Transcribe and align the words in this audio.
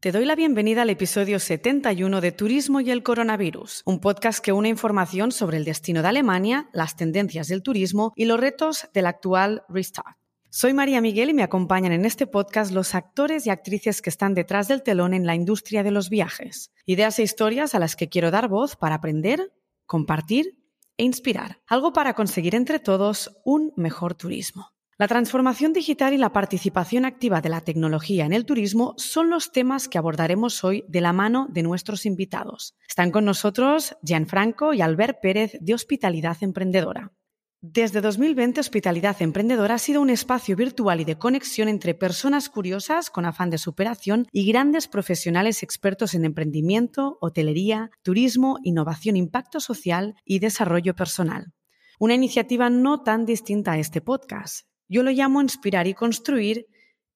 Te 0.00 0.12
doy 0.12 0.24
la 0.24 0.34
bienvenida 0.34 0.80
al 0.80 0.88
episodio 0.88 1.38
71 1.38 2.22
de 2.22 2.32
Turismo 2.32 2.80
y 2.80 2.90
el 2.90 3.02
Coronavirus, 3.02 3.82
un 3.84 4.00
podcast 4.00 4.42
que 4.42 4.50
une 4.50 4.70
información 4.70 5.30
sobre 5.30 5.58
el 5.58 5.66
destino 5.66 6.00
de 6.00 6.08
Alemania, 6.08 6.70
las 6.72 6.96
tendencias 6.96 7.48
del 7.48 7.62
turismo 7.62 8.14
y 8.16 8.24
los 8.24 8.40
retos 8.40 8.88
del 8.94 9.04
actual 9.04 9.62
Restart. 9.68 10.16
Soy 10.48 10.72
María 10.72 11.02
Miguel 11.02 11.28
y 11.28 11.34
me 11.34 11.42
acompañan 11.42 11.92
en 11.92 12.06
este 12.06 12.26
podcast 12.26 12.72
los 12.72 12.94
actores 12.94 13.46
y 13.46 13.50
actrices 13.50 14.00
que 14.00 14.08
están 14.08 14.32
detrás 14.32 14.68
del 14.68 14.82
telón 14.82 15.12
en 15.12 15.26
la 15.26 15.34
industria 15.34 15.82
de 15.82 15.90
los 15.90 16.08
viajes. 16.08 16.72
Ideas 16.86 17.18
e 17.18 17.22
historias 17.22 17.74
a 17.74 17.78
las 17.78 17.94
que 17.94 18.08
quiero 18.08 18.30
dar 18.30 18.48
voz 18.48 18.76
para 18.76 18.94
aprender, 18.94 19.52
compartir 19.84 20.56
e 20.96 21.04
inspirar. 21.04 21.60
Algo 21.66 21.92
para 21.92 22.14
conseguir 22.14 22.54
entre 22.54 22.78
todos 22.78 23.38
un 23.44 23.74
mejor 23.76 24.14
turismo. 24.14 24.72
La 25.00 25.08
transformación 25.08 25.72
digital 25.72 26.12
y 26.12 26.18
la 26.18 26.34
participación 26.34 27.06
activa 27.06 27.40
de 27.40 27.48
la 27.48 27.62
tecnología 27.62 28.26
en 28.26 28.34
el 28.34 28.44
turismo 28.44 28.92
son 28.98 29.30
los 29.30 29.50
temas 29.50 29.88
que 29.88 29.96
abordaremos 29.96 30.62
hoy 30.62 30.84
de 30.88 31.00
la 31.00 31.14
mano 31.14 31.46
de 31.48 31.62
nuestros 31.62 32.04
invitados. 32.04 32.76
Están 32.86 33.10
con 33.10 33.24
nosotros 33.24 33.96
Gianfranco 34.02 34.74
y 34.74 34.82
Albert 34.82 35.22
Pérez 35.22 35.56
de 35.58 35.72
Hospitalidad 35.72 36.36
Emprendedora. 36.42 37.14
Desde 37.62 38.02
2020, 38.02 38.60
Hospitalidad 38.60 39.16
Emprendedora 39.22 39.76
ha 39.76 39.78
sido 39.78 40.02
un 40.02 40.10
espacio 40.10 40.54
virtual 40.54 41.00
y 41.00 41.06
de 41.06 41.16
conexión 41.16 41.68
entre 41.68 41.94
personas 41.94 42.50
curiosas 42.50 43.08
con 43.08 43.24
afán 43.24 43.48
de 43.48 43.56
superación 43.56 44.26
y 44.32 44.44
grandes 44.52 44.86
profesionales 44.86 45.62
expertos 45.62 46.12
en 46.12 46.26
emprendimiento, 46.26 47.16
hotelería, 47.22 47.90
turismo, 48.02 48.58
innovación, 48.64 49.16
impacto 49.16 49.60
social 49.60 50.14
y 50.26 50.40
desarrollo 50.40 50.94
personal. 50.94 51.54
Una 51.98 52.12
iniciativa 52.12 52.68
no 52.68 53.02
tan 53.02 53.24
distinta 53.24 53.72
a 53.72 53.78
este 53.78 54.02
podcast. 54.02 54.69
Yo 54.90 55.04
lo 55.04 55.12
llamo 55.12 55.40
inspirar 55.40 55.86
y 55.86 55.94
construir, 55.94 56.66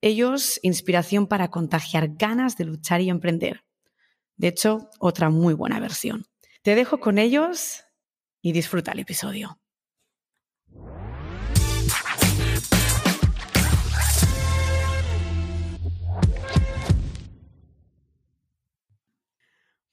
ellos 0.00 0.61
inspiración 0.62 1.27
para 1.27 1.50
contagiar 1.50 2.11
ganas 2.14 2.56
de 2.56 2.66
luchar 2.66 3.00
y 3.00 3.11
emprender. 3.11 3.64
De 4.36 4.47
hecho, 4.47 4.89
otra 5.00 5.28
muy 5.28 5.55
buena 5.55 5.81
versión. 5.81 6.25
Te 6.62 6.77
dejo 6.77 7.00
con 7.00 7.19
ellos 7.19 7.83
y 8.41 8.53
disfruta 8.53 8.92
el 8.92 9.00
episodio. 9.00 9.58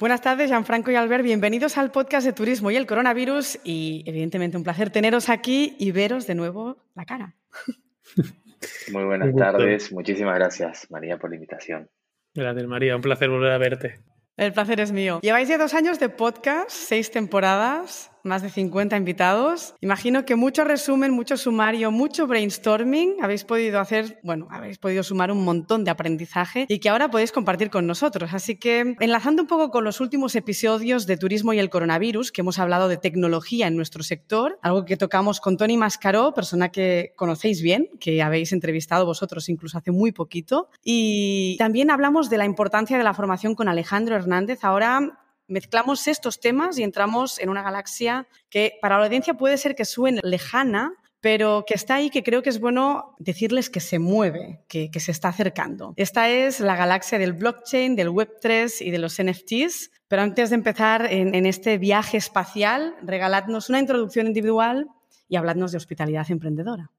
Buenas 0.01 0.21
tardes, 0.21 0.49
Gianfranco 0.49 0.89
y 0.89 0.95
Albert. 0.95 1.23
Bienvenidos 1.23 1.77
al 1.77 1.91
podcast 1.91 2.25
de 2.25 2.33
Turismo 2.33 2.71
y 2.71 2.75
el 2.75 2.87
Coronavirus. 2.87 3.59
Y 3.63 4.03
evidentemente 4.07 4.57
un 4.57 4.63
placer 4.63 4.89
teneros 4.89 5.29
aquí 5.29 5.75
y 5.77 5.91
veros 5.91 6.25
de 6.25 6.33
nuevo 6.33 6.77
la 6.95 7.05
cara. 7.05 7.35
Muy 8.91 9.03
buenas 9.03 9.35
tardes. 9.35 9.91
Muchísimas 9.91 10.33
gracias, 10.33 10.89
María, 10.89 11.19
por 11.19 11.29
la 11.29 11.35
invitación. 11.35 11.87
Gracias, 12.33 12.65
María. 12.65 12.95
Un 12.95 13.03
placer 13.03 13.29
volver 13.29 13.51
a 13.51 13.59
verte. 13.59 13.99
El 14.37 14.51
placer 14.53 14.79
es 14.79 14.91
mío. 14.91 15.19
Lleváis 15.21 15.47
ya 15.47 15.59
dos 15.59 15.75
años 15.75 15.99
de 15.99 16.09
podcast, 16.09 16.71
seis 16.71 17.11
temporadas 17.11 18.10
más 18.23 18.41
de 18.41 18.49
50 18.49 18.95
invitados. 18.97 19.75
Imagino 19.81 20.25
que 20.25 20.35
mucho 20.35 20.63
resumen, 20.63 21.11
mucho 21.11 21.37
sumario, 21.37 21.91
mucho 21.91 22.27
brainstorming. 22.27 23.15
Habéis 23.21 23.43
podido 23.43 23.79
hacer, 23.79 24.19
bueno, 24.23 24.47
habéis 24.51 24.77
podido 24.77 25.03
sumar 25.03 25.31
un 25.31 25.43
montón 25.43 25.83
de 25.83 25.91
aprendizaje 25.91 26.65
y 26.67 26.79
que 26.79 26.89
ahora 26.89 27.09
podéis 27.09 27.31
compartir 27.31 27.69
con 27.69 27.87
nosotros. 27.87 28.33
Así 28.33 28.57
que, 28.57 28.95
enlazando 28.99 29.43
un 29.43 29.47
poco 29.47 29.71
con 29.71 29.83
los 29.83 29.99
últimos 30.01 30.35
episodios 30.35 31.07
de 31.07 31.17
Turismo 31.17 31.53
y 31.53 31.59
el 31.59 31.69
Coronavirus, 31.69 32.31
que 32.31 32.41
hemos 32.41 32.59
hablado 32.59 32.87
de 32.87 32.97
tecnología 32.97 33.67
en 33.67 33.75
nuestro 33.75 34.03
sector, 34.03 34.59
algo 34.61 34.85
que 34.85 34.97
tocamos 34.97 35.39
con 35.39 35.57
Tony 35.57 35.77
Mascaró, 35.77 36.33
persona 36.33 36.69
que 36.69 37.13
conocéis 37.15 37.61
bien, 37.61 37.89
que 37.99 38.21
habéis 38.21 38.51
entrevistado 38.53 39.05
vosotros 39.05 39.49
incluso 39.49 39.77
hace 39.77 39.91
muy 39.91 40.11
poquito. 40.11 40.69
Y 40.83 41.55
también 41.57 41.91
hablamos 41.91 42.29
de 42.29 42.37
la 42.37 42.45
importancia 42.45 42.97
de 42.97 43.03
la 43.03 43.13
formación 43.13 43.55
con 43.55 43.67
Alejandro 43.67 44.15
Hernández. 44.15 44.63
Ahora 44.63 45.17
mezclamos 45.47 46.07
estos 46.07 46.39
temas 46.39 46.77
y 46.77 46.83
entramos 46.83 47.39
en 47.39 47.49
una 47.49 47.61
galaxia 47.61 48.27
que 48.49 48.73
para 48.81 48.97
la 48.97 49.05
audiencia 49.05 49.33
puede 49.33 49.57
ser 49.57 49.75
que 49.75 49.85
suene 49.85 50.21
lejana, 50.23 50.93
pero 51.19 51.65
que 51.67 51.75
está 51.75 51.95
ahí, 51.95 52.09
que 52.09 52.23
creo 52.23 52.41
que 52.41 52.49
es 52.49 52.59
bueno 52.59 53.15
decirles 53.19 53.69
que 53.69 53.79
se 53.79 53.99
mueve, 53.99 54.63
que, 54.67 54.89
se 54.99 55.11
está 55.11 55.29
acercando. 55.29 55.93
Esta 55.95 56.29
es 56.29 56.59
la 56.59 56.75
galaxia 56.75 57.19
del 57.19 57.33
blockchain, 57.33 57.95
del 57.95 58.09
Web3 58.09 58.81
y 58.81 58.89
de 58.89 58.97
los 58.97 59.21
NFTs. 59.21 59.91
Pero 60.07 60.23
antes 60.23 60.49
de 60.49 60.55
empezar 60.55 61.07
en, 61.09 61.45
este 61.45 61.77
viaje 61.77 62.17
espacial, 62.17 62.95
regaladnos 63.03 63.69
una 63.69 63.79
introducción 63.79 64.27
individual 64.27 64.87
y 65.29 65.35
habladnos 65.35 65.71
de 65.71 65.77
hospitalidad 65.77 66.29
emprendedora. 66.31 66.89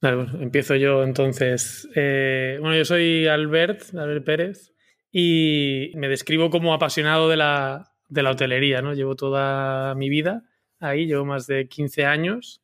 empiezo 0.00 0.76
yo 0.76 1.02
entonces. 1.02 1.88
Eh, 1.96 2.56
bueno, 2.60 2.76
yo 2.76 2.84
soy 2.84 3.26
Albert, 3.26 3.94
Albert 3.94 4.24
Pérez 4.24 4.72
y 5.12 5.92
me 5.94 6.08
describo 6.08 6.50
como 6.50 6.74
apasionado 6.74 7.28
de 7.28 7.36
la, 7.36 7.92
de 8.08 8.22
la 8.22 8.30
hotelería, 8.30 8.82
¿no? 8.82 8.94
Llevo 8.94 9.16
toda 9.16 9.94
mi 9.94 10.08
vida 10.08 10.44
ahí, 10.78 11.06
llevo 11.06 11.24
más 11.24 11.46
de 11.46 11.68
15 11.68 12.06
años 12.06 12.62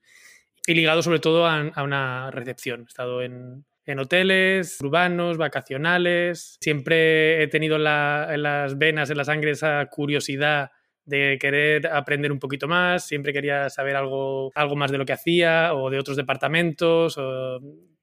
y 0.66 0.74
ligado 0.74 1.02
sobre 1.02 1.20
todo 1.20 1.46
a, 1.46 1.82
una 1.82 2.30
recepción. 2.30 2.82
He 2.82 2.84
estado 2.84 3.22
en, 3.22 3.64
en, 3.84 3.98
hoteles 3.98 4.80
urbanos, 4.80 5.38
vacacionales, 5.38 6.56
siempre 6.60 7.42
he 7.42 7.48
tenido 7.48 7.76
en 7.76 8.42
las 8.42 8.78
venas, 8.78 9.10
en 9.10 9.16
la 9.16 9.24
sangre 9.24 9.52
esa 9.52 9.86
curiosidad 9.86 10.70
de 11.04 11.38
querer 11.40 11.86
aprender 11.86 12.32
un 12.32 12.40
poquito 12.40 12.66
más, 12.66 13.06
siempre 13.06 13.32
quería 13.32 13.70
saber 13.70 13.94
algo, 13.94 14.50
algo 14.56 14.74
más 14.74 14.90
de 14.90 14.98
lo 14.98 15.06
que 15.06 15.12
hacía 15.12 15.72
o 15.74 15.88
de 15.88 16.00
otros 16.00 16.16
departamentos. 16.16 17.16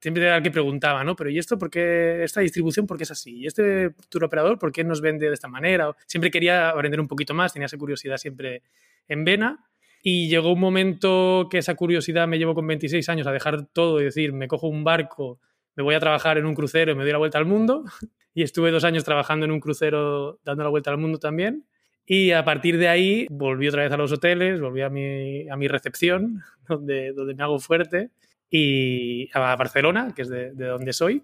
Siempre 0.04 0.24
era 0.24 0.36
el 0.36 0.44
que 0.44 0.52
preguntaba, 0.52 1.02
¿no? 1.06 1.16
Pero 1.16 1.30
¿y 1.30 1.40
esto 1.40 1.58
por 1.58 1.70
qué, 1.70 2.26
esta 2.26 2.42
distribución 2.42 2.86
por 2.86 2.98
qué 2.98 3.04
es 3.04 3.12
así? 3.12 3.38
¿Y 3.38 3.48
este 3.48 3.92
tour 4.10 4.26
operador 4.26 4.60
por 4.60 4.74
qué 4.74 4.84
nos 4.84 5.00
vende 5.00 5.30
de 5.30 5.34
esta 5.34 5.48
manera? 5.48 5.96
Siempre 6.08 6.30
quería 6.30 6.72
aprender 6.72 7.00
un 7.00 7.08
poquito 7.08 7.34
más, 7.34 7.54
tenía 7.54 7.68
esa 7.68 7.78
curiosidad 7.78 8.18
siempre 8.18 8.64
en 9.08 9.24
vena. 9.24 9.66
Y 10.02 10.28
llegó 10.28 10.52
un 10.52 10.60
momento 10.60 11.48
que 11.50 11.60
esa 11.60 11.76
curiosidad 11.76 12.28
me 12.28 12.38
llevó 12.38 12.54
con 12.54 12.68
26 12.68 13.08
años 13.08 13.28
a 13.28 13.32
dejar 13.32 13.68
todo 13.68 14.02
y 14.02 14.04
decir, 14.04 14.34
me 14.34 14.50
cojo 14.50 14.68
un 14.68 14.84
barco, 14.84 15.40
me 15.78 15.84
voy 15.84 15.96
a 15.96 16.02
trabajar 16.02 16.38
en 16.38 16.48
un 16.48 16.54
crucero 16.54 16.92
y 16.92 16.96
me 16.96 17.04
doy 17.04 17.14
la 17.14 17.20
vuelta 17.20 17.38
al 17.38 17.46
mundo. 17.46 17.86
Y 18.36 18.42
estuve 18.42 18.72
dos 18.72 18.84
años 18.84 19.04
trabajando 19.04 19.46
en 19.46 19.52
un 19.52 19.60
crucero 19.60 20.40
dando 20.44 20.64
la 20.64 20.70
vuelta 20.70 20.90
al 20.90 20.98
mundo 20.98 21.20
también. 21.20 21.66
Y 22.06 22.32
a 22.32 22.44
partir 22.44 22.80
de 22.80 22.90
ahí 22.90 23.28
volví 23.30 23.68
otra 23.68 23.84
vez 23.84 23.92
a 23.92 23.98
los 23.98 24.12
hoteles, 24.12 24.60
volví 24.60 24.82
a 24.82 24.90
mi, 24.90 25.48
a 25.48 25.56
mi 25.56 25.68
recepción, 25.68 26.42
donde, 26.68 27.14
donde 27.14 27.36
me 27.36 27.44
hago 27.44 27.60
fuerte, 27.60 28.10
y 28.56 29.32
a 29.34 29.56
Barcelona, 29.56 30.14
que 30.16 30.22
es 30.22 30.30
de, 30.30 30.52
de 30.52 30.68
donde 30.68 30.94
soy. 30.94 31.24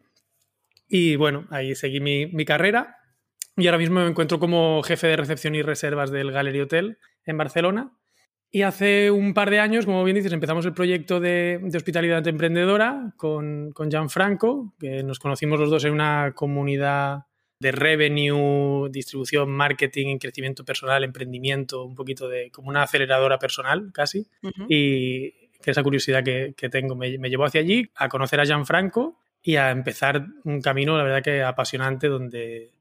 Y 0.88 1.16
bueno, 1.16 1.46
ahí 1.52 1.76
seguí 1.76 2.00
mi, 2.00 2.26
mi, 2.26 2.44
carrera. 2.44 2.98
Y 3.56 3.68
ahora 3.68 3.78
mismo 3.78 4.00
me 4.00 4.08
encuentro 4.08 4.40
como 4.40 4.82
jefe 4.82 5.06
de 5.06 5.16
recepción 5.16 5.54
y 5.54 5.62
reservas 5.62 6.10
del 6.10 6.32
Gallery 6.32 6.62
Hotel 6.62 6.98
en 7.26 7.38
Barcelona. 7.38 7.92
Y 8.50 8.64
hace 8.64 9.12
un 9.12 9.36
par 9.36 9.52
de 9.52 9.60
años, 9.60 9.86
como 9.86 10.04
bien 10.04 10.16
dices, 10.16 10.34
empezamos 10.34 10.66
el 10.66 10.74
proyecto 10.74 11.20
de, 11.20 11.60
de 11.62 11.78
hospitalidad 11.78 12.28
emprendedora 12.28 13.14
con, 13.16 13.74
con 13.74 13.92
Gianfranco, 13.92 14.74
que 14.80 15.04
nos 15.04 15.20
conocimos 15.20 15.60
los 15.60 15.70
dos 15.70 15.86
en 15.86 15.94
una 15.94 16.34
comunidad 16.34 17.26
de 17.60 17.72
revenue, 17.72 18.90
distribución, 18.90 19.52
marketing, 19.52 20.18
crecimiento 20.18 20.66
personal, 20.66 21.04
emprendimiento, 21.04 21.84
un 21.84 21.94
poquito 21.94 22.28
de 22.28 22.50
como 22.50 22.70
una 22.70 22.84
aceleradora 22.84 23.38
personal 23.38 23.92
casi. 23.94 24.26
Y 24.68 25.39
que 25.62 25.72
esa 25.72 25.84
curiosidad 25.84 26.24
que, 26.24 26.70
tengo 26.70 26.96
me, 26.96 27.18
llevó 27.18 27.46
hacia 27.46 27.62
allí 27.62 27.90
a 27.96 28.08
conocer 28.10 28.40
a 28.40 28.46
Gianfranco 28.46 29.20
y 29.42 29.56
a 29.56 29.72
empezar 29.72 30.26
un 30.44 30.62
camino, 30.62 30.98
la 30.98 31.04
verdad 31.04 31.24
que 31.24 31.44
apasionante, 31.44 32.08
donde 32.08 32.72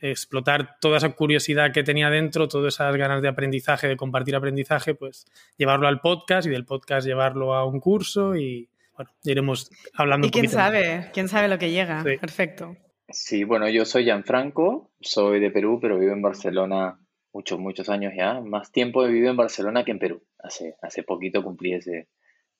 explotar 0.00 0.76
toda 0.80 0.98
esa 0.98 1.10
curiosidad 1.10 1.72
que 1.72 1.84
tenía 1.84 2.10
dentro, 2.10 2.48
todas 2.48 2.74
esas 2.74 2.94
ganas 2.96 3.22
de 3.22 3.28
aprendizaje, 3.28 3.88
de 3.88 3.96
compartir 3.96 4.34
aprendizaje, 4.34 4.94
pues 4.94 5.26
llevarlo 5.56 5.86
al 5.86 6.00
podcast 6.00 6.46
y 6.46 6.50
del 6.50 6.64
podcast 6.64 7.06
llevarlo 7.06 7.54
a 7.54 7.64
un 7.64 7.80
curso 7.80 8.34
y 8.34 8.68
bueno, 8.96 9.10
iremos 9.22 9.70
hablando. 9.94 10.26
Y 10.26 10.30
quién 10.30 10.48
sabe, 10.48 11.10
quién 11.12 11.28
sabe 11.28 11.48
lo 11.48 11.58
que 11.58 11.70
llega. 11.70 12.02
Perfecto. 12.02 12.76
Sí, 13.08 13.44
bueno, 13.44 13.68
yo 13.68 13.84
soy 13.84 14.04
Gianfranco, 14.04 14.90
soy 15.00 15.38
de 15.38 15.50
Perú, 15.50 15.78
pero 15.80 15.98
vivo 15.98 16.12
en 16.12 16.22
Barcelona 16.22 16.98
muchos, 17.32 17.58
muchos 17.58 17.88
años 17.88 18.12
ya. 18.16 18.40
Más 18.40 18.72
tiempo 18.72 19.04
he 19.04 19.08
vivido 19.08 19.30
en 19.30 19.36
Barcelona 19.36 19.84
que 19.84 19.90
en 19.90 19.98
Perú. 19.98 20.22
Hace, 20.38 20.74
hace 20.82 21.02
poquito 21.02 21.42
cumplí 21.42 21.74
ese, 21.74 22.08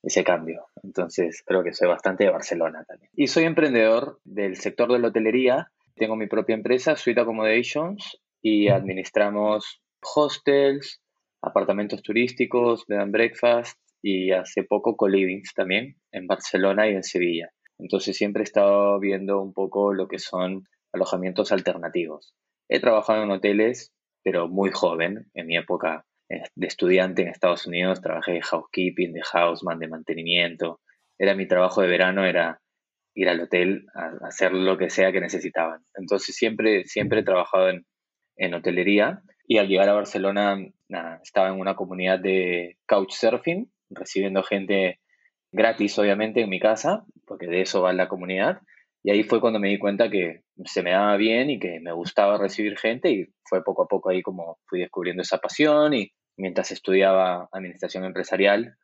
ese 0.04 0.24
cambio. 0.24 0.66
Entonces 0.82 1.42
creo 1.46 1.62
que 1.62 1.72
soy 1.72 1.88
bastante 1.88 2.24
de 2.24 2.30
Barcelona 2.30 2.84
también. 2.86 3.10
Y 3.14 3.26
soy 3.26 3.44
emprendedor 3.44 4.20
del 4.24 4.56
sector 4.56 4.92
de 4.92 4.98
la 4.98 5.08
hotelería. 5.08 5.72
Tengo 5.96 6.16
mi 6.16 6.26
propia 6.26 6.54
empresa, 6.54 6.96
Suite 6.96 7.20
Accommodations, 7.20 8.20
y 8.42 8.68
administramos 8.68 9.80
hostels, 10.02 11.00
apartamentos 11.40 12.02
turísticos, 12.02 12.86
bed 12.86 12.98
and 12.98 13.12
breakfast 13.12 13.78
y 14.02 14.32
hace 14.32 14.64
poco 14.64 14.96
co-livings 14.96 15.54
también 15.54 15.96
en 16.12 16.26
Barcelona 16.26 16.88
y 16.88 16.94
en 16.94 17.02
Sevilla. 17.02 17.50
Entonces 17.78 18.16
siempre 18.16 18.42
he 18.42 18.44
estado 18.44 19.00
viendo 19.00 19.40
un 19.40 19.54
poco 19.54 19.94
lo 19.94 20.08
que 20.08 20.18
son 20.18 20.68
alojamientos 20.92 21.52
alternativos. 21.52 22.34
He 22.68 22.80
trabajado 22.80 23.22
en 23.22 23.30
hoteles, 23.30 23.92
pero 24.22 24.48
muy 24.48 24.70
joven. 24.70 25.30
En 25.32 25.46
mi 25.46 25.56
época 25.56 26.04
de 26.54 26.66
estudiante 26.66 27.22
en 27.22 27.28
Estados 27.28 27.66
Unidos 27.66 28.00
trabajé 28.00 28.32
de 28.32 28.42
housekeeping, 28.42 29.12
de 29.12 29.22
houseman, 29.22 29.78
de 29.78 29.88
mantenimiento. 29.88 30.80
Era 31.18 31.34
mi 31.34 31.46
trabajo 31.46 31.82
de 31.82 31.88
verano, 31.88 32.24
era 32.24 32.60
ir 33.14 33.28
al 33.28 33.40
hotel 33.40 33.86
a 33.94 34.26
hacer 34.26 34.52
lo 34.52 34.76
que 34.76 34.90
sea 34.90 35.12
que 35.12 35.20
necesitaban. 35.20 35.84
Entonces 35.94 36.34
siempre, 36.34 36.84
siempre 36.84 37.20
he 37.20 37.24
trabajado 37.24 37.68
en, 37.70 37.86
en 38.36 38.54
hotelería 38.54 39.22
y 39.46 39.58
al 39.58 39.68
llegar 39.68 39.88
a 39.88 39.94
Barcelona 39.94 40.58
estaba 41.22 41.48
en 41.48 41.60
una 41.60 41.74
comunidad 41.74 42.18
de 42.18 42.78
couchsurfing, 42.86 43.70
recibiendo 43.90 44.42
gente 44.42 45.00
gratis 45.52 45.98
obviamente 45.98 46.40
en 46.40 46.48
mi 46.48 46.58
casa, 46.58 47.04
porque 47.26 47.46
de 47.46 47.62
eso 47.62 47.82
va 47.82 47.92
la 47.92 48.08
comunidad. 48.08 48.60
Y 49.02 49.10
ahí 49.10 49.22
fue 49.22 49.40
cuando 49.40 49.60
me 49.60 49.68
di 49.68 49.78
cuenta 49.78 50.10
que 50.10 50.42
se 50.64 50.82
me 50.82 50.92
daba 50.92 51.16
bien 51.16 51.50
y 51.50 51.58
que 51.58 51.78
me 51.80 51.92
gustaba 51.92 52.38
recibir 52.38 52.78
gente 52.78 53.10
y 53.10 53.26
fue 53.44 53.62
poco 53.62 53.82
a 53.82 53.86
poco 53.86 54.10
ahí 54.10 54.22
como 54.22 54.58
fui 54.66 54.80
descubriendo 54.80 55.22
esa 55.22 55.38
pasión 55.38 55.92
y 55.92 56.10
mientras 56.36 56.70
estudiaba 56.72 57.48
administración 57.52 58.04
empresarial 58.04 58.76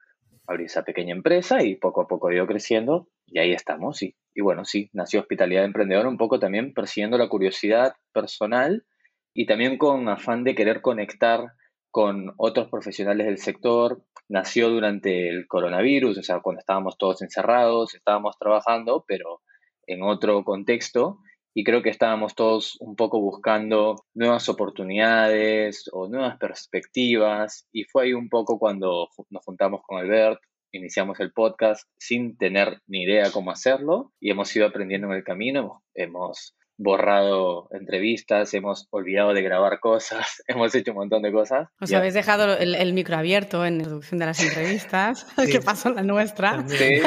abrí 0.46 0.64
esa 0.64 0.82
pequeña 0.82 1.14
empresa 1.14 1.62
y 1.62 1.76
poco 1.76 2.02
a 2.02 2.08
poco 2.08 2.32
ido 2.32 2.46
creciendo 2.46 3.08
y 3.26 3.38
ahí 3.38 3.52
estamos. 3.52 4.02
Y, 4.02 4.16
y 4.34 4.40
bueno, 4.40 4.64
sí, 4.64 4.90
nació 4.92 5.20
Hospitalidad 5.20 5.64
Emprendedora 5.64 6.08
un 6.08 6.18
poco 6.18 6.40
también 6.40 6.74
persiguiendo 6.74 7.18
la 7.18 7.28
curiosidad 7.28 7.94
personal 8.12 8.84
y 9.32 9.46
también 9.46 9.78
con 9.78 10.08
afán 10.08 10.42
de 10.42 10.54
querer 10.54 10.82
conectar 10.82 11.52
con 11.90 12.34
otros 12.36 12.68
profesionales 12.68 13.26
del 13.26 13.38
sector. 13.38 14.02
Nació 14.28 14.70
durante 14.70 15.28
el 15.28 15.46
coronavirus, 15.46 16.18
o 16.18 16.22
sea, 16.22 16.40
cuando 16.40 16.60
estábamos 16.60 16.98
todos 16.98 17.22
encerrados, 17.22 17.94
estábamos 17.94 18.36
trabajando, 18.38 19.04
pero 19.06 19.42
en 19.86 20.02
otro 20.02 20.44
contexto. 20.44 21.18
Y 21.54 21.64
creo 21.64 21.82
que 21.82 21.90
estábamos 21.90 22.34
todos 22.34 22.76
un 22.80 22.94
poco 22.96 23.20
buscando 23.20 24.04
nuevas 24.14 24.48
oportunidades 24.48 25.90
o 25.92 26.08
nuevas 26.08 26.38
perspectivas. 26.38 27.66
Y 27.72 27.84
fue 27.84 28.04
ahí 28.04 28.12
un 28.12 28.28
poco 28.28 28.58
cuando 28.58 29.08
nos 29.30 29.44
juntamos 29.44 29.80
con 29.86 29.98
Albert, 29.98 30.40
iniciamos 30.72 31.18
el 31.20 31.32
podcast 31.32 31.88
sin 31.98 32.36
tener 32.36 32.80
ni 32.86 33.02
idea 33.02 33.30
cómo 33.32 33.50
hacerlo 33.50 34.12
y 34.20 34.30
hemos 34.30 34.54
ido 34.54 34.66
aprendiendo 34.66 35.08
en 35.08 35.14
el 35.14 35.24
camino. 35.24 35.82
Hemos 35.94 36.54
borrado 36.80 37.68
entrevistas, 37.72 38.54
hemos 38.54 38.88
olvidado 38.90 39.34
de 39.34 39.42
grabar 39.42 39.80
cosas, 39.80 40.42
hemos 40.48 40.74
hecho 40.74 40.92
un 40.92 40.96
montón 40.96 41.22
de 41.22 41.30
cosas. 41.30 41.68
Os 41.78 41.92
habéis 41.92 42.14
dejado 42.14 42.56
el, 42.56 42.92
micro 42.94 43.16
abierto 43.16 43.66
en 43.66 43.76
la 43.76 43.82
introducción 43.82 44.18
de 44.18 44.26
las 44.26 44.40
entrevistas, 44.44 45.26
que 45.50 45.60
pasó 45.60 45.90
la 45.90 46.02
nuestra. 46.02 46.64
Sí, 46.66 47.02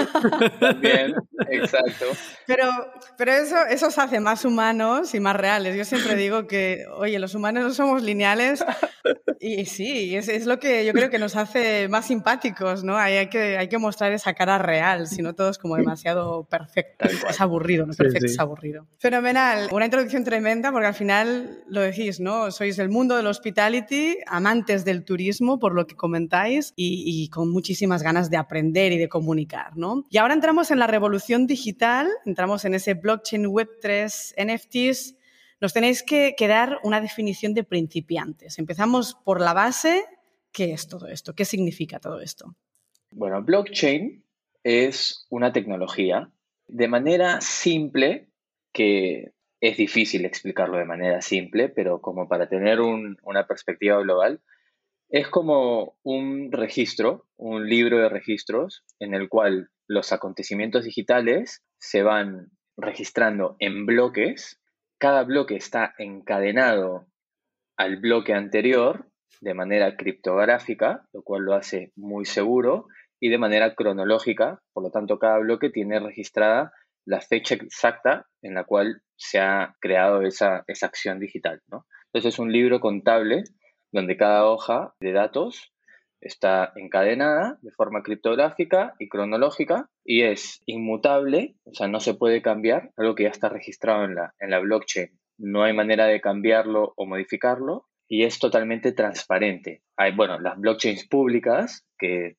también, 0.60 1.16
exacto. 1.50 2.06
Pero, 2.46 2.70
pero 3.18 3.32
eso, 3.32 3.56
eso 3.68 3.88
os 3.88 3.98
hace 3.98 4.20
más 4.20 4.46
humanos 4.46 5.16
y 5.16 5.20
más 5.20 5.36
reales. 5.36 5.76
Yo 5.76 5.86
siempre 5.86 6.16
digo 6.16 6.46
que, 6.46 6.86
oye, 6.96 7.18
los 7.18 7.34
humanos 7.34 7.64
no 7.64 7.74
somos 7.74 8.04
lineales 8.04 8.64
y 9.40 9.66
sí, 9.66 10.16
es, 10.16 10.30
es 10.30 10.46
lo 10.46 10.60
que 10.60 10.86
yo 10.86 10.94
creo 10.94 11.10
que 11.10 11.18
nos 11.18 11.36
hace 11.36 11.88
más 11.90 12.06
simpáticos, 12.06 12.84
¿no? 12.84 12.96
Hay, 12.98 13.18
hay, 13.18 13.28
que, 13.28 13.58
hay 13.58 13.70
que 13.70 13.80
mostrar 13.80 14.12
esa 14.12 14.34
cara 14.34 14.60
real, 14.60 15.08
si 15.08 15.24
no 15.24 15.34
todo 15.34 15.50
es 15.50 15.58
como 15.58 15.78
demasiado 15.78 16.44
perfecto. 16.46 17.10
Es 17.28 17.42
aburrido, 17.42 17.88
no 17.88 17.94
perfecto, 17.94 18.28
es 18.28 18.40
aburrido. 18.40 18.86
Fenomenal 19.00 19.63
una 19.72 19.86
introducción 19.86 20.24
tremenda 20.24 20.72
porque 20.72 20.88
al 20.88 20.94
final 20.94 21.64
lo 21.68 21.82
decís, 21.82 22.20
¿no? 22.20 22.52
Sois 22.52 22.78
del 22.78 22.90
mundo 22.90 23.16
del 23.16 23.28
hospitality, 23.28 24.18
amantes 24.28 24.86
del 24.86 25.04
turismo, 25.04 25.60
por 25.60 25.74
lo 25.74 25.88
que 25.88 25.96
comentáis, 25.96 26.74
y, 26.76 27.30
con 27.30 27.52
muchísimas 27.52 28.04
ganas 28.04 28.30
de 28.30 28.38
aprender 28.38 28.92
y 28.92 28.98
de 28.98 29.10
comunicar, 29.10 29.76
¿no? 29.76 30.04
Y 30.10 30.18
ahora 30.18 30.34
entramos 30.34 30.72
en 30.72 30.80
la 30.80 30.88
revolución 30.88 31.48
digital, 31.48 32.08
entramos 32.26 32.66
en 32.66 32.76
ese 32.76 32.94
blockchain 32.94 33.46
Web3, 33.46 34.34
NFTs. 34.38 35.16
Nos 35.60 35.74
tenéis 35.74 36.04
que, 36.04 36.36
que 36.38 36.48
dar 36.48 36.80
una 36.84 37.02
definición 37.02 37.54
de 37.54 37.64
principiantes. 37.64 38.60
Empezamos 38.60 39.16
por 39.24 39.40
la 39.40 39.54
base. 39.54 40.04
¿Qué 40.52 40.74
es 40.74 40.88
todo 40.88 41.08
esto? 41.08 41.34
¿Qué 41.34 41.46
significa 41.46 42.00
todo 42.00 42.20
esto? 42.20 42.56
Bueno, 43.12 43.42
blockchain 43.42 44.24
es 44.64 45.26
una 45.30 45.52
tecnología 45.52 46.30
de 46.68 46.88
manera 46.88 47.42
simple 47.42 48.30
que 48.72 49.33
es 49.64 49.78
difícil 49.78 50.26
explicarlo 50.26 50.78
de 50.78 50.84
manera 50.84 51.22
simple, 51.22 51.70
pero 51.70 52.02
como 52.02 52.28
para 52.28 52.50
tener 52.50 52.82
una 52.82 53.48
perspectiva 53.48 53.98
global, 54.02 54.42
es 55.08 55.30
como 55.30 55.96
un 56.04 56.52
registro, 56.52 57.28
un 57.38 57.70
libro 57.70 58.00
de 58.00 58.10
registros 58.10 58.84
en 59.00 59.14
el 59.14 59.30
cual 59.30 59.70
los 59.88 60.12
acontecimientos 60.12 60.84
digitales 60.84 61.64
se 61.78 62.04
van 62.04 62.52
registrando 62.76 63.56
en 63.60 63.86
bloques. 63.86 64.60
Cada 64.98 65.24
bloque 65.24 65.56
está 65.56 65.94
encadenado 65.98 67.06
al 67.78 67.96
bloque 68.02 68.34
anterior 68.34 69.08
de 69.40 69.54
manera 69.54 69.96
criptográfica, 69.96 71.08
lo 71.14 71.22
cual 71.22 71.44
lo 71.44 71.54
hace 71.54 71.94
muy 71.96 72.26
seguro, 72.26 72.88
y 73.18 73.30
de 73.30 73.38
manera 73.38 73.76
cronológica, 73.76 74.62
por 74.74 74.84
lo 74.84 74.92
tanto 74.92 75.20
cada 75.20 75.38
bloque 75.38 75.70
tiene 75.70 76.02
registrada 76.02 76.74
la 77.06 77.22
fecha 77.22 77.56
exacta 77.56 78.28
en 78.42 78.54
la 78.56 78.64
cual 78.64 79.02
se 79.16 79.40
ha 79.40 79.76
creado 79.80 80.22
esa, 80.22 80.64
esa 80.68 80.88
acción 80.88 81.20
digital. 81.20 81.62
¿no? 81.68 81.86
Entonces 82.08 82.34
es 82.34 82.40
un 82.40 82.52
libro 82.52 82.80
contable 82.80 83.44
donde 83.92 84.18
cada 84.18 84.46
hoja 84.46 84.94
de 85.00 85.12
datos 85.12 85.74
está 86.20 86.72
encadenada 86.76 87.58
de 87.62 87.72
forma 87.72 88.02
criptográfica 88.02 88.96
y 89.00 89.10
cronológica 89.10 89.90
y 90.04 90.24
es 90.24 90.62
inmutable, 90.66 91.56
o 91.66 91.74
sea, 91.74 91.88
no 91.88 92.00
se 92.00 92.14
puede 92.14 92.42
cambiar, 92.42 92.92
algo 92.98 93.16
que 93.16 93.24
ya 93.24 93.30
está 93.30 93.50
registrado 93.50 94.06
en 94.06 94.16
la, 94.16 94.34
en 94.40 94.50
la 94.50 94.60
blockchain. 94.60 95.10
No 95.38 95.64
hay 95.64 95.74
manera 95.74 96.08
de 96.08 96.22
cambiarlo 96.22 96.94
o 96.96 97.06
modificarlo 97.06 97.88
y 98.08 98.24
es 98.24 98.40
totalmente 98.40 98.94
transparente. 98.94 99.84
Hay, 99.98 100.14
bueno, 100.16 100.40
las 100.40 100.58
blockchains 100.58 101.08
públicas 101.08 101.86
que 101.98 102.38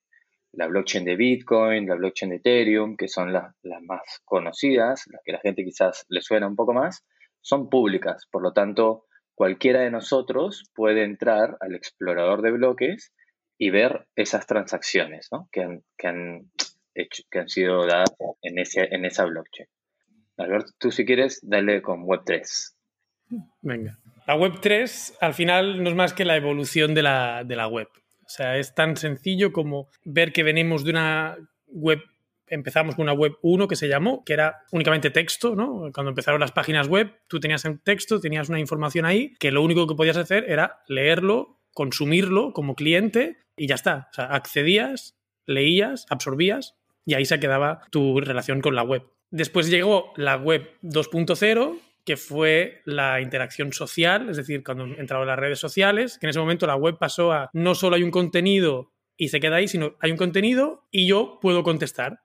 la 0.56 0.66
blockchain 0.66 1.04
de 1.04 1.16
Bitcoin, 1.16 1.86
la 1.86 1.94
blockchain 1.94 2.30
de 2.30 2.36
Ethereum, 2.36 2.96
que 2.96 3.08
son 3.08 3.32
las, 3.32 3.54
más 3.82 4.02
conocidas, 4.24 5.04
las 5.10 5.22
que 5.24 5.32
la 5.32 5.40
gente 5.40 5.64
quizás 5.64 6.06
le 6.08 6.20
suena 6.20 6.46
un 6.46 6.56
poco 6.56 6.72
más, 6.72 7.04
son 7.40 7.68
públicas. 7.68 8.26
Por 8.30 8.42
lo 8.42 8.52
tanto, 8.52 9.06
cualquiera 9.34 9.80
de 9.80 9.90
nosotros 9.90 10.70
puede 10.74 11.04
entrar 11.04 11.56
al 11.60 11.74
explorador 11.74 12.42
de 12.42 12.52
bloques 12.52 13.12
y 13.58 13.70
ver 13.70 14.06
esas 14.16 14.46
transacciones 14.46 15.28
que, 15.52 15.62
han, 15.62 15.82
que, 15.96 16.08
han 16.08 16.50
que 16.94 17.38
han 17.38 17.48
sido 17.48 17.86
dadas 17.86 18.14
en, 18.42 18.58
ese, 18.58 18.88
en 18.94 19.04
esa 19.04 19.24
blockchain. 19.24 19.68
Alberto, 20.36 20.72
tú 20.78 20.90
si 20.90 21.04
quieres, 21.04 21.40
dale 21.42 21.80
con 21.80 22.04
Web3. 22.04 22.74
Venga. 23.62 23.98
La 24.26 24.36
Web3 24.36 25.16
al 25.20 25.34
final 25.34 25.82
no 25.82 25.90
es 25.90 25.96
más 25.96 26.12
que 26.12 26.24
la 26.24 26.36
evolución 26.36 26.94
de 26.94 27.02
la, 27.02 27.44
de 27.44 27.56
la 27.56 27.68
web. 27.68 27.88
O 28.26 28.28
sea, 28.28 28.58
es 28.58 28.74
tan 28.74 28.96
sencillo 28.96 29.52
como 29.52 29.88
ver 30.04 30.32
que 30.32 30.42
venimos 30.42 30.84
de 30.84 30.90
una 30.90 31.36
web 31.66 32.00
empezamos 32.46 32.94
con 32.94 33.04
una 33.04 33.12
web 33.12 33.36
1 33.43 33.69
que 33.69 33.76
se 33.76 33.88
llamó, 33.88 34.24
que 34.24 34.32
era 34.32 34.62
únicamente 34.70 35.10
texto, 35.10 35.54
¿no? 35.54 35.90
Cuando 35.93 36.10
empezaron 36.10 36.40
las 36.40 36.52
páginas 36.52 36.88
web, 36.88 37.12
tú 37.26 37.40
tenías 37.40 37.64
un 37.64 37.78
texto, 37.78 38.20
tenías 38.20 38.48
una 38.48 38.60
información 38.60 39.06
ahí, 39.06 39.34
que 39.38 39.50
lo 39.50 39.62
único 39.62 39.86
que 39.86 39.94
podías 39.94 40.16
hacer 40.16 40.44
era 40.48 40.82
leerlo, 40.86 41.58
consumirlo 41.72 42.52
como 42.52 42.74
cliente 42.74 43.38
y 43.56 43.66
ya 43.66 43.74
está. 43.74 44.08
O 44.10 44.14
sea, 44.14 44.26
accedías, 44.26 45.16
leías, 45.46 46.06
absorbías 46.10 46.76
y 47.04 47.14
ahí 47.14 47.24
se 47.24 47.40
quedaba 47.40 47.82
tu 47.90 48.20
relación 48.20 48.60
con 48.60 48.74
la 48.74 48.82
web. 48.82 49.02
Después 49.31 49.69
llegó 49.69 50.12
la 50.16 50.36
web 50.36 50.70
2.0, 50.82 51.78
que 52.05 52.17
fue 52.17 52.82
la 52.84 53.20
interacción 53.20 53.73
social, 53.73 54.29
es 54.29 54.37
decir, 54.37 54.63
cuando 54.63 54.84
entraron 54.84 55.27
las 55.27 55.39
redes 55.39 55.58
sociales, 55.58 56.19
que 56.19 56.27
en 56.27 56.31
ese 56.31 56.39
momento 56.39 56.67
la 56.67 56.77
web 56.77 56.99
pasó 56.99 57.32
a 57.32 57.51
no 57.53 57.75
solo 57.75 57.96
hay 57.96 58.03
un 58.03 58.11
contenido 58.11 58.93
y 59.17 59.29
se 59.29 59.41
queda 59.41 59.56
ahí, 59.56 59.69
sino 59.69 59.96
hay 60.01 60.11
un 60.11 60.17
contenido 60.17 60.87
y 60.91 61.06
yo 61.06 61.39
puedo 61.41 61.63
contestar. 61.63 62.20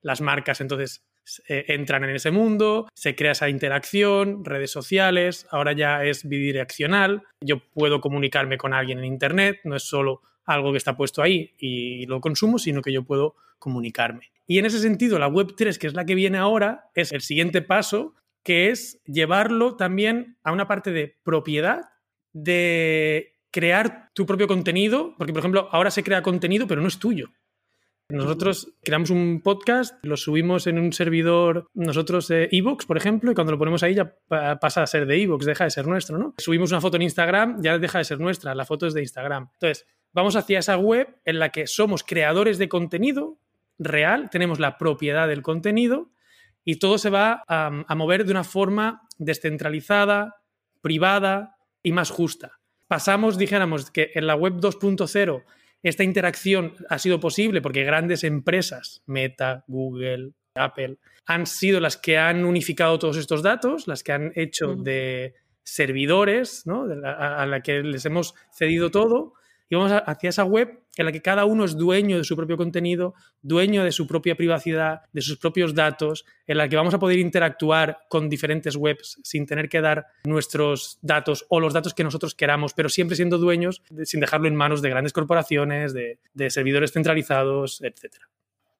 Las 0.00 0.20
marcas 0.22 0.62
entonces 0.62 1.04
eh, 1.46 1.66
entran 1.68 2.04
en 2.04 2.10
ese 2.10 2.30
mundo, 2.30 2.88
se 2.94 3.14
crea 3.14 3.32
esa 3.32 3.50
interacción, 3.50 4.44
redes 4.44 4.70
sociales, 4.70 5.46
ahora 5.50 5.72
ya 5.72 6.04
es 6.04 6.26
bidireccional, 6.26 7.22
yo 7.40 7.58
puedo 7.74 8.00
comunicarme 8.00 8.56
con 8.56 8.72
alguien 8.72 8.98
en 8.98 9.04
Internet, 9.04 9.60
no 9.64 9.76
es 9.76 9.82
solo 9.82 10.22
algo 10.46 10.72
que 10.72 10.78
está 10.78 10.96
puesto 10.96 11.22
ahí 11.22 11.54
y 11.58 12.06
lo 12.06 12.22
consumo, 12.22 12.58
sino 12.58 12.80
que 12.80 12.92
yo 12.92 13.02
puedo 13.02 13.34
comunicarme. 13.58 14.30
Y 14.46 14.58
en 14.58 14.64
ese 14.64 14.78
sentido, 14.78 15.18
la 15.18 15.28
Web 15.28 15.54
3, 15.54 15.78
que 15.78 15.88
es 15.88 15.94
la 15.94 16.06
que 16.06 16.14
viene 16.14 16.38
ahora, 16.38 16.88
es 16.94 17.12
el 17.12 17.20
siguiente 17.20 17.60
paso 17.60 18.14
que 18.48 18.70
es 18.70 18.98
llevarlo 19.04 19.76
también 19.76 20.38
a 20.42 20.52
una 20.52 20.66
parte 20.66 20.90
de 20.90 21.18
propiedad, 21.22 21.82
de 22.32 23.34
crear 23.50 24.08
tu 24.14 24.24
propio 24.24 24.48
contenido, 24.48 25.14
porque 25.18 25.34
por 25.34 25.40
ejemplo 25.40 25.68
ahora 25.70 25.90
se 25.90 26.02
crea 26.02 26.22
contenido 26.22 26.66
pero 26.66 26.80
no 26.80 26.88
es 26.88 26.98
tuyo. 26.98 27.28
Nosotros 28.08 28.72
creamos 28.82 29.10
un 29.10 29.42
podcast, 29.42 30.02
lo 30.02 30.16
subimos 30.16 30.66
en 30.66 30.78
un 30.78 30.94
servidor, 30.94 31.66
nosotros 31.74 32.30
Evox, 32.30 32.86
por 32.86 32.96
ejemplo, 32.96 33.30
y 33.30 33.34
cuando 33.34 33.52
lo 33.52 33.58
ponemos 33.58 33.82
ahí 33.82 33.94
ya 33.94 34.16
pasa 34.58 34.82
a 34.82 34.86
ser 34.86 35.04
de 35.04 35.22
Evox, 35.22 35.44
deja 35.44 35.64
de 35.64 35.70
ser 35.70 35.86
nuestro, 35.86 36.16
¿no? 36.16 36.34
Subimos 36.38 36.70
una 36.70 36.80
foto 36.80 36.96
en 36.96 37.02
Instagram, 37.02 37.60
ya 37.60 37.78
deja 37.78 37.98
de 37.98 38.04
ser 38.04 38.18
nuestra, 38.18 38.54
la 38.54 38.64
foto 38.64 38.86
es 38.86 38.94
de 38.94 39.02
Instagram. 39.02 39.50
Entonces, 39.52 39.84
vamos 40.14 40.36
hacia 40.36 40.60
esa 40.60 40.78
web 40.78 41.20
en 41.26 41.38
la 41.38 41.50
que 41.50 41.66
somos 41.66 42.02
creadores 42.02 42.56
de 42.56 42.70
contenido 42.70 43.36
real, 43.78 44.30
tenemos 44.30 44.58
la 44.58 44.78
propiedad 44.78 45.28
del 45.28 45.42
contenido 45.42 46.08
y 46.68 46.76
todo 46.76 46.98
se 46.98 47.08
va 47.08 47.44
a, 47.48 47.94
mover 47.94 48.26
de 48.26 48.30
una 48.30 48.44
forma 48.44 49.08
descentralizada, 49.16 50.42
privada 50.82 51.56
y 51.82 51.92
más 51.92 52.10
justa. 52.10 52.60
Pasamos, 52.86 53.38
dijéramos, 53.38 53.90
que 53.90 54.10
en 54.14 54.26
la 54.26 54.34
web 54.34 54.56
2.0 54.60 55.44
esta 55.82 56.04
interacción 56.04 56.74
ha 56.90 56.98
sido 56.98 57.20
posible 57.20 57.62
porque 57.62 57.84
grandes 57.84 58.22
empresas, 58.22 59.02
Meta, 59.06 59.64
Google, 59.66 60.32
Apple, 60.54 60.98
han 61.24 61.46
sido 61.46 61.80
las 61.80 61.96
que 61.96 62.18
han 62.18 62.44
unificado 62.44 62.98
todos 62.98 63.16
estos 63.16 63.42
datos, 63.42 63.88
las 63.88 64.02
que 64.02 64.12
han 64.12 64.32
hecho 64.34 64.74
de 64.74 65.36
servidores, 65.62 66.66
¿no? 66.66 66.84
a, 67.02 67.46
la 67.46 67.62
que 67.62 67.82
les 67.82 68.04
hemos 68.04 68.34
cedido 68.52 68.90
todo, 68.90 69.32
y 69.70 69.76
vamos 69.76 70.02
hacia 70.04 70.28
esa 70.28 70.44
web 70.44 70.82
en 70.98 71.06
la 71.06 71.12
que 71.12 71.22
cada 71.22 71.44
uno 71.44 71.64
es 71.64 71.76
dueño 71.76 72.18
de 72.18 72.24
su 72.24 72.36
propio 72.36 72.56
contenido, 72.56 73.14
dueño 73.40 73.84
de 73.84 73.92
su 73.92 74.06
propia 74.06 74.34
privacidad, 74.34 75.02
de 75.12 75.22
sus 75.22 75.38
propios 75.38 75.74
datos, 75.74 76.26
en 76.46 76.58
la 76.58 76.68
que 76.68 76.76
vamos 76.76 76.92
a 76.92 76.98
poder 76.98 77.20
interactuar 77.20 78.00
con 78.10 78.28
diferentes 78.28 78.76
webs 78.76 79.20
sin 79.22 79.46
tener 79.46 79.68
que 79.68 79.80
dar 79.80 80.06
nuestros 80.24 80.98
datos 81.00 81.46
o 81.48 81.60
los 81.60 81.72
datos 81.72 81.94
que 81.94 82.04
nosotros 82.04 82.34
queramos, 82.34 82.74
pero 82.74 82.88
siempre 82.88 83.16
siendo 83.16 83.38
dueños, 83.38 83.82
sin 84.04 84.20
dejarlo 84.20 84.48
en 84.48 84.56
manos 84.56 84.82
de 84.82 84.90
grandes 84.90 85.12
corporaciones, 85.12 85.94
de, 85.94 86.18
de 86.34 86.50
servidores 86.50 86.92
centralizados, 86.92 87.80
etcétera. 87.80 88.28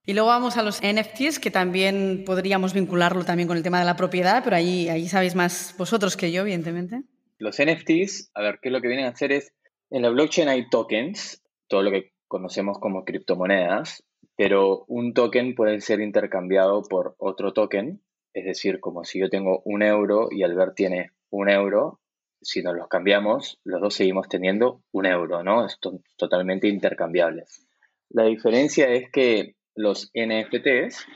Y 0.04 0.14
luego 0.14 0.28
vamos 0.28 0.56
a 0.56 0.62
los 0.62 0.80
NFTs, 0.80 1.38
que 1.38 1.50
también 1.50 2.24
podríamos 2.26 2.72
vincularlo 2.72 3.24
también 3.24 3.46
con 3.46 3.56
el 3.56 3.62
tema 3.62 3.78
de 3.78 3.84
la 3.84 3.94
propiedad, 3.94 4.42
pero 4.42 4.56
ahí, 4.56 4.88
ahí 4.88 5.06
sabéis 5.06 5.36
más 5.36 5.74
vosotros 5.78 6.16
que 6.16 6.32
yo, 6.32 6.40
evidentemente. 6.40 7.02
Los 7.38 7.58
NFTs, 7.62 8.32
a 8.34 8.42
ver, 8.42 8.58
¿qué 8.60 8.70
es 8.70 8.72
lo 8.72 8.80
que 8.80 8.88
vienen 8.88 9.06
a 9.06 9.10
hacer? 9.10 9.30
Es, 9.30 9.52
en 9.90 10.02
la 10.02 10.08
blockchain 10.10 10.48
hay 10.48 10.68
tokens, 10.68 11.42
todo 11.68 11.82
lo 11.82 11.90
que 11.90 12.12
conocemos 12.26 12.78
como 12.78 13.04
criptomonedas, 13.04 14.04
pero 14.36 14.84
un 14.88 15.14
token 15.14 15.54
puede 15.54 15.80
ser 15.80 16.00
intercambiado 16.00 16.82
por 16.82 17.14
otro 17.18 17.52
token, 17.52 18.02
es 18.34 18.44
decir, 18.44 18.80
como 18.80 19.04
si 19.04 19.20
yo 19.20 19.28
tengo 19.30 19.62
un 19.64 19.82
euro 19.82 20.28
y 20.30 20.42
Albert 20.42 20.74
tiene 20.74 21.12
un 21.30 21.48
euro, 21.48 22.00
si 22.40 22.62
nos 22.62 22.76
los 22.76 22.88
cambiamos, 22.88 23.58
los 23.64 23.80
dos 23.80 23.94
seguimos 23.94 24.28
teniendo 24.28 24.82
un 24.92 25.06
euro, 25.06 25.42
¿no? 25.42 25.66
Es 25.66 25.78
totalmente 26.16 26.68
intercambiables. 26.68 27.66
La 28.10 28.24
diferencia 28.24 28.88
es 28.88 29.10
que 29.10 29.56
los 29.74 30.10
NFTs 30.14 31.06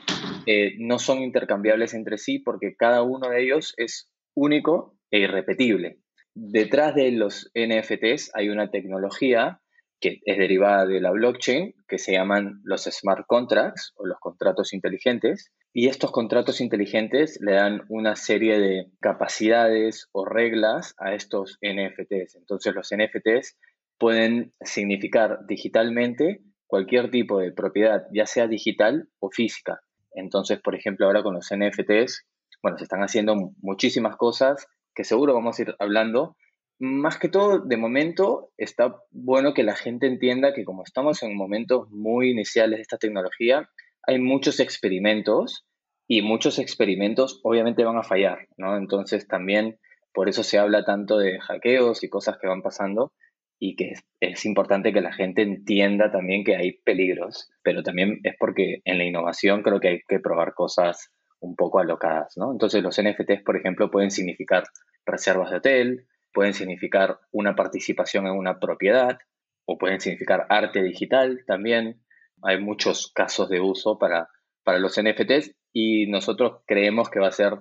eh, 0.45 0.75
no 0.79 0.99
son 0.99 1.19
intercambiables 1.19 1.93
entre 1.93 2.17
sí 2.17 2.39
porque 2.39 2.75
cada 2.75 3.03
uno 3.03 3.29
de 3.29 3.43
ellos 3.43 3.73
es 3.77 4.09
único 4.35 4.95
e 5.11 5.19
irrepetible. 5.19 5.99
Detrás 6.35 6.95
de 6.95 7.11
los 7.11 7.51
NFTs 7.55 8.31
hay 8.33 8.49
una 8.49 8.71
tecnología 8.71 9.61
que 10.03 10.19
es 10.25 10.37
derivada 10.37 10.85
de 10.85 10.99
la 10.99 11.11
blockchain, 11.11 11.73
que 11.87 11.97
se 11.97 12.11
llaman 12.11 12.59
los 12.65 12.83
smart 12.83 13.25
contracts 13.25 13.93
o 13.95 14.05
los 14.05 14.19
contratos 14.19 14.73
inteligentes. 14.73 15.53
Y 15.71 15.87
estos 15.87 16.11
contratos 16.11 16.59
inteligentes 16.59 17.39
le 17.39 17.53
dan 17.53 17.83
una 17.87 18.17
serie 18.17 18.59
de 18.59 18.91
capacidades 18.99 20.09
o 20.11 20.25
reglas 20.25 20.93
a 20.97 21.13
estos 21.13 21.57
NFTs. 21.61 22.35
Entonces 22.35 22.75
los 22.75 22.89
NFTs 22.93 23.57
pueden 23.97 24.51
significar 24.59 25.39
digitalmente 25.47 26.41
cualquier 26.67 27.09
tipo 27.09 27.39
de 27.39 27.53
propiedad, 27.53 28.03
ya 28.13 28.25
sea 28.25 28.47
digital 28.47 29.07
o 29.19 29.29
física. 29.31 29.79
Entonces, 30.11 30.59
por 30.59 30.75
ejemplo, 30.75 31.05
ahora 31.05 31.23
con 31.23 31.33
los 31.33 31.47
NFTs, 31.49 32.25
bueno, 32.61 32.77
se 32.77 32.83
están 32.83 33.03
haciendo 33.03 33.35
muchísimas 33.61 34.17
cosas 34.17 34.67
que 34.93 35.05
seguro 35.05 35.33
vamos 35.33 35.57
a 35.57 35.61
ir 35.61 35.75
hablando. 35.79 36.35
Más 36.85 37.17
que 37.17 37.29
todo, 37.29 37.59
de 37.59 37.77
momento, 37.77 38.51
está 38.57 38.97
bueno 39.09 39.53
que 39.53 39.63
la 39.63 39.73
gente 39.73 40.05
entienda 40.05 40.53
que 40.53 40.65
como 40.65 40.83
estamos 40.83 41.23
en 41.23 41.33
momentos 41.33 41.89
muy 41.91 42.31
iniciales 42.31 42.75
de 42.75 42.81
esta 42.81 42.97
tecnología, 42.97 43.69
hay 44.05 44.19
muchos 44.19 44.59
experimentos 44.59 45.65
y 46.09 46.23
muchos 46.23 46.59
experimentos 46.59 47.39
obviamente 47.43 47.85
van 47.85 47.95
a 47.95 48.03
fallar, 48.03 48.49
¿no? 48.57 48.75
Entonces 48.75 49.29
también 49.29 49.79
por 50.13 50.27
eso 50.27 50.43
se 50.43 50.59
habla 50.59 50.83
tanto 50.83 51.17
de 51.17 51.39
hackeos 51.39 52.03
y 52.03 52.09
cosas 52.09 52.37
que 52.37 52.47
van 52.47 52.61
pasando, 52.61 53.13
y 53.59 53.77
que 53.77 53.93
es, 54.19 54.45
importante 54.45 54.91
que 54.91 54.99
la 54.99 55.13
gente 55.13 55.41
entienda 55.41 56.11
también 56.11 56.43
que 56.43 56.57
hay 56.57 56.73
peligros, 56.83 57.49
pero 57.63 57.81
también 57.81 58.19
es 58.23 58.35
porque 58.37 58.81
en 58.83 58.97
la 58.97 59.05
innovación 59.05 59.63
creo 59.63 59.79
que 59.79 59.87
hay 59.87 59.99
que 60.05 60.19
probar 60.19 60.53
cosas 60.53 61.13
un 61.39 61.55
poco 61.55 61.79
alocadas, 61.79 62.33
¿no? 62.35 62.51
Entonces 62.51 62.83
los 62.83 63.01
NFTs, 63.01 63.41
por 63.45 63.55
ejemplo, 63.55 63.89
pueden 63.89 64.11
significar 64.11 64.65
reservas 65.05 65.49
de 65.49 65.55
hotel, 65.55 66.07
pueden 66.33 66.53
significar 66.53 67.19
una 67.31 67.55
participación 67.55 68.27
en 68.27 68.33
una 68.33 68.59
propiedad 68.59 69.19
o 69.65 69.77
pueden 69.77 70.01
significar 70.01 70.45
arte 70.49 70.83
digital 70.83 71.43
también. 71.47 72.03
Hay 72.41 72.59
muchos 72.59 73.11
casos 73.13 73.49
de 73.49 73.61
uso 73.61 73.97
para, 73.97 74.29
para 74.63 74.79
los 74.79 74.99
NFTs 74.99 75.55
y 75.71 76.07
nosotros 76.07 76.61
creemos 76.65 77.09
que 77.09 77.19
va 77.19 77.27
a 77.27 77.31
ser 77.31 77.53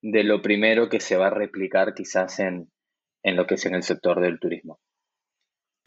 de 0.00 0.22
lo 0.22 0.42
primero 0.42 0.88
que 0.88 1.00
se 1.00 1.16
va 1.16 1.26
a 1.26 1.30
replicar 1.30 1.94
quizás 1.94 2.38
en, 2.38 2.70
en 3.22 3.36
lo 3.36 3.46
que 3.46 3.54
es 3.54 3.66
en 3.66 3.74
el 3.74 3.82
sector 3.82 4.20
del 4.20 4.38
turismo. 4.38 4.78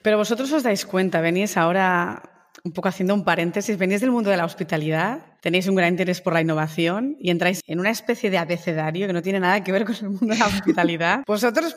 Pero 0.03 0.17
vosotros 0.17 0.51
os 0.51 0.63
dais 0.63 0.85
cuenta, 0.85 1.21
venís 1.21 1.57
ahora 1.57 2.49
un 2.63 2.73
poco 2.73 2.89
haciendo 2.89 3.13
un 3.13 3.23
paréntesis, 3.23 3.77
venís 3.77 4.01
del 4.01 4.11
mundo 4.11 4.29
de 4.29 4.37
la 4.37 4.45
hospitalidad 4.45 5.30
tenéis 5.41 5.67
un 5.67 5.75
gran 5.75 5.89
interés 5.89 6.21
por 6.21 6.33
la 6.33 6.41
innovación 6.41 7.17
y 7.19 7.31
entráis 7.31 7.61
en 7.67 7.79
una 7.79 7.89
especie 7.89 8.29
de 8.29 8.37
abecedario 8.37 9.07
que 9.07 9.13
no 9.13 9.21
tiene 9.21 9.39
nada 9.39 9.63
que 9.63 9.71
ver 9.71 9.85
con 9.85 9.95
el 9.95 10.09
mundo 10.09 10.27
de 10.27 10.37
la 10.37 10.47
hospitalidad. 10.47 11.23
Vosotros 11.27 11.75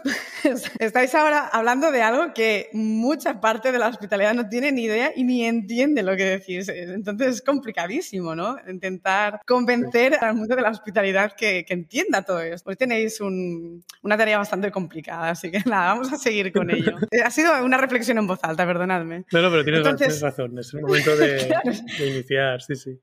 estáis 0.78 1.14
ahora 1.14 1.48
hablando 1.48 1.90
de 1.90 2.02
algo 2.02 2.32
que 2.34 2.68
mucha 2.72 3.40
parte 3.40 3.72
de 3.72 3.78
la 3.78 3.88
hospitalidad 3.88 4.34
no 4.34 4.48
tiene 4.48 4.70
ni 4.70 4.84
idea 4.84 5.12
y 5.16 5.24
ni 5.24 5.44
entiende 5.44 6.02
lo 6.02 6.16
que 6.16 6.24
decís. 6.24 6.68
Entonces 6.68 7.36
es 7.36 7.42
complicadísimo, 7.42 8.34
¿no? 8.34 8.56
Intentar 8.68 9.40
convencer 9.46 10.18
al 10.20 10.34
mundo 10.34 10.54
de 10.54 10.62
la 10.62 10.70
hospitalidad 10.70 11.32
que, 11.32 11.64
entienda 11.74 12.22
todo 12.22 12.40
esto. 12.40 12.70
Hoy 12.70 12.76
tenéis 12.76 13.20
una 13.20 14.16
tarea 14.16 14.38
bastante 14.38 14.70
complicada, 14.70 15.30
así 15.30 15.50
que 15.50 15.58
nada, 15.66 15.94
vamos 15.94 16.12
a 16.12 16.18
seguir 16.18 16.52
con 16.52 16.70
ello. 16.70 16.96
ha 17.24 17.30
sido 17.30 17.64
una 17.64 17.78
reflexión 17.78 18.18
en 18.18 18.26
voz 18.26 18.38
alta, 18.42 18.64
perdonadme. 18.64 19.24
No, 19.32 19.42
no, 19.42 19.50
pero 19.50 19.64
tienes, 19.64 20.20
razón, 20.20 20.58
es 20.58 20.72
el 20.74 20.82
momento 20.82 21.16
de 21.16 21.52
iniciar, 22.06 22.62
sí, 22.62 22.76
sí. 22.76 23.00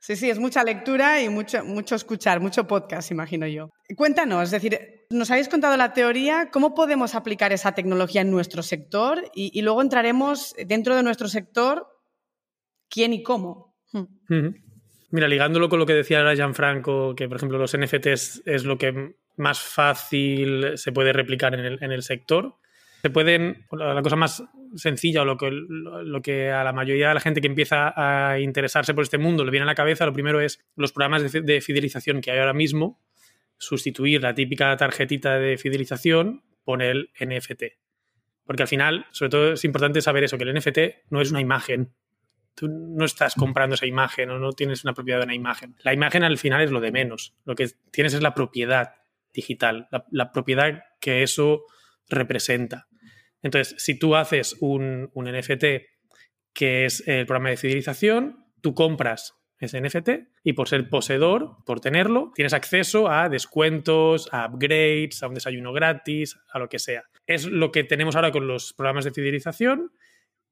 Sí, 0.00 0.16
sí, 0.16 0.30
es 0.30 0.38
mucha 0.38 0.64
lectura 0.64 1.22
y 1.22 1.28
mucho, 1.28 1.62
mucho 1.62 1.94
escuchar, 1.94 2.40
mucho 2.40 2.66
podcast, 2.66 3.10
imagino 3.10 3.46
yo. 3.46 3.70
Cuéntanos, 3.96 4.44
es 4.44 4.50
decir, 4.50 4.78
nos 5.10 5.30
habéis 5.30 5.48
contado 5.48 5.76
la 5.76 5.92
teoría, 5.92 6.48
¿cómo 6.50 6.74
podemos 6.74 7.14
aplicar 7.14 7.52
esa 7.52 7.74
tecnología 7.74 8.22
en 8.22 8.30
nuestro 8.30 8.62
sector? 8.62 9.22
Y, 9.34 9.60
luego 9.60 9.82
entraremos 9.82 10.54
dentro 10.66 10.96
de 10.96 11.02
nuestro 11.02 11.28
sector, 11.28 11.86
¿quién 12.88 13.12
y 13.12 13.22
cómo? 13.22 13.76
Hmm. 13.92 14.48
Mira, 15.10 15.28
ligándolo 15.28 15.68
con 15.68 15.78
lo 15.78 15.86
que 15.86 15.94
decía 15.94 16.18
ahora 16.18 16.34
Gianfranco, 16.34 17.14
que 17.14 17.28
por 17.28 17.36
ejemplo 17.36 17.58
los 17.58 17.76
NFTs 17.76 18.42
es 18.46 18.64
lo 18.64 18.78
que 18.78 19.16
más 19.36 19.60
fácil 19.60 20.78
se 20.78 20.92
puede 20.92 21.12
replicar 21.12 21.52
en 21.54 21.60
el, 21.60 21.82
en 21.82 21.92
el 21.92 22.02
sector 22.02 22.56
se 23.02 23.10
pueden, 23.10 23.66
la 23.72 24.02
cosa 24.02 24.16
más 24.16 24.42
sencilla 24.76 25.22
o 25.22 25.24
lo 25.24 25.36
que, 25.36 25.50
lo 25.50 26.22
que 26.22 26.50
a 26.50 26.64
la 26.64 26.72
mayoría 26.72 27.08
de 27.08 27.14
la 27.14 27.20
gente 27.20 27.40
que 27.40 27.46
empieza 27.46 27.92
a 27.96 28.38
interesarse 28.40 28.94
por 28.94 29.02
este 29.02 29.18
mundo 29.18 29.44
le 29.44 29.50
viene 29.50 29.64
a 29.64 29.66
la 29.66 29.74
cabeza, 29.74 30.06
lo 30.06 30.12
primero 30.12 30.40
es 30.40 30.64
los 30.76 30.92
programas 30.92 31.32
de, 31.32 31.60
fidelización 31.60 32.20
que 32.20 32.30
hay 32.30 32.38
ahora 32.38 32.52
mismo, 32.52 33.00
sustituir 33.58 34.22
la 34.22 34.34
típica 34.34 34.76
tarjetita 34.76 35.38
de 35.38 35.58
fidelización 35.58 36.42
por 36.64 36.82
el 36.82 37.10
NFT. 37.20 37.64
Porque 38.44 38.62
al 38.62 38.68
final, 38.68 39.06
sobre 39.10 39.30
todo 39.30 39.52
es 39.52 39.64
importante 39.64 40.00
saber 40.00 40.24
eso, 40.24 40.38
que 40.38 40.44
el 40.44 40.54
NFT 40.54 41.10
no 41.10 41.20
es 41.20 41.30
una 41.30 41.40
imagen. 41.40 41.92
Tú 42.54 42.68
no 42.68 43.04
estás 43.04 43.34
comprando 43.34 43.74
esa 43.74 43.86
imagen 43.86 44.30
o 44.30 44.38
no 44.38 44.52
tienes 44.52 44.84
una 44.84 44.92
propiedad 44.92 45.20
de 45.20 45.24
una 45.24 45.34
imagen. 45.34 45.76
La 45.82 45.94
imagen 45.94 46.24
al 46.24 46.36
final 46.36 46.62
es 46.62 46.70
lo 46.70 46.80
de 46.80 46.90
menos. 46.90 47.34
Lo 47.44 47.54
que 47.54 47.68
tienes 47.90 48.14
es 48.14 48.22
la 48.22 48.34
propiedad 48.34 48.94
digital, 49.32 49.88
la 50.10 50.32
propiedad 50.32 50.82
que 51.00 51.22
eso 51.22 51.64
representa. 52.08 52.88
Entonces, 53.42 53.74
si 53.78 53.98
tú 53.98 54.16
haces 54.16 54.56
un, 54.60 55.10
NFT 55.14 55.64
que 56.52 56.84
es 56.84 57.06
el 57.06 57.26
programa 57.26 57.50
de 57.50 57.56
fidelización, 57.56 58.44
tú 58.60 58.74
compras 58.74 59.34
ese 59.58 59.80
NFT 59.80 60.10
y 60.42 60.54
por 60.54 60.68
ser 60.68 60.88
poseedor, 60.88 61.56
por 61.64 61.80
tenerlo, 61.80 62.32
tienes 62.34 62.54
acceso 62.54 63.10
a 63.10 63.28
descuentos, 63.28 64.28
a 64.32 64.46
upgrades, 64.46 65.22
a 65.22 65.28
un 65.28 65.34
desayuno 65.34 65.72
gratis, 65.72 66.38
a 66.52 66.58
lo 66.58 66.68
que 66.68 66.78
sea. 66.78 67.04
Es 67.26 67.46
lo 67.46 67.70
que 67.70 67.84
tenemos 67.84 68.16
ahora 68.16 68.32
con 68.32 68.46
los 68.46 68.72
programas 68.72 69.04
de 69.04 69.12
fidelización, 69.12 69.92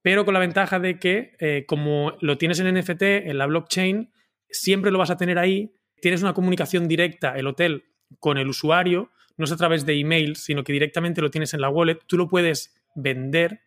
pero 0.02 0.24
con 0.24 0.34
la 0.34 0.40
ventaja 0.40 0.78
de 0.78 0.98
que 0.98 1.34
eh, 1.40 1.64
como 1.66 2.16
lo 2.20 2.38
tienes 2.38 2.60
en 2.60 2.72
NFT, 2.74 3.02
en 3.02 3.38
la 3.38 3.46
blockchain, 3.46 4.12
siempre 4.50 4.90
lo 4.90 4.98
vas 4.98 5.10
a 5.10 5.16
tener 5.16 5.38
ahí, 5.38 5.74
tienes 6.00 6.22
una 6.22 6.34
comunicación 6.34 6.86
directa, 6.86 7.36
el 7.36 7.46
hotel, 7.46 7.84
con 8.20 8.38
el 8.38 8.48
usuario, 8.48 9.10
no 9.36 9.44
es 9.44 9.52
a 9.52 9.56
través 9.56 9.86
de 9.86 9.98
email, 9.98 10.36
sino 10.36 10.64
que 10.64 10.72
directamente 10.72 11.20
lo 11.20 11.30
tienes 11.30 11.54
en 11.54 11.60
la 11.60 11.68
wallet, 11.68 12.00
tú 12.06 12.16
lo 12.16 12.28
puedes 12.28 12.77
vender 13.00 13.62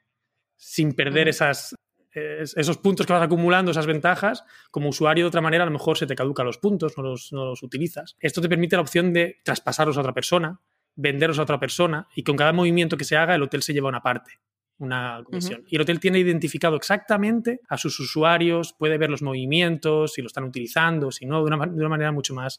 sin 0.56 0.94
perder 0.94 1.28
esas, 1.28 1.76
esos 2.14 2.78
puntos 2.78 3.06
que 3.06 3.14
vas 3.14 3.24
acumulando, 3.24 3.72
esas 3.72 3.88
ventajas, 3.88 4.44
como 4.70 4.90
usuario 4.90 5.26
de 5.26 5.30
otra 5.30 5.42
manera 5.42 5.64
a 5.64 5.66
lo 5.66 5.72
mejor 5.72 5.98
se 5.98 6.06
te 6.06 6.16
caducan 6.16 6.46
los 6.46 6.58
puntos, 6.58 6.98
no 6.98 7.04
los, 7.04 7.32
no 7.34 7.46
los 7.46 7.64
utilizas. 7.64 8.16
Esto 8.20 8.42
te 8.42 8.50
permite 8.50 8.76
la 8.76 8.82
opción 8.82 9.14
de 9.14 9.42
traspasarlos 9.44 9.98
a 9.98 10.02
otra 10.02 10.14
persona, 10.14 10.60
venderlos 10.96 11.40
a 11.40 11.44
otra 11.44 11.60
persona 11.60 12.08
y 12.16 12.24
con 12.24 12.36
cada 12.36 12.54
movimiento 12.54 12.98
que 12.98 13.06
se 13.06 13.18
haga 13.18 13.36
el 13.36 13.42
hotel 13.42 13.64
se 13.64 13.74
lleva 13.74 13.90
una 13.90 14.02
parte 14.02 14.40
una 14.82 15.22
comisión. 15.24 15.64
Y 15.68 15.76
el 15.76 15.84
hotel 15.84 16.00
tiene 16.00 16.20
identificado 16.20 16.76
exactamente 16.76 17.62
a 17.70 17.78
sus 17.78 18.00
usuarios, 18.00 18.74
puede 18.74 18.98
ver 18.98 19.12
los 19.12 19.22
movimientos, 19.22 20.14
si 20.14 20.22
lo 20.22 20.28
están 20.28 20.44
utilizando, 20.44 21.12
si 21.12 21.28
no, 21.28 21.46
de 21.46 21.54
una, 21.54 21.68
de 21.68 21.80
una 21.80 21.90
manera 21.90 22.12
mucho 22.12 22.34
más, 22.34 22.58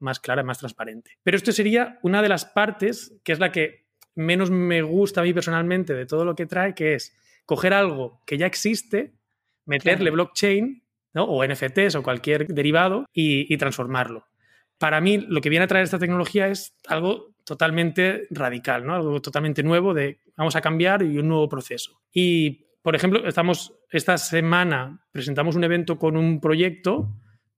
más 0.00 0.18
clara, 0.18 0.42
más 0.42 0.58
transparente. 0.58 1.18
Pero 1.22 1.36
esto 1.36 1.52
sería 1.52 2.00
una 2.02 2.22
de 2.22 2.28
las 2.28 2.44
partes 2.44 3.14
que 3.22 3.32
es 3.32 3.38
la 3.38 3.52
que 3.52 3.88
menos 4.14 4.50
me 4.50 4.82
gusta 4.82 5.20
a 5.20 5.24
mí 5.24 5.32
personalmente 5.32 5.94
de 5.94 6.06
todo 6.06 6.24
lo 6.24 6.34
que 6.34 6.46
trae, 6.46 6.74
que 6.74 6.94
es 6.94 7.16
coger 7.46 7.74
algo 7.74 8.20
que 8.26 8.38
ya 8.38 8.46
existe, 8.46 9.14
meterle 9.66 10.10
blockchain 10.10 10.82
o 11.14 11.44
NFTs 11.44 11.96
o 11.96 12.02
cualquier 12.02 12.46
derivado 12.46 13.06
y, 13.12 13.56
transformarlo. 13.56 14.26
Para 14.78 15.00
mí, 15.00 15.18
lo 15.18 15.40
que 15.40 15.50
viene 15.50 15.64
a 15.64 15.68
traer 15.68 15.84
esta 15.84 15.98
tecnología 15.98 16.48
es 16.48 16.76
algo 16.86 17.34
totalmente 17.44 18.26
radical, 18.30 18.86
¿no? 18.86 18.94
algo 18.94 19.20
totalmente 19.20 19.62
nuevo 19.62 19.92
de 19.92 20.20
vamos 20.36 20.56
a 20.56 20.60
cambiar 20.60 21.02
y 21.02 21.18
un 21.18 21.28
nuevo 21.28 21.48
proceso. 21.48 22.00
Y, 22.12 22.66
por 22.82 22.94
ejemplo, 22.94 23.26
estamos, 23.26 23.74
esta 23.90 24.16
semana 24.16 25.04
presentamos 25.12 25.56
un 25.56 25.64
evento 25.64 25.98
con 25.98 26.16
un 26.16 26.40
proyecto 26.40 27.08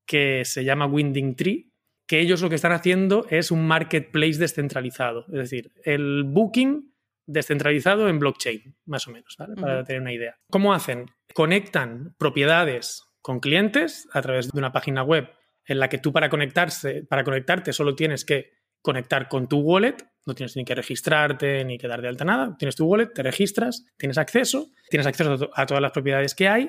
que 0.06 0.44
se 0.44 0.64
llama 0.64 0.87
Winding 0.87 1.37
Tree, 1.37 1.72
que 2.12 2.21
ellos 2.21 2.42
lo 2.42 2.50
que 2.50 2.57
están 2.57 2.73
haciendo 2.73 3.25
es 3.31 3.50
un 3.50 3.66
marketplace 3.66 4.37
descentralizado, 4.38 5.25
es 5.28 5.38
decir, 5.38 5.73
el 5.83 6.25
booking 6.25 6.92
descentralizado 7.25 8.07
en 8.07 8.19
blockchain, 8.19 8.76
más 8.85 9.09
o 9.09 9.12
menos, 9.12 9.35
para 9.35 9.83
tener 9.83 10.02
una 10.02 10.12
idea. 10.12 10.37
¿Cómo 10.50 10.75
hacen? 10.75 11.07
Conectan 11.33 12.14
propiedades 12.19 13.02
con 13.23 13.40
clientes 13.40 14.07
a 14.12 14.21
través 14.21 14.52
de 14.52 14.59
una 14.59 14.73
página 14.73 15.02
web 15.02 15.31
en 15.64 15.78
la 15.78 15.88
que 15.88 15.97
tú 15.97 16.12
para 16.12 16.28
conectarse, 16.28 17.02
para 17.02 17.25
conectarte 17.25 17.73
solo 17.73 17.95
tienes 17.95 18.26
que 18.26 18.50
conectar 18.83 19.31
con 19.31 19.49
tu 19.49 19.61
wallet, 19.61 19.97
no 20.26 20.35
tienes 20.35 20.54
ni 20.54 20.66
que 20.66 20.75
registrarte 20.75 21.64
ni 21.64 21.78
que 21.78 21.88
dar 21.88 22.02
de 22.02 22.09
alta 22.09 22.26
nada, 22.26 22.57
tienes 22.59 22.76
tu 22.76 22.85
wallet, 22.85 23.14
te 23.14 23.23
registras, 23.23 23.87
tienes 23.97 24.19
acceso, 24.19 24.66
tienes 24.90 25.07
acceso 25.07 25.50
a 25.54 25.64
todas 25.64 25.81
las 25.81 25.92
propiedades 25.92 26.35
que 26.35 26.47
hay, 26.47 26.69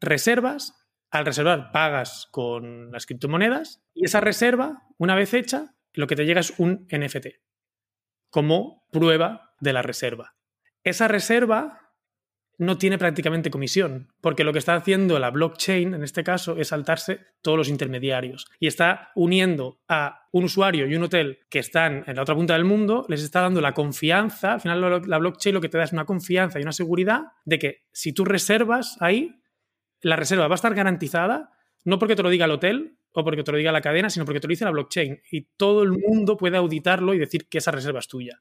reservas, 0.00 0.72
al 1.10 1.26
reservar 1.26 1.72
pagas 1.72 2.28
con 2.30 2.90
las 2.92 3.06
criptomonedas 3.06 3.82
y 3.94 4.04
esa 4.04 4.20
reserva, 4.20 4.82
una 4.98 5.14
vez 5.14 5.34
hecha, 5.34 5.74
lo 5.92 6.06
que 6.06 6.16
te 6.16 6.26
llega 6.26 6.40
es 6.40 6.54
un 6.58 6.86
NFT 6.90 7.26
como 8.30 8.86
prueba 8.92 9.54
de 9.60 9.72
la 9.72 9.82
reserva. 9.82 10.36
Esa 10.84 11.08
reserva 11.08 11.88
no 12.58 12.76
tiene 12.76 12.98
prácticamente 12.98 13.50
comisión, 13.50 14.12
porque 14.20 14.42
lo 14.42 14.52
que 14.52 14.58
está 14.58 14.74
haciendo 14.74 15.18
la 15.20 15.30
blockchain, 15.30 15.94
en 15.94 16.02
este 16.02 16.24
caso, 16.24 16.56
es 16.56 16.68
saltarse 16.68 17.20
todos 17.40 17.56
los 17.56 17.68
intermediarios 17.68 18.46
y 18.58 18.66
está 18.66 19.12
uniendo 19.14 19.80
a 19.88 20.28
un 20.32 20.44
usuario 20.44 20.86
y 20.86 20.96
un 20.96 21.04
hotel 21.04 21.38
que 21.48 21.60
están 21.60 22.02
en 22.06 22.16
la 22.16 22.22
otra 22.22 22.34
punta 22.34 22.54
del 22.54 22.64
mundo, 22.64 23.06
les 23.08 23.22
está 23.22 23.42
dando 23.42 23.60
la 23.60 23.74
confianza, 23.74 24.54
al 24.54 24.60
final 24.60 25.08
la 25.08 25.18
blockchain 25.18 25.54
lo 25.54 25.60
que 25.60 25.68
te 25.68 25.78
da 25.78 25.84
es 25.84 25.92
una 25.92 26.04
confianza 26.04 26.58
y 26.58 26.62
una 26.62 26.72
seguridad 26.72 27.26
de 27.44 27.60
que 27.60 27.84
si 27.92 28.12
tú 28.12 28.24
reservas 28.24 28.96
ahí, 29.00 29.40
la 30.00 30.16
reserva 30.16 30.48
va 30.48 30.54
a 30.54 30.56
estar 30.56 30.74
garantizada, 30.74 31.50
no 31.84 31.98
porque 31.98 32.16
te 32.16 32.22
lo 32.22 32.30
diga 32.30 32.44
el 32.44 32.52
hotel 32.52 32.98
o 33.12 33.24
porque 33.24 33.42
te 33.42 33.52
lo 33.52 33.58
diga 33.58 33.72
la 33.72 33.80
cadena, 33.80 34.10
sino 34.10 34.24
porque 34.24 34.40
te 34.40 34.46
lo 34.46 34.52
dice 34.52 34.64
la 34.64 34.70
blockchain 34.70 35.22
y 35.30 35.42
todo 35.56 35.82
el 35.82 35.92
mundo 35.92 36.36
puede 36.36 36.56
auditarlo 36.56 37.14
y 37.14 37.18
decir 37.18 37.48
que 37.48 37.58
esa 37.58 37.70
reserva 37.70 38.00
es 38.00 38.08
tuya 38.08 38.40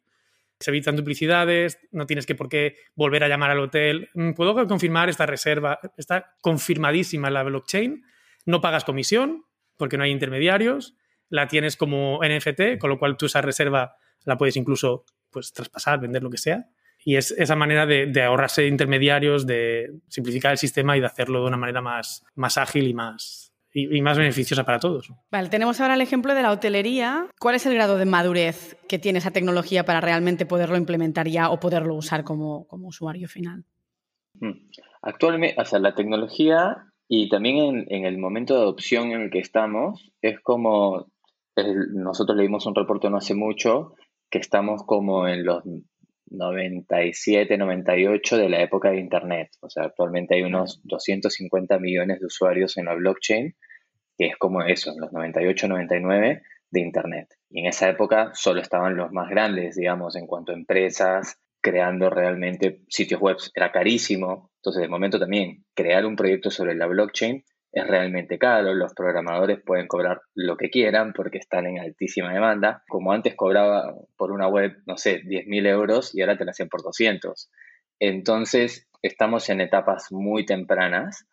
se 0.59 0.71
evitan 0.71 0.95
duplicidades, 0.95 1.79
no 1.91 2.05
tienes 2.05 2.25
que 2.25 2.35
por 2.35 2.49
qué 2.49 2.75
volver 2.95 3.23
a 3.23 3.27
llamar 3.27 3.51
al 3.51 3.59
hotel. 3.59 4.09
Mm, 4.13 4.31
¿Puedo 4.33 4.67
confirmar 4.67 5.09
esta 5.09 5.25
reserva? 5.25 5.79
Está 5.97 6.35
confirmadísima 6.41 7.29
la 7.29 7.43
blockchain. 7.43 8.03
No 8.45 8.61
pagas 8.61 8.83
comisión 8.83 9.45
porque 9.77 9.97
no 9.97 10.03
hay 10.03 10.11
intermediarios. 10.11 10.95
La 11.29 11.47
tienes 11.47 11.77
como 11.77 12.19
NFT, 12.23 12.79
con 12.79 12.89
lo 12.89 12.97
cual 12.97 13.17
tú 13.17 13.27
esa 13.27 13.41
reserva 13.41 13.97
la 14.23 14.37
puedes 14.37 14.55
incluso 14.55 15.05
pues, 15.29 15.53
traspasar, 15.53 15.99
vender, 15.99 16.23
lo 16.23 16.29
que 16.29 16.37
sea. 16.37 16.67
Y 17.07 17.15
es 17.15 17.31
esa 17.31 17.55
manera 17.55 17.85
de, 17.85 18.21
ahorrarse 18.21 18.67
intermediarios, 18.67 19.47
de 19.47 19.93
simplificar 20.09 20.51
el 20.51 20.57
sistema 20.57 20.97
y 20.97 20.99
de 20.99 21.05
hacerlo 21.05 21.39
de 21.39 21.47
una 21.47 21.55
manera 21.55 21.81
más, 21.81 22.25
más 22.35 22.57
ágil 22.57 22.85
y 22.85 22.93
más, 22.93 23.53
y, 23.73 24.01
más 24.01 24.17
beneficiosa 24.17 24.65
para 24.65 24.77
todos. 24.77 25.13
Vale, 25.31 25.47
tenemos 25.47 25.79
ahora 25.79 25.93
el 25.93 26.01
ejemplo 26.01 26.35
de 26.35 26.41
la 26.41 26.51
hotelería. 26.51 27.27
¿Cuál 27.39 27.55
es 27.55 27.65
el 27.65 27.75
grado 27.75 27.97
de 27.97 28.03
madurez 28.03 28.75
que 28.89 28.99
tiene 28.99 29.19
esa 29.19 29.31
tecnología 29.31 29.85
para 29.85 30.01
realmente 30.01 30.45
poderlo 30.45 30.75
implementar 30.75 31.29
ya 31.29 31.49
o 31.49 31.61
poderlo 31.61 31.95
usar 31.95 32.25
como, 32.25 32.67
usuario 32.71 33.29
final? 33.29 33.63
Hmm. 34.41 34.67
Actualmente, 35.01 35.55
o 35.61 35.63
sea, 35.63 35.79
la 35.79 35.95
tecnología 35.95 36.91
y 37.07 37.29
también 37.29 37.85
en, 37.87 38.03
el 38.03 38.17
momento 38.17 38.53
de 38.53 38.63
adopción 38.63 39.13
en 39.13 39.21
el 39.21 39.29
que 39.29 39.39
estamos, 39.39 40.11
es 40.21 40.41
como, 40.41 41.09
nosotros 41.55 42.37
leímos 42.37 42.65
un 42.65 42.75
reporte 42.75 43.09
no 43.09 43.15
hace 43.15 43.33
mucho, 43.33 43.93
que 44.29 44.39
estamos 44.39 44.83
como 44.83 45.25
en 45.25 45.45
los 45.45 45.63
97, 46.29 47.57
98 47.57 48.37
de 48.37 48.49
la 48.49 48.61
época 48.61 48.91
de 48.91 48.99
Internet. 48.99 49.49
O 49.61 49.69
sea, 49.69 49.83
actualmente 49.83 50.35
hay 50.35 50.43
unos 50.43 50.81
250 50.83 51.79
millones 51.79 52.19
de 52.19 52.25
usuarios 52.25 52.77
en 52.77 52.85
la 52.85 52.95
blockchain 52.95 53.55
que 54.17 54.27
es 54.27 54.37
como 54.37 54.63
eso, 54.63 54.91
en 54.91 54.99
los 54.99 55.13
98, 55.13 55.67
99 55.67 56.41
de 56.71 56.81
Internet. 56.81 57.27
Y 57.49 57.59
en 57.59 57.67
esa 57.67 57.89
época 57.89 58.31
solo 58.33 58.61
estaban 58.61 58.97
los 58.97 59.11
más 59.11 59.29
grandes, 59.29 59.75
digamos, 59.75 60.15
en 60.15 60.25
cuanto 60.25 60.51
a 60.51 60.55
empresas, 60.55 61.39
creando 61.61 62.09
realmente 62.09 62.81
sitios 62.89 63.21
web. 63.21 63.37
Era 63.53 63.71
carísimo. 63.71 64.51
Entonces, 64.57 64.81
de 64.81 64.89
momento 64.89 65.19
también, 65.19 65.63
crear 65.75 66.05
un 66.05 66.15
proyecto 66.15 66.49
sobre 66.49 66.75
la 66.75 66.87
blockchain 66.87 67.43
es 67.71 67.87
realmente 67.87 68.37
caro. 68.37 68.73
Los 68.73 68.93
programadores 68.93 69.59
pueden 69.65 69.87
cobrar 69.87 70.21
lo 70.33 70.57
que 70.57 70.69
quieran 70.69 71.13
porque 71.13 71.37
están 71.37 71.65
en 71.67 71.79
altísima 71.79 72.33
demanda. 72.33 72.83
Como 72.87 73.11
antes 73.11 73.35
cobraba 73.35 73.93
por 74.17 74.31
una 74.31 74.47
web, 74.47 74.77
no 74.85 74.97
sé, 74.97 75.21
10.000 75.23 75.67
euros 75.67 76.15
y 76.15 76.21
ahora 76.21 76.37
te 76.37 76.45
la 76.45 76.51
hacen 76.51 76.69
por 76.69 76.83
200. 76.83 77.49
Entonces, 77.99 78.87
estamos 79.01 79.49
en 79.49 79.61
etapas 79.61 80.07
muy 80.11 80.45
tempranas 80.45 81.27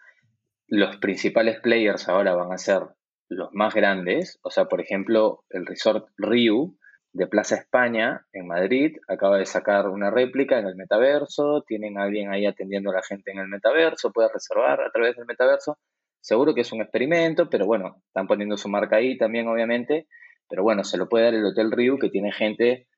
los 0.68 0.96
principales 0.96 1.60
players 1.60 2.08
ahora 2.08 2.34
van 2.34 2.52
a 2.52 2.58
ser 2.58 2.82
los 3.28 3.50
más 3.52 3.74
grandes. 3.74 4.38
O 4.42 4.50
sea, 4.50 4.66
por 4.66 4.80
ejemplo, 4.80 5.44
el 5.50 5.66
resort 5.66 6.08
Riu 6.16 6.76
de 7.12 7.26
Plaza 7.26 7.56
España 7.56 8.26
en 8.32 8.46
Madrid 8.46 8.96
acaba 9.08 9.38
de 9.38 9.46
sacar 9.46 9.88
una 9.88 10.10
réplica 10.10 10.58
en 10.58 10.66
el 10.66 10.76
metaverso. 10.76 11.62
Tienen 11.66 11.98
a 11.98 12.04
alguien 12.04 12.32
ahí 12.32 12.46
atendiendo 12.46 12.90
a 12.90 12.94
la 12.94 13.02
gente 13.02 13.30
en 13.30 13.38
el 13.38 13.48
metaverso. 13.48 14.12
Puedes 14.12 14.32
reservar 14.32 14.80
a 14.80 14.90
través 14.90 15.16
del 15.16 15.26
metaverso. 15.26 15.78
Seguro 16.24 16.54
que 16.54 16.62
es 16.62 16.72
un 16.72 16.80
experimento, 16.80 17.50
pero 17.50 17.66
bueno, 17.66 18.02
están 18.06 18.26
poniendo 18.26 18.56
su 18.56 18.70
marca 18.70 18.96
ahí 18.96 19.18
también, 19.18 19.46
obviamente. 19.46 20.08
Pero 20.48 20.62
bueno, 20.62 20.82
se 20.82 20.96
lo 20.96 21.06
puede 21.06 21.26
dar 21.26 21.34
el 21.34 21.44
Hotel 21.44 21.70
Riu, 21.70 21.98
que 21.98 22.08
tiene 22.08 22.32
gente 22.32 22.88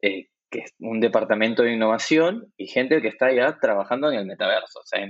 eh, 0.00 0.28
que 0.50 0.60
es 0.60 0.72
un 0.78 1.00
departamento 1.00 1.64
de 1.64 1.72
innovación 1.72 2.52
y 2.56 2.68
gente 2.68 3.02
que 3.02 3.08
está 3.08 3.32
ya 3.32 3.58
trabajando 3.58 4.08
en 4.08 4.20
el 4.20 4.26
metaverso. 4.26 4.78
O 4.78 4.86
sea, 4.86 5.00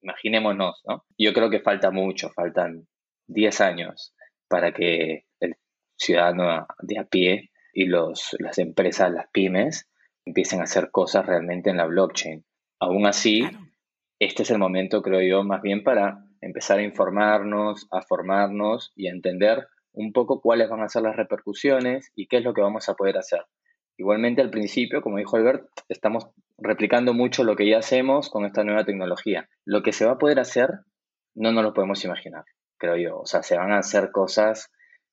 imaginémonos, 0.00 0.80
¿no? 0.88 1.04
Yo 1.18 1.34
creo 1.34 1.50
que 1.50 1.60
falta 1.60 1.90
mucho, 1.90 2.30
faltan 2.30 2.86
10 3.26 3.60
años 3.60 4.14
para 4.48 4.72
que 4.72 5.26
el 5.40 5.56
ciudadano 5.98 6.66
de 6.80 6.98
a 6.98 7.04
pie 7.04 7.50
y 7.74 7.84
los, 7.84 8.34
las 8.38 8.56
empresas, 8.56 9.12
las 9.12 9.28
pymes, 9.30 9.90
empiecen 10.24 10.60
a 10.60 10.64
hacer 10.64 10.90
cosas 10.90 11.26
realmente 11.26 11.68
en 11.68 11.76
la 11.76 11.84
blockchain. 11.84 12.46
Aún 12.80 13.04
así, 13.04 13.42
este 14.18 14.44
es 14.44 14.50
el 14.50 14.58
momento, 14.58 15.02
creo 15.02 15.20
yo, 15.20 15.44
más 15.44 15.60
bien 15.60 15.82
para 15.82 16.24
empezar 16.44 16.78
a 16.78 16.82
informarnos, 16.82 17.86
a 17.90 18.02
formarnos 18.02 18.92
y 18.94 19.08
a 19.08 19.12
entender 19.12 19.66
un 19.92 20.12
poco 20.12 20.40
cuáles 20.40 20.68
van 20.68 20.82
a 20.82 20.88
ser 20.88 21.02
las 21.02 21.16
repercusiones 21.16 22.10
y 22.14 22.26
qué 22.26 22.38
es 22.38 22.44
lo 22.44 22.52
que 22.52 22.60
vamos 22.60 22.88
a 22.88 22.94
poder 22.94 23.16
hacer. 23.16 23.44
Igualmente 23.96 24.42
al 24.42 24.50
principio, 24.50 25.00
como 25.00 25.18
dijo 25.18 25.36
Albert, 25.36 25.66
estamos 25.88 26.28
replicando 26.58 27.14
mucho 27.14 27.44
lo 27.44 27.56
que 27.56 27.68
ya 27.68 27.78
hacemos 27.78 28.28
con 28.28 28.44
esta 28.44 28.64
nueva 28.64 28.84
tecnología. 28.84 29.48
Lo 29.64 29.82
que 29.82 29.92
se 29.92 30.04
va 30.04 30.12
a 30.12 30.18
poder 30.18 30.38
hacer 30.40 30.70
no 31.34 31.52
nos 31.52 31.64
lo 31.64 31.72
podemos 31.72 32.04
imaginar, 32.04 32.44
creo 32.76 32.96
yo. 32.96 33.18
O 33.20 33.26
sea, 33.26 33.42
se 33.42 33.56
van 33.56 33.72
a 33.72 33.78
hacer 33.78 34.10
cosas 34.10 34.70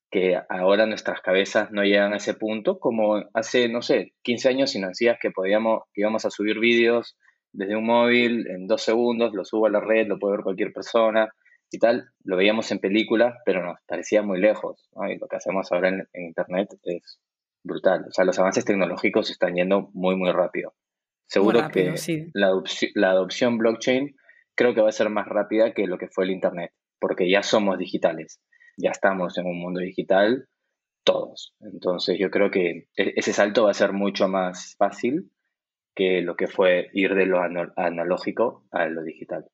que 0.10 0.38
ahora 0.50 0.86
nuestras 0.86 1.22
cabezas 1.22 1.72
no 1.72 1.84
llegan 1.84 2.12
a 2.12 2.18
ese 2.18 2.34
punto, 2.34 2.80
como 2.80 3.24
hace, 3.34 3.70
no 3.70 3.82
sé, 3.82 4.14
15 4.24 4.50
años 4.50 4.72
sin 4.72 4.86
decías 4.86 5.18
que 5.22 5.32
podíamos, 5.32 5.84
que 5.94 6.02
íbamos 6.02 6.26
a 6.26 6.32
subir 6.32 6.60
vídeos 6.60 7.16
desde 7.54 7.76
un 7.76 7.86
móvil 7.86 8.48
en 8.48 8.68
dos 8.68 8.82
segundos, 8.82 9.34
lo 9.34 9.44
subo 9.46 9.68
a 9.68 9.70
la 9.70 9.80
red, 9.80 10.08
lo 10.08 10.20
puede 10.20 10.38
ver 10.38 10.44
cualquier 10.44 10.74
persona 10.74 11.30
y 11.70 11.80
tal. 11.80 12.10
Lo 12.24 12.38
veíamos 12.38 12.72
en 12.72 12.80
películas, 12.80 13.36
pero 13.46 13.66
nos 13.66 13.78
parecía 13.86 14.22
muy 14.22 14.40
lejos. 14.40 14.90
Y 15.10 15.18
lo 15.18 15.28
que 15.28 15.36
hacemos 15.36 15.72
ahora 15.72 15.90
en 15.90 16.08
Internet 16.14 16.70
es 16.84 17.20
brutal. 17.64 18.06
O 18.08 18.12
sea, 18.12 18.26
los 18.26 18.38
avances 18.40 18.66
tecnológicos 18.66 19.30
están 19.30 19.56
yendo 19.56 19.90
muy, 19.94 20.16
muy 20.16 20.32
rápido. 20.32 20.74
Seguro 21.32 21.70
que 21.70 21.96
la, 22.34 23.10
adopción, 23.10 23.58
blockchain 23.58 24.18
creo 24.54 24.74
que 24.74 24.82
va 24.82 24.90
a 24.90 24.92
ser 24.92 25.10
más 25.10 25.28
rápida 25.28 25.74
que 25.74 25.88
lo 25.88 25.98
que 25.98 26.10
fue 26.10 26.26
el 26.26 26.32
Internet, 26.32 26.74
porque 27.00 27.30
ya 27.32 27.42
somos 27.42 27.78
digitales, 27.78 28.42
ya 28.76 28.92
estamos 28.92 29.38
en 29.38 29.46
un 29.46 29.58
mundo 29.58 29.80
digital 29.80 30.50
todos. 31.06 31.54
Entonces 31.62 32.20
yo 32.20 32.30
creo 32.32 32.52
que 32.52 32.90
e-, 32.98 33.14
ese 33.16 33.32
salto 33.32 33.64
va 33.64 33.72
a 33.72 33.76
ser 33.76 33.94
mucho 33.94 34.28
más 34.28 34.76
fácil 34.78 35.32
lo 36.22 36.36
que 36.36 36.48
fue 36.48 36.90
ir 36.94 37.16
de 37.16 37.26
lo 37.26 37.42
analógico 37.42 38.66
a 38.72 38.86
lo 38.86 39.04
digital. 39.04 39.46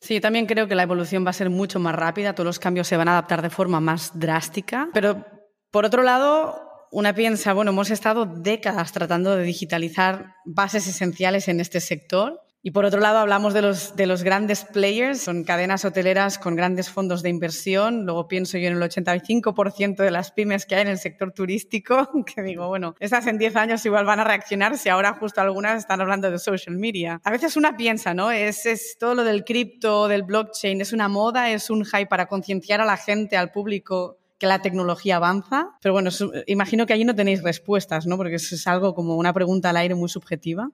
Sí, 0.00 0.20
también 0.20 0.46
creo 0.46 0.66
que 0.66 0.74
la 0.74 0.84
evolución 0.84 1.26
va 1.26 1.30
a 1.30 1.34
ser 1.34 1.50
mucho 1.50 1.78
más 1.78 1.94
rápida, 1.94 2.34
todos 2.34 2.46
los 2.46 2.58
cambios 2.58 2.88
se 2.88 2.96
van 2.96 3.08
a 3.08 3.12
adaptar 3.12 3.42
de 3.42 3.50
forma 3.50 3.80
más 3.80 4.18
drástica, 4.18 4.88
pero 4.94 5.24
por 5.70 5.84
otro 5.84 6.02
lado, 6.02 6.58
una 6.90 7.14
piensa, 7.14 7.52
bueno, 7.52 7.70
hemos 7.70 7.90
estado 7.90 8.24
décadas 8.24 8.92
tratando 8.92 9.36
de 9.36 9.44
digitalizar 9.44 10.34
bases 10.46 10.86
esenciales 10.86 11.48
en 11.48 11.60
este 11.60 11.80
sector 11.80 12.40
Y 12.62 12.72
por 12.72 12.84
otro 12.84 13.00
lado, 13.00 13.16
hablamos 13.16 13.54
de 13.54 13.62
los, 13.62 13.96
de 13.96 14.06
los 14.06 14.22
grandes 14.22 14.66
players, 14.66 15.22
son 15.22 15.44
cadenas 15.44 15.86
hoteleras 15.86 16.38
con 16.38 16.56
grandes 16.56 16.90
fondos 16.90 17.22
de 17.22 17.30
inversión. 17.30 18.04
Luego 18.04 18.28
pienso 18.28 18.58
yo 18.58 18.68
en 18.68 18.74
el 18.76 18.82
85% 18.82 19.96
de 19.96 20.10
las 20.10 20.30
pymes 20.30 20.66
que 20.66 20.74
hay 20.74 20.82
en 20.82 20.88
el 20.88 20.98
sector 20.98 21.32
turístico, 21.32 22.10
que 22.26 22.42
digo, 22.42 22.68
bueno, 22.68 22.94
estas 23.00 23.26
en 23.28 23.38
10 23.38 23.56
años 23.56 23.86
igual 23.86 24.04
van 24.04 24.20
a 24.20 24.24
reaccionar 24.24 24.76
si 24.76 24.90
ahora 24.90 25.14
justo 25.14 25.40
algunas 25.40 25.78
están 25.78 26.02
hablando 26.02 26.30
de 26.30 26.38
social 26.38 26.76
media. 26.76 27.18
A 27.24 27.30
veces 27.30 27.56
una 27.56 27.78
piensa, 27.78 28.12
¿no? 28.12 28.30
Es, 28.30 28.66
es 28.66 28.98
todo 28.98 29.14
lo 29.14 29.24
del 29.24 29.44
cripto, 29.44 30.06
del 30.06 30.24
blockchain, 30.24 30.82
es 30.82 30.92
una 30.92 31.08
moda, 31.08 31.50
es 31.50 31.70
un 31.70 31.86
hype 31.86 32.08
para 32.08 32.26
concienciar 32.26 32.82
a 32.82 32.84
la 32.84 32.98
gente, 32.98 33.38
al 33.38 33.52
público 33.52 34.18
que 34.38 34.46
la 34.46 34.60
tecnología 34.60 35.16
avanza. 35.16 35.70
Pero 35.80 35.94
bueno, 35.94 36.10
imagino 36.46 36.84
que 36.84 36.92
allí 36.92 37.06
no 37.06 37.14
tenéis 37.14 37.42
respuestas, 37.42 38.06
¿no? 38.06 38.18
Porque 38.18 38.34
es 38.34 38.66
algo 38.66 38.94
como 38.94 39.16
una 39.16 39.32
pregunta 39.32 39.70
al 39.70 39.78
aire 39.78 39.94
muy 39.94 40.10
subjetiva. 40.10 40.70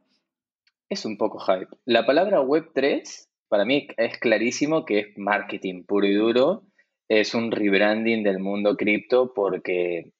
Es 0.88 1.05
un 1.05 1.18
poco 1.18 1.40
hype. 1.40 1.77
La 1.85 2.07
palabra 2.07 2.40
Web3 2.40 3.29
para 3.49 3.64
mí 3.64 3.88
es 3.96 4.18
clarísimo 4.18 4.85
que 4.85 4.99
es 5.01 5.07
marketing 5.16 5.85
puro 5.85 6.07
y 6.07 6.14
duro. 6.14 6.62
Es 7.09 7.35
un 7.35 7.51
rebranding 7.51 8.22
del 8.22 8.38
mundo 8.38 8.77
cripto 8.77 9.33
porque 9.35 10.12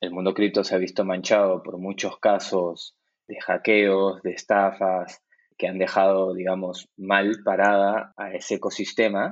el 0.00 0.10
mundo 0.10 0.34
cripto 0.34 0.64
se 0.64 0.74
ha 0.74 0.78
visto 0.78 1.04
manchado 1.04 1.62
por 1.62 1.78
muchos 1.78 2.18
casos 2.18 2.94
de 3.26 3.40
hackeos, 3.40 4.22
de 4.22 4.32
estafas, 4.32 5.22
que 5.56 5.66
han 5.66 5.78
dejado, 5.78 6.34
digamos, 6.34 6.90
mal 6.96 7.38
parada 7.42 8.12
a 8.16 8.32
ese 8.34 8.56
ecosistema, 8.56 9.30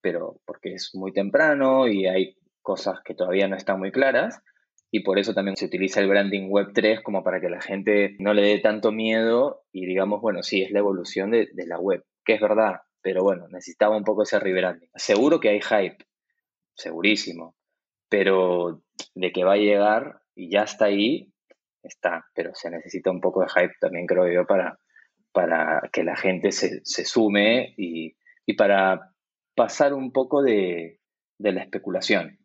pero 0.00 0.40
porque 0.46 0.74
es 0.74 0.94
muy 0.94 1.12
temprano 1.12 1.86
y 1.86 2.06
hay 2.06 2.36
cosas 2.62 3.00
que 3.04 3.14
todavía 3.14 3.48
no 3.48 3.56
están 3.56 3.78
muy 3.78 3.92
claras 3.92 4.40
y 4.94 5.00
por 5.00 5.18
eso 5.18 5.34
también 5.34 5.56
se 5.56 5.64
utiliza 5.64 5.98
el 5.98 6.06
branding 6.06 6.48
Web3 6.48 7.02
como 7.02 7.24
para 7.24 7.40
que 7.40 7.48
la 7.48 7.60
gente 7.60 8.14
no 8.20 8.32
le 8.32 8.42
dé 8.42 8.58
tanto 8.60 8.92
miedo 8.92 9.64
y 9.72 9.86
digamos, 9.86 10.20
bueno, 10.20 10.44
sí, 10.44 10.62
es 10.62 10.70
la 10.70 10.78
evolución 10.78 11.32
de, 11.32 11.48
la 11.66 11.80
web, 11.80 12.04
que 12.24 12.34
es 12.34 12.40
verdad, 12.40 12.76
pero 13.02 13.24
bueno, 13.24 13.48
necesitaba 13.48 13.96
un 13.96 14.04
poco 14.04 14.22
ese 14.22 14.38
rebranding. 14.38 14.88
Seguro 14.94 15.40
que 15.40 15.48
hay 15.48 15.60
hype, 15.60 16.04
segurísimo, 16.76 17.56
pero 18.08 18.84
de 19.16 19.32
que 19.32 19.42
va 19.42 19.54
a 19.54 19.56
llegar 19.56 20.20
y 20.36 20.48
ya 20.48 20.62
está 20.62 20.84
ahí, 20.84 21.32
está, 21.82 22.26
pero 22.32 22.54
se 22.54 22.70
necesita 22.70 23.10
un 23.10 23.20
poco 23.20 23.40
de 23.40 23.48
hype 23.48 23.74
también, 23.80 24.06
creo 24.06 24.30
yo, 24.30 24.46
para, 24.46 24.78
para 25.32 25.90
que 25.92 26.04
la 26.04 26.14
gente 26.14 26.52
se, 26.52 26.84
sume 26.84 27.74
y, 27.76 28.14
para 28.56 29.10
pasar 29.56 29.92
un 29.92 30.12
poco 30.12 30.40
de, 30.40 31.00
de 31.38 31.52
la 31.52 31.62
especulación 31.62 32.38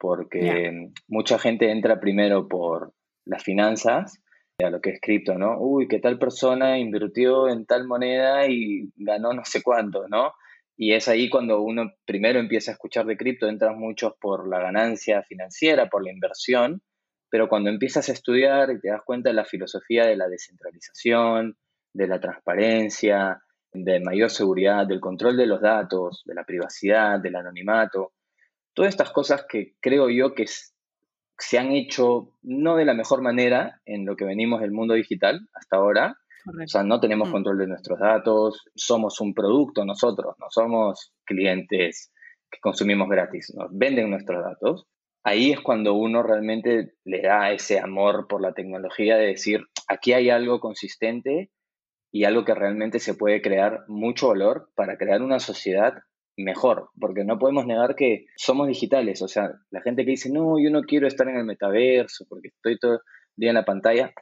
porque 0.00 0.88
mucha 1.08 1.38
gente 1.38 1.70
entra 1.70 2.00
primero 2.00 2.48
por 2.48 2.94
las 3.26 3.44
finanzas, 3.44 4.18
a 4.64 4.70
lo 4.70 4.80
que 4.80 4.90
es 4.90 5.00
cripto, 5.00 5.34
¿no? 5.34 5.58
Uy, 5.60 5.88
que 5.88 6.00
tal 6.00 6.18
persona 6.18 6.78
invirtió 6.78 7.48
en 7.48 7.66
tal 7.66 7.86
moneda 7.86 8.46
y 8.46 8.90
ganó 8.96 9.34
no 9.34 9.44
sé 9.44 9.62
cuánto, 9.62 10.08
¿no? 10.08 10.32
Y 10.76 10.94
es 10.94 11.06
ahí 11.08 11.28
cuando 11.28 11.60
uno 11.60 11.92
primero 12.06 12.40
empieza 12.40 12.70
a 12.70 12.74
escuchar 12.74 13.04
de 13.04 13.18
cripto, 13.18 13.46
entras 13.46 13.76
muchos 13.76 14.14
por 14.18 14.48
la 14.48 14.58
ganancia 14.58 15.22
financiera, 15.22 15.90
por 15.90 16.02
la 16.02 16.12
inversión, 16.12 16.80
pero 17.30 17.48
cuando 17.48 17.68
empiezas 17.68 18.08
a 18.08 18.12
estudiar 18.12 18.70
y 18.70 18.80
te 18.80 18.88
das 18.88 19.02
cuenta 19.04 19.28
de 19.28 19.34
la 19.34 19.44
filosofía 19.44 20.06
de 20.06 20.16
la 20.16 20.28
descentralización, 20.28 21.56
de 21.92 22.06
la 22.08 22.20
transparencia, 22.20 23.42
de 23.72 24.00
mayor 24.00 24.30
seguridad, 24.30 24.86
del 24.86 25.00
control 25.00 25.36
de 25.36 25.46
los 25.46 25.60
datos, 25.60 26.22
de 26.24 26.34
la 26.34 26.44
privacidad, 26.44 27.20
del 27.20 27.36
anonimato, 27.36 28.12
Todas 28.74 28.90
estas 28.90 29.10
cosas 29.10 29.44
que 29.48 29.74
creo 29.80 30.08
yo 30.10 30.34
que 30.34 30.46
se 31.40 31.58
han 31.58 31.72
hecho 31.72 32.34
no 32.42 32.76
de 32.76 32.84
la 32.84 32.94
mejor 32.94 33.22
manera 33.22 33.80
en 33.86 34.04
lo 34.04 34.16
que 34.16 34.24
venimos 34.24 34.60
del 34.60 34.72
mundo 34.72 34.94
digital 34.94 35.40
hasta 35.54 35.76
ahora. 35.76 36.16
O 36.46 36.66
sea, 36.66 36.82
no 36.82 37.00
tenemos 37.00 37.28
mm. 37.28 37.32
control 37.32 37.58
de 37.58 37.66
nuestros 37.66 37.98
datos, 37.98 38.64
somos 38.74 39.20
un 39.20 39.34
producto 39.34 39.84
nosotros, 39.84 40.34
no 40.38 40.46
somos 40.50 41.12
clientes 41.24 42.12
que 42.50 42.60
consumimos 42.60 43.08
gratis, 43.08 43.52
nos 43.56 43.68
venden 43.72 44.10
nuestros 44.10 44.42
datos. 44.42 44.86
Ahí 45.22 45.52
es 45.52 45.60
cuando 45.60 45.94
uno 45.94 46.22
realmente 46.22 46.94
le 47.04 47.22
da 47.22 47.52
ese 47.52 47.78
amor 47.78 48.26
por 48.26 48.40
la 48.40 48.52
tecnología 48.52 49.16
de 49.16 49.26
decir, 49.26 49.60
aquí 49.86 50.14
hay 50.14 50.30
algo 50.30 50.60
consistente 50.60 51.50
y 52.10 52.24
algo 52.24 52.44
que 52.44 52.54
realmente 52.54 52.98
se 53.00 53.14
puede 53.14 53.42
crear 53.42 53.84
mucho 53.86 54.28
valor 54.28 54.70
para 54.74 54.96
crear 54.96 55.22
una 55.22 55.38
sociedad 55.38 55.94
mejor, 56.42 56.90
porque 56.98 57.24
no 57.24 57.38
podemos 57.38 57.66
negar 57.66 57.94
que 57.94 58.26
somos 58.36 58.68
digitales, 58.68 59.22
o 59.22 59.28
sea, 59.28 59.52
la 59.70 59.80
gente 59.82 60.04
que 60.04 60.12
dice, 60.12 60.30
no, 60.30 60.58
yo 60.58 60.70
no 60.70 60.82
quiero 60.82 61.06
estar 61.06 61.28
en 61.28 61.36
el 61.36 61.44
metaverso 61.44 62.26
porque 62.28 62.48
estoy 62.48 62.78
todo 62.78 62.94
el 62.94 63.00
día 63.36 63.50
en 63.50 63.56
la 63.56 63.64
pantalla, 63.64 64.12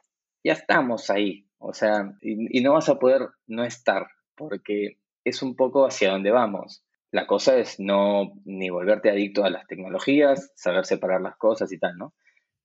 ya 0.43 0.53
estamos 0.53 1.09
ahí, 1.09 1.45
o 1.57 1.73
sea, 1.73 2.13
y, 2.21 2.61
no 2.61 2.73
vas 2.73 2.89
a 2.89 2.99
poder 2.99 3.29
no 3.47 3.63
estar, 3.63 4.07
porque 4.35 4.97
es 5.23 5.41
un 5.41 5.55
poco 5.55 5.85
hacia 5.85 6.11
dónde 6.11 6.31
vamos. 6.31 6.83
La 7.11 7.27
cosa 7.27 7.57
es 7.57 7.79
no 7.79 8.33
ni 8.45 8.69
volverte 8.69 9.09
adicto 9.09 9.43
a 9.43 9.49
las 9.49 9.67
tecnologías, 9.67 10.51
saber 10.55 10.85
separar 10.85 11.21
las 11.21 11.35
cosas 11.37 11.71
y 11.71 11.79
tal, 11.79 11.97
¿no? 11.97 12.13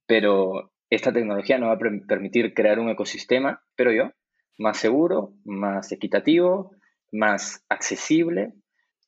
Pero 0.07 0.73
esta 0.91 1.13
tecnología 1.13 1.59
nos 1.59 1.71
va 1.71 1.75
a 1.75 2.07
permitir 2.07 2.55
crear 2.55 2.79
un 2.79 2.91
ecosistema, 2.91 3.63
pero 3.75 3.91
yo, 3.91 4.11
más 4.59 4.79
seguro, 4.79 5.33
más 5.45 5.91
equitativo, 5.93 6.73
más 7.11 7.65
accesible 7.69 8.53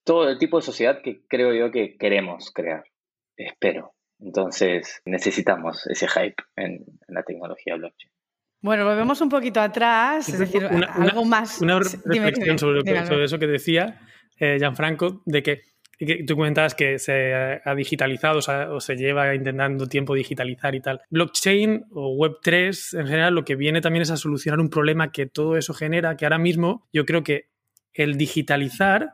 todo 0.06 0.28
el 0.30 0.38
tipo 0.38 0.56
de 0.56 0.62
sociedad 0.62 1.02
que 1.02 1.26
creo 1.28 1.52
yo 1.52 1.70
que 1.70 1.96
queremos 1.98 2.50
crear. 2.54 2.84
Espero. 3.36 3.92
Entonces 4.20 5.02
necesitamos 5.04 5.86
ese 5.88 6.08
hype 6.08 6.42
en, 6.54 6.86
la 7.08 7.22
tecnología 7.22 7.74
blockchain. 7.76 8.12
Bueno, 8.62 8.86
volvemos 8.86 9.20
un 9.20 9.28
poquito 9.28 9.60
atrás, 9.60 10.28
es 10.28 10.38
decir, 10.38 10.64
algo 10.64 11.24
más. 11.24 11.60
Una 11.60 11.78
reflexión 11.78 12.58
sobre, 12.58 12.80
eso 13.24 13.38
que 13.38 13.46
decía 13.46 14.00
eh, 14.38 14.56
Gianfranco, 14.58 15.22
de 15.26 15.42
que, 15.42 15.60
tú 16.26 16.36
comentabas 16.36 16.74
que 16.74 16.98
se 16.98 17.60
ha 17.64 17.74
digitalizado 17.74 18.38
o, 18.38 18.80
se 18.80 18.96
lleva 18.96 19.34
intentando 19.34 19.86
tiempo 19.86 20.14
digitalizar 20.14 20.74
y 20.74 20.80
tal. 20.80 21.02
Blockchain 21.10 21.84
o 21.90 22.16
Web3 22.16 23.00
en 23.00 23.06
general 23.06 23.34
lo 23.34 23.44
que 23.44 23.56
viene 23.56 23.80
también 23.80 24.02
es 24.02 24.10
a 24.10 24.16
solucionar 24.16 24.60
un 24.60 24.70
problema 24.70 25.12
que 25.12 25.26
todo 25.26 25.56
eso 25.56 25.74
genera, 25.74 26.16
que 26.16 26.24
ahora 26.24 26.38
mismo 26.38 26.86
yo 26.92 27.04
creo 27.04 27.22
que 27.22 27.50
el 27.92 28.16
digitalizar 28.16 29.10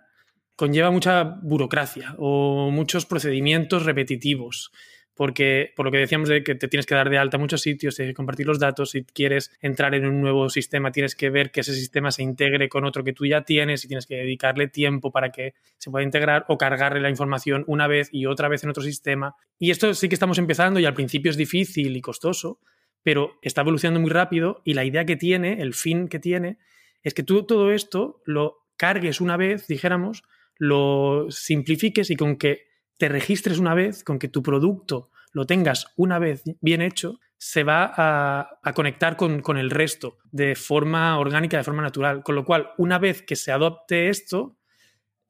conlleva 0.57 0.91
mucha 0.91 1.23
burocracia 1.43 2.15
o 2.19 2.71
muchos 2.71 3.07
procedimientos 3.07 3.85
repetitivos. 3.85 4.71
Porque, 5.15 5.73
por 5.77 5.85
lo 5.85 5.93
que 5.93 5.99
decíamos 5.99 6.31
de 6.31 6.43
que 6.43 6.55
te 6.55 6.69
tienes 6.69 6.87
que 6.87 6.95
dar 6.95 7.11
de 7.11 7.19
alta 7.19 7.37
a 7.37 7.41
muchos 7.41 7.61
sitios, 7.61 7.97
tienes 7.97 8.13
que 8.13 8.17
compartir 8.17 8.47
los 8.47 8.59
datos, 8.59 8.93
si 8.93 9.05
quieres 9.05 9.51
entrar 9.61 9.95
en 9.95 10.07
un 10.07 10.23
nuevo 10.23 10.49
sistema, 10.49 10.91
tienes 10.91 11.15
que 11.15 11.29
ver 11.29 11.51
que 11.51 11.61
ese 11.61 11.75
sistema 11.75 12.11
se 12.11 12.23
integre 12.23 12.71
con 12.71 12.87
otro 12.87 13.05
que 13.05 13.13
tú 13.13 13.27
ya 13.27 13.43
tienes 13.43 13.85
y 13.85 13.89
tienes 13.89 14.07
que 14.07 14.17
dedicarle 14.17 14.69
tiempo 14.69 15.11
para 15.11 15.31
que 15.31 15.53
se 15.77 15.91
pueda 15.91 16.03
integrar 16.03 16.47
o 16.49 16.57
cargarle 16.57 17.01
la 17.01 17.11
información 17.11 17.63
una 17.67 17.89
vez 17.89 18.09
y 18.11 18.25
otra 18.25 18.49
vez 18.49 18.65
en 18.65 18.71
otro 18.71 18.83
sistema. 18.83 19.37
Y 19.59 19.71
esto 19.71 19.93
sí 19.93 20.09
que 20.09 20.15
estamos 20.15 20.39
empezando 20.39 20.81
y 20.81 20.87
al 20.87 20.95
principio 20.95 21.31
es 21.31 21.37
difícil 21.37 21.95
y 21.95 22.01
costoso, 22.01 22.59
pero 23.03 23.39
está 23.43 23.61
evolucionando 23.61 24.01
muy 24.01 24.11
rápido 24.11 24.63
y 24.65 24.73
la 24.73 24.85
idea 24.85 25.05
que 25.05 25.17
tiene, 25.17 25.61
el 25.61 25.75
fin 25.75 26.09
que 26.09 26.21
tiene, 26.21 26.57
es 27.03 27.13
que 27.13 27.23
tú 27.23 27.45
todo 27.45 27.71
esto 27.71 28.23
lo 28.25 28.63
cargues 28.79 29.21
una 29.21 29.37
vez, 29.37 29.67
dijéramos, 29.67 30.23
lo 30.63 31.27
simplifiques 31.29 32.09
y 32.13 32.17
con 32.17 32.37
que 32.37 32.69
te 32.97 33.09
registres 33.09 33.59
una 33.59 33.75
vez, 33.75 34.05
con 34.05 34.21
que 34.21 34.29
tu 34.29 34.45
producto 34.45 35.11
lo 35.33 35.45
tengas 35.45 35.89
una 35.97 36.21
vez 36.21 36.45
bien 36.61 36.83
hecho, 36.83 37.19
se 37.37 37.65
va 37.65 37.93
a, 37.97 38.73
conectar 38.73 39.17
con, 39.17 39.57
el 39.57 39.71
resto 39.71 40.19
de 40.31 40.55
forma 40.55 41.19
orgánica, 41.19 41.57
de 41.57 41.65
forma 41.65 41.83
natural. 41.83 42.23
Con 42.23 42.37
lo 42.37 42.45
cual, 42.45 42.71
una 42.79 43.01
vez 43.01 43.23
que 43.23 43.35
se 43.35 43.51
adopte 43.51 44.09
esto, 44.09 44.57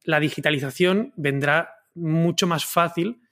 la 0.03 0.19
digitalización 0.19 1.13
vendrá 1.15 1.73
mucho 1.95 2.45
más 2.45 2.63
fácil 2.63 3.23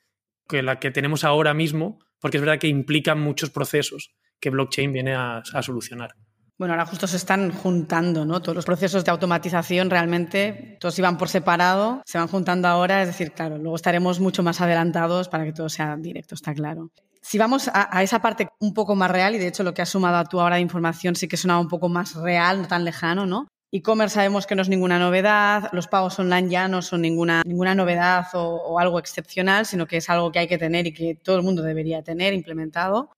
que 0.49 0.63
la 0.63 0.79
que 0.79 0.89
tenemos 0.89 1.23
ahora 1.23 1.53
mismo, 1.53 1.99
porque 2.19 2.37
es 2.37 2.41
verdad 2.41 2.57
que 2.57 2.67
implica 2.67 3.13
muchos 3.13 3.51
procesos 3.51 4.15
que 4.39 4.49
blockchain 4.49 4.91
viene 4.91 5.13
a 5.13 5.43
solucionar. 5.61 6.15
Bueno, 6.61 6.75
ahora 6.75 6.85
justo 6.85 7.07
se 7.07 7.17
están 7.17 7.49
juntando, 7.49 8.23
¿no? 8.23 8.39
Todos 8.39 8.55
los 8.55 8.65
procesos 8.65 9.03
de 9.03 9.09
automatización 9.09 9.89
realmente, 9.89 10.77
todos 10.79 10.99
iban 10.99 11.17
por 11.17 11.27
separado, 11.27 12.03
se 12.05 12.19
van 12.19 12.27
juntando 12.27 12.67
ahora, 12.67 13.01
es 13.01 13.07
decir, 13.07 13.31
claro, 13.31 13.57
luego 13.57 13.75
estaremos 13.75 14.19
mucho 14.19 14.43
más 14.43 14.61
adelantados 14.61 15.27
para 15.27 15.43
que 15.43 15.53
todo 15.53 15.69
sea 15.69 15.97
directo, 15.97 16.35
está 16.35 16.53
claro. 16.53 16.91
Si 17.19 17.39
vamos 17.39 17.67
a, 17.73 18.03
esa 18.03 18.21
parte 18.21 18.47
un 18.59 18.75
poco 18.75 18.93
más 18.93 19.09
real, 19.09 19.33
y 19.33 19.39
de 19.39 19.47
hecho 19.47 19.63
lo 19.63 19.73
que 19.73 19.81
has 19.81 19.89
sumado 19.89 20.17
a 20.17 20.25
tú 20.25 20.39
ahora 20.39 20.57
de 20.57 20.61
información 20.61 21.15
sí 21.15 21.27
que 21.27 21.35
suena 21.35 21.59
un 21.59 21.67
poco 21.67 21.89
más 21.89 22.13
real, 22.13 22.61
no 22.61 22.67
tan 22.67 22.85
lejano, 22.85 23.25
¿no? 23.25 23.47
E-commerce 23.71 24.13
sabemos 24.13 24.45
que 24.45 24.53
no 24.53 24.61
es 24.61 24.69
ninguna 24.69 24.99
novedad, 24.99 25.67
los 25.71 25.87
pagos 25.87 26.19
online 26.19 26.47
ya 26.47 26.67
no 26.67 26.83
son 26.83 27.01
ninguna, 27.01 27.41
ninguna 27.43 27.73
novedad 27.73 28.27
o, 28.35 28.77
algo 28.77 28.99
excepcional, 28.99 29.65
sino 29.65 29.87
que 29.87 29.97
es 29.97 30.07
algo 30.11 30.31
que 30.31 30.37
hay 30.37 30.47
que 30.47 30.59
tener 30.59 30.85
y 30.85 30.93
que 30.93 31.15
todo 31.15 31.37
el 31.37 31.41
mundo 31.41 31.63
debería 31.63 32.03
tener 32.03 32.35
implementado. 32.35 33.09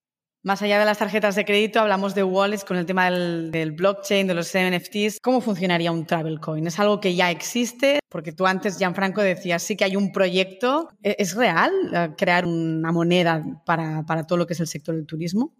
Más 0.45 0.61
allá 0.61 0.77
de 0.77 0.83
las 0.83 0.97
tarjetas 0.97 1.35
de 1.35 1.45
crédito, 1.45 1.79
hablamos 1.79 2.15
de 2.15 2.23
wallets 2.25 2.65
con 2.65 2.75
el 2.75 2.85
tema 2.85 3.09
del, 3.09 3.71
blockchain, 3.71 4.27
de 4.27 4.33
los 4.33 4.51
NFTs. 4.53 5.21
¿Cómo 5.21 5.39
funcionaría 5.39 5.89
un 5.89 6.05
travel 6.05 6.41
coin? 6.41 6.67
¿Es 6.67 6.77
algo 6.81 6.99
que 6.99 7.15
ya 7.15 7.31
existe? 7.31 7.99
Porque 8.09 8.33
tú 8.33 8.45
antes, 8.45 8.77
Gianfranco, 8.77 9.21
decías 9.21 9.63
sí 9.63 9.77
que 9.77 9.85
hay 9.85 9.95
un 9.95 10.11
proyecto. 10.11 10.89
¿E-, 11.01 11.15
¿Es 11.17 11.33
real 11.35 11.71
eh, 11.95 12.09
crear 12.17 12.45
una 12.45 12.91
moneda 12.91 13.41
para, 13.65 14.03
para 14.05 14.27
todo 14.27 14.37
lo 14.37 14.45
que 14.45 14.51
es 14.51 14.59
el 14.59 14.67
sector 14.67 14.95
del 14.95 15.05
turismo? 15.05 15.55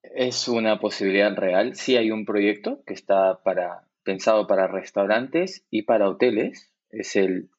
Es 0.00 0.48
una 0.48 0.80
posibilidad 0.80 1.36
real. 1.36 1.74
Sí 1.74 1.98
hay 1.98 2.10
un 2.10 2.24
proyecto 2.24 2.82
que 2.86 2.94
está 2.94 3.42
para 3.42 3.88
pensado 4.04 4.46
para 4.46 4.68
restaurantes 4.68 5.66
y 5.68 5.82
para 5.82 6.08
hoteles. 6.08 6.72
Es 6.88 7.14
el 7.16 7.50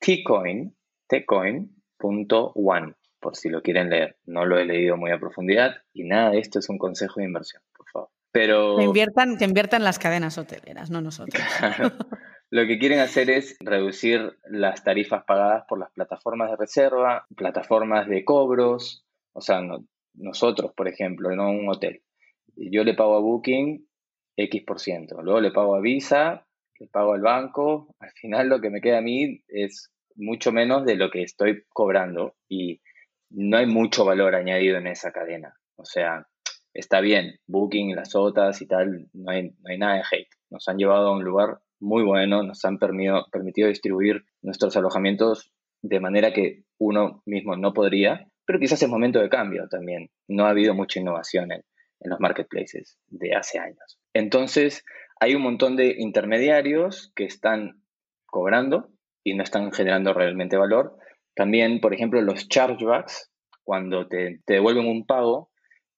T-Coin, 0.00 0.76
Tcoin.one, 1.06 2.94
por 3.20 3.36
si 3.36 3.48
lo 3.48 3.62
quieren 3.62 3.90
leer. 3.90 4.16
No 4.26 4.44
lo 4.44 4.58
he 4.58 4.64
leído 4.64 4.96
muy 4.96 5.10
a 5.10 5.18
profundidad 5.18 5.76
y 5.92 6.04
nada 6.04 6.30
de 6.30 6.38
esto 6.38 6.58
es 6.58 6.68
un 6.68 6.78
consejo 6.78 7.20
de 7.20 7.26
inversión, 7.26 7.62
por 7.76 7.88
favor. 7.88 8.10
Pero... 8.32 8.76
Que 8.76 8.84
inviertan, 8.84 9.36
que 9.36 9.44
inviertan 9.44 9.84
las 9.84 9.98
cadenas 9.98 10.38
hoteleras, 10.38 10.90
no 10.90 11.00
nosotros. 11.00 11.42
Lo 12.50 12.66
que 12.66 12.78
quieren 12.78 13.00
hacer 13.00 13.28
es 13.28 13.56
reducir 13.60 14.38
las 14.48 14.82
tarifas 14.82 15.24
pagadas 15.24 15.64
por 15.68 15.78
las 15.78 15.90
plataformas 15.90 16.50
de 16.50 16.56
reserva, 16.56 17.26
plataformas 17.36 18.08
de 18.08 18.24
cobros, 18.24 19.04
o 19.34 19.42
sea, 19.42 19.60
nosotros, 20.14 20.72
por 20.74 20.88
ejemplo, 20.88 21.34
no 21.36 21.50
un 21.50 21.68
hotel. 21.68 22.02
Yo 22.56 22.84
le 22.84 22.94
pago 22.94 23.16
a 23.16 23.20
Booking 23.20 23.86
X 24.36 24.62
por 24.66 24.80
ciento, 24.80 25.20
luego 25.20 25.40
le 25.40 25.50
pago 25.50 25.74
a 25.74 25.80
Visa, 25.80 26.46
le 26.80 26.86
pago 26.86 27.12
al 27.12 27.20
banco, 27.20 27.94
al 27.98 28.12
final 28.12 28.48
lo 28.48 28.60
que 28.60 28.70
me 28.70 28.80
queda 28.80 28.98
a 28.98 29.02
mí 29.02 29.42
es 29.48 29.92
mucho 30.16 30.50
menos 30.50 30.86
de 30.86 30.96
lo 30.96 31.10
que 31.10 31.22
estoy 31.22 31.64
cobrando 31.68 32.34
y 32.48 32.80
no 33.48 33.56
hay 33.56 33.66
mucho 33.66 34.04
valor 34.04 34.34
añadido 34.34 34.76
en 34.78 34.86
esa 34.86 35.10
cadena. 35.10 35.54
O 35.76 35.84
sea, 35.84 36.26
está 36.74 37.00
bien, 37.00 37.38
Booking, 37.46 37.94
las 37.96 38.14
otras 38.14 38.60
y 38.60 38.66
tal, 38.66 39.08
no 39.12 39.30
hay, 39.30 39.50
no 39.50 39.70
hay 39.70 39.78
nada 39.78 39.94
de 39.94 40.02
hate. 40.10 40.28
Nos 40.50 40.68
han 40.68 40.76
llevado 40.76 41.08
a 41.08 41.16
un 41.16 41.24
lugar 41.24 41.58
muy 41.80 42.02
bueno, 42.02 42.42
nos 42.42 42.64
han 42.64 42.78
permitido, 42.78 43.26
permitido 43.30 43.68
distribuir 43.68 44.24
nuestros 44.42 44.76
alojamientos 44.76 45.52
de 45.82 46.00
manera 46.00 46.32
que 46.32 46.64
uno 46.78 47.22
mismo 47.24 47.56
no 47.56 47.72
podría, 47.72 48.28
pero 48.44 48.58
quizás 48.58 48.82
es 48.82 48.88
momento 48.88 49.20
de 49.20 49.28
cambio 49.28 49.68
también. 49.68 50.10
No 50.26 50.46
ha 50.46 50.50
habido 50.50 50.74
mucha 50.74 51.00
innovación 51.00 51.52
en, 51.52 51.64
en 52.00 52.10
los 52.10 52.20
marketplaces 52.20 52.98
de 53.06 53.34
hace 53.34 53.58
años. 53.58 53.98
Entonces, 54.12 54.84
hay 55.20 55.34
un 55.34 55.42
montón 55.42 55.76
de 55.76 55.94
intermediarios 55.98 57.12
que 57.14 57.24
están 57.24 57.82
cobrando 58.26 58.90
y 59.24 59.34
no 59.34 59.42
están 59.42 59.72
generando 59.72 60.12
realmente 60.12 60.56
valor. 60.56 60.96
También, 61.34 61.80
por 61.80 61.94
ejemplo, 61.94 62.20
los 62.20 62.48
chargebacks, 62.48 63.30
cuando 63.68 64.08
te, 64.08 64.40
devuelven 64.46 64.86
un 64.86 65.04
pago, 65.04 65.50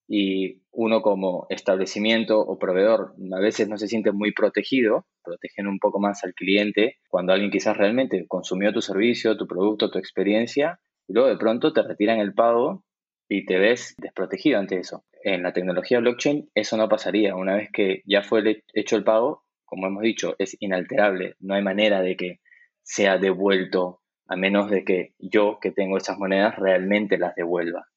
y 0.08 0.60
uno 0.72 1.02
como 1.02 1.46
establecimiento 1.50 2.40
o 2.40 2.58
proveedor 2.58 3.14
a 3.32 3.38
veces 3.38 3.68
no 3.68 3.78
se 3.78 3.86
siente 3.86 4.10
muy 4.10 4.32
protegido, 4.32 5.06
protegen 5.22 5.68
un 5.68 5.78
poco 5.78 6.00
más 6.00 6.24
al 6.24 6.34
cliente 6.34 6.96
cuando 7.08 7.32
alguien 7.32 7.52
quizás 7.52 7.76
realmente 7.76 8.26
consumió 8.26 8.72
tu 8.72 8.82
servicio, 8.82 9.36
tu 9.36 9.46
producto, 9.46 9.88
tu 9.88 10.00
experiencia, 10.00 10.80
y 11.06 11.12
luego 11.12 11.28
de 11.28 11.36
pronto 11.36 11.72
te 11.72 11.84
retiran 11.84 12.18
el 12.18 12.34
pago 12.34 12.82
y 13.28 13.46
te 13.46 13.60
ves 13.60 13.94
desprotegido 13.98 14.58
ante 14.58 14.80
eso. 14.80 15.04
En 15.22 15.44
la 15.44 15.52
tecnología 15.52 16.00
blockchain 16.00 16.50
eso 16.56 16.76
no 16.76 16.88
pasaría. 16.88 17.36
Una 17.36 17.54
vez 17.54 17.68
que 17.72 18.02
ya 18.04 18.24
fue 18.24 18.64
hecho 18.74 18.96
el 18.96 19.04
pago, 19.04 19.44
como 19.64 19.86
hemos 19.86 20.02
dicho, 20.02 20.34
es 20.40 20.56
inalterable. 20.58 21.36
No 21.38 21.54
hay 21.54 21.62
manera 21.62 22.02
de 22.02 22.16
que 22.16 22.40
sea 22.82 23.18
devuelto 23.18 24.00
a 24.30 24.36
menos 24.36 24.70
de 24.70 24.84
que 24.84 25.12
yo 25.18 25.58
que 25.60 25.72
tengo 25.72 25.96
esas 25.96 26.16
monedas 26.16 26.56
realmente 26.56 27.18
las 27.18 27.34
devuelva. 27.34 27.88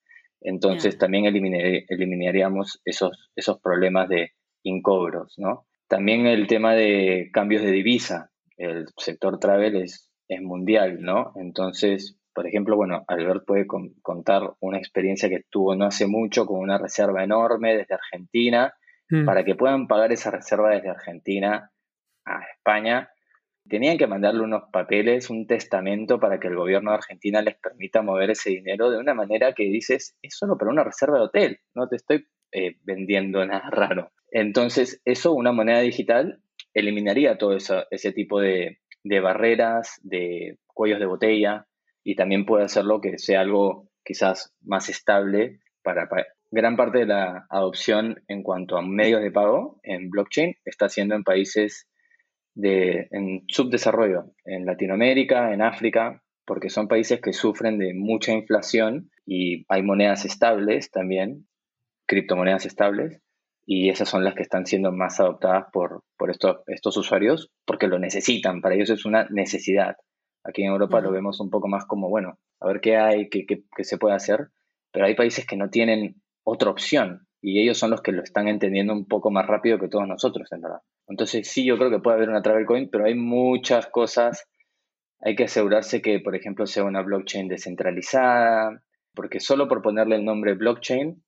Entonces 0.42 0.98
también 0.98 1.26
eliminaríamos 1.28 2.82
esos, 2.84 3.30
esos 3.36 3.62
problemas 3.62 4.10
de 4.10 4.32
incobros, 4.64 5.36
¿no? 5.38 5.68
También 5.88 6.26
el 6.26 6.48
tema 6.48 6.74
de 6.74 7.30
cambios 7.32 7.62
de 7.62 7.72
divisa. 7.72 8.32
El 8.58 8.88
sector 8.98 9.40
travel 9.40 9.76
es, 9.76 10.12
es 10.28 10.42
mundial, 10.42 11.02
¿no? 11.02 11.34
Entonces, 11.36 12.18
por 12.34 12.48
ejemplo, 12.48 12.76
bueno, 12.76 13.06
Albert 13.08 13.46
puede 13.46 13.68
contar 14.02 14.56
una 14.60 14.80
experiencia 14.80 15.30
que 15.30 15.44
tuvo 15.52 15.76
no 15.76 15.86
hace 15.86 16.08
mucho 16.08 16.48
con 16.48 16.60
una 16.60 16.80
reserva 16.80 17.24
enorme 17.24 17.78
desde 17.78 17.94
Argentina, 17.94 18.74
mm. 19.10 19.26
para 19.26 19.46
que 19.46 19.54
puedan 19.54 19.88
pagar 19.88 20.12
esa 20.12 20.32
reserva 20.32 20.72
desde 20.72 20.90
Argentina 20.90 21.72
a 22.26 22.42
España 22.56 23.13
Tenían 23.68 23.98
que 23.98 24.08
mandarle 24.08 24.42
unos 24.42 24.64
papeles, 24.72 25.30
un 25.30 25.48
testamento 25.48 26.20
para 26.20 26.40
que 26.40 26.48
el 26.48 26.56
gobierno 26.56 26.92
de 26.92 26.98
Argentina 26.98 27.42
les 27.42 27.56
permita 27.56 28.02
mover 28.02 28.32
ese 28.32 28.50
dinero 28.50 28.90
de 28.90 28.98
una 28.98 29.14
manera 29.14 29.54
que 29.54 29.64
dices, 29.64 30.18
es 30.22 30.36
solo 30.36 30.58
para 30.58 30.72
una 30.72 30.84
reserva 30.84 31.18
de 31.18 31.24
hotel, 31.24 31.60
no 31.74 31.88
te 31.88 31.96
estoy 31.96 32.28
eh, 32.52 32.78
vendiendo 32.84 33.46
nada 33.46 33.70
raro. 33.70 34.12
Entonces, 34.32 35.02
eso, 35.06 35.34
una 35.34 35.52
moneda 35.52 35.80
digital, 35.80 36.42
eliminaría 36.74 37.38
todo 37.38 37.56
eso, 37.56 37.86
ese 37.92 38.12
tipo 38.12 38.40
de, 38.40 38.80
barreras, 39.22 40.00
de 40.04 40.58
cuellos 40.68 41.00
de 41.00 41.06
botella, 41.06 41.68
y 42.04 42.16
también 42.16 42.46
puede 42.46 42.66
hacerlo 42.66 43.00
que 43.00 43.18
sea 43.18 43.42
algo 43.42 43.90
quizás 44.04 44.54
más 44.62 44.90
estable 44.90 45.60
para, 45.84 46.10
para, 46.10 46.26
gran 46.52 46.76
parte 46.76 47.00
de 47.00 47.06
la 47.06 47.46
adopción 47.50 48.22
en 48.28 48.44
cuanto 48.44 48.78
a 48.78 48.82
medios 48.82 49.22
de 49.22 49.32
pago 49.32 49.80
en 49.84 50.10
blockchain 50.10 50.56
está 50.66 50.90
siendo 50.90 51.16
en 51.16 51.24
países 51.24 51.88
de, 52.56 53.08
en 53.12 53.44
subdesarrollo, 53.48 54.26
en 54.46 54.66
Latinoamérica, 54.66 55.54
en 55.54 55.62
África, 55.62 56.22
porque 56.46 56.70
son 56.70 56.88
países 56.88 57.22
que 57.22 57.34
sufren 57.34 57.78
de 57.78 57.94
mucha 57.94 58.32
inflación 58.34 59.10
y 59.26 59.66
hay 59.70 59.82
monedas 59.82 60.26
estables 60.26 60.92
también, 60.92 61.48
criptomonedas 62.06 62.66
estables, 62.66 63.22
y 63.66 63.90
esas 63.90 64.10
son 64.10 64.24
las 64.26 64.36
que 64.36 64.44
están 64.44 64.66
siendo 64.66 64.92
más 64.92 65.20
adoptadas 65.20 65.68
por, 65.72 66.04
por 66.18 66.30
estos, 66.30 66.58
estos 66.68 66.98
usuarios 66.98 67.50
porque 67.66 67.88
lo 67.88 67.98
necesitan, 67.98 68.62
para 68.62 68.76
ellos 68.76 68.90
es 68.90 69.06
una 69.06 69.26
necesidad. 69.30 69.96
Aquí 70.44 70.64
en 70.64 70.72
Europa 70.72 71.00
lo 71.00 71.12
vemos 71.12 71.40
un 71.40 71.50
poco 71.50 71.70
más 71.70 71.86
como, 71.86 72.10
bueno, 72.10 72.38
a 72.60 72.68
ver 72.68 72.82
qué 72.82 72.98
hay, 72.98 73.30
qué, 73.30 73.46
qué, 73.46 73.64
qué 73.76 73.84
se 73.86 73.98
puede 73.98 74.16
hacer, 74.16 74.50
pero 74.92 75.06
hay 75.06 75.16
países 75.16 75.46
que 75.48 75.56
no 75.56 75.70
tienen 75.70 76.22
otra 76.44 76.70
opción 76.70 77.26
y 77.46 77.62
ellos 77.62 77.78
son 77.78 77.92
los 77.92 78.02
que 78.02 78.14
lo 78.14 78.24
están 78.24 78.48
entendiendo 78.48 78.94
un 78.94 79.06
poco 79.06 79.30
más 79.30 79.46
rápido 79.46 79.78
que 79.78 79.90
todos 79.90 80.08
nosotros, 80.08 80.50
en 80.54 80.62
verdad. 80.62 80.80
Entonces 81.10 81.46
sí, 81.46 81.66
yo 81.66 81.78
creo 81.78 81.90
que 81.90 82.00
puede 82.00 82.16
haber 82.16 82.30
una 82.30 82.42
travel 82.42 82.66
coin, 82.66 82.90
pero 82.90 83.04
hay 83.04 83.16
muchas 83.16 83.88
cosas. 83.88 84.48
Hay 85.20 85.36
que 85.36 85.44
asegurarse 85.44 86.02
que, 86.02 86.22
por 86.22 86.38
ejemplo, 86.38 86.66
sea 86.66 86.86
una 86.86 87.02
blockchain 87.02 87.50
descentralizada, 87.50 88.82
porque 89.14 89.42
solo 89.42 89.68
por 89.68 89.82
ponerle 89.82 90.16
el 90.16 90.24
nombre 90.24 90.54
blockchain 90.54 91.22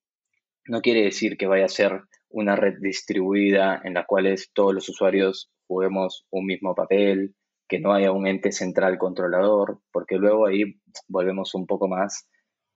no 0.68 0.80
quiere 0.80 1.04
decir 1.04 1.36
que 1.36 1.48
vaya 1.48 1.66
a 1.66 1.70
ser 1.70 2.04
una 2.30 2.56
red 2.56 2.76
distribuida 2.80 3.82
en 3.84 3.94
la 3.94 4.06
cual 4.06 4.34
todos 4.54 4.74
los 4.74 4.88
usuarios 4.88 5.52
juguemos 5.68 6.26
un 6.32 6.46
mismo 6.46 6.76
papel, 6.76 7.36
que 7.68 7.82
no 7.82 7.94
haya 7.94 8.14
un 8.14 8.26
ente 8.26 8.54
central 8.54 8.98
controlador, 8.98 9.82
porque 9.92 10.16
luego 10.16 10.46
ahí 10.46 10.80
volvemos 11.10 11.54
un 11.56 11.66
poco 11.66 11.90
más 11.90 12.30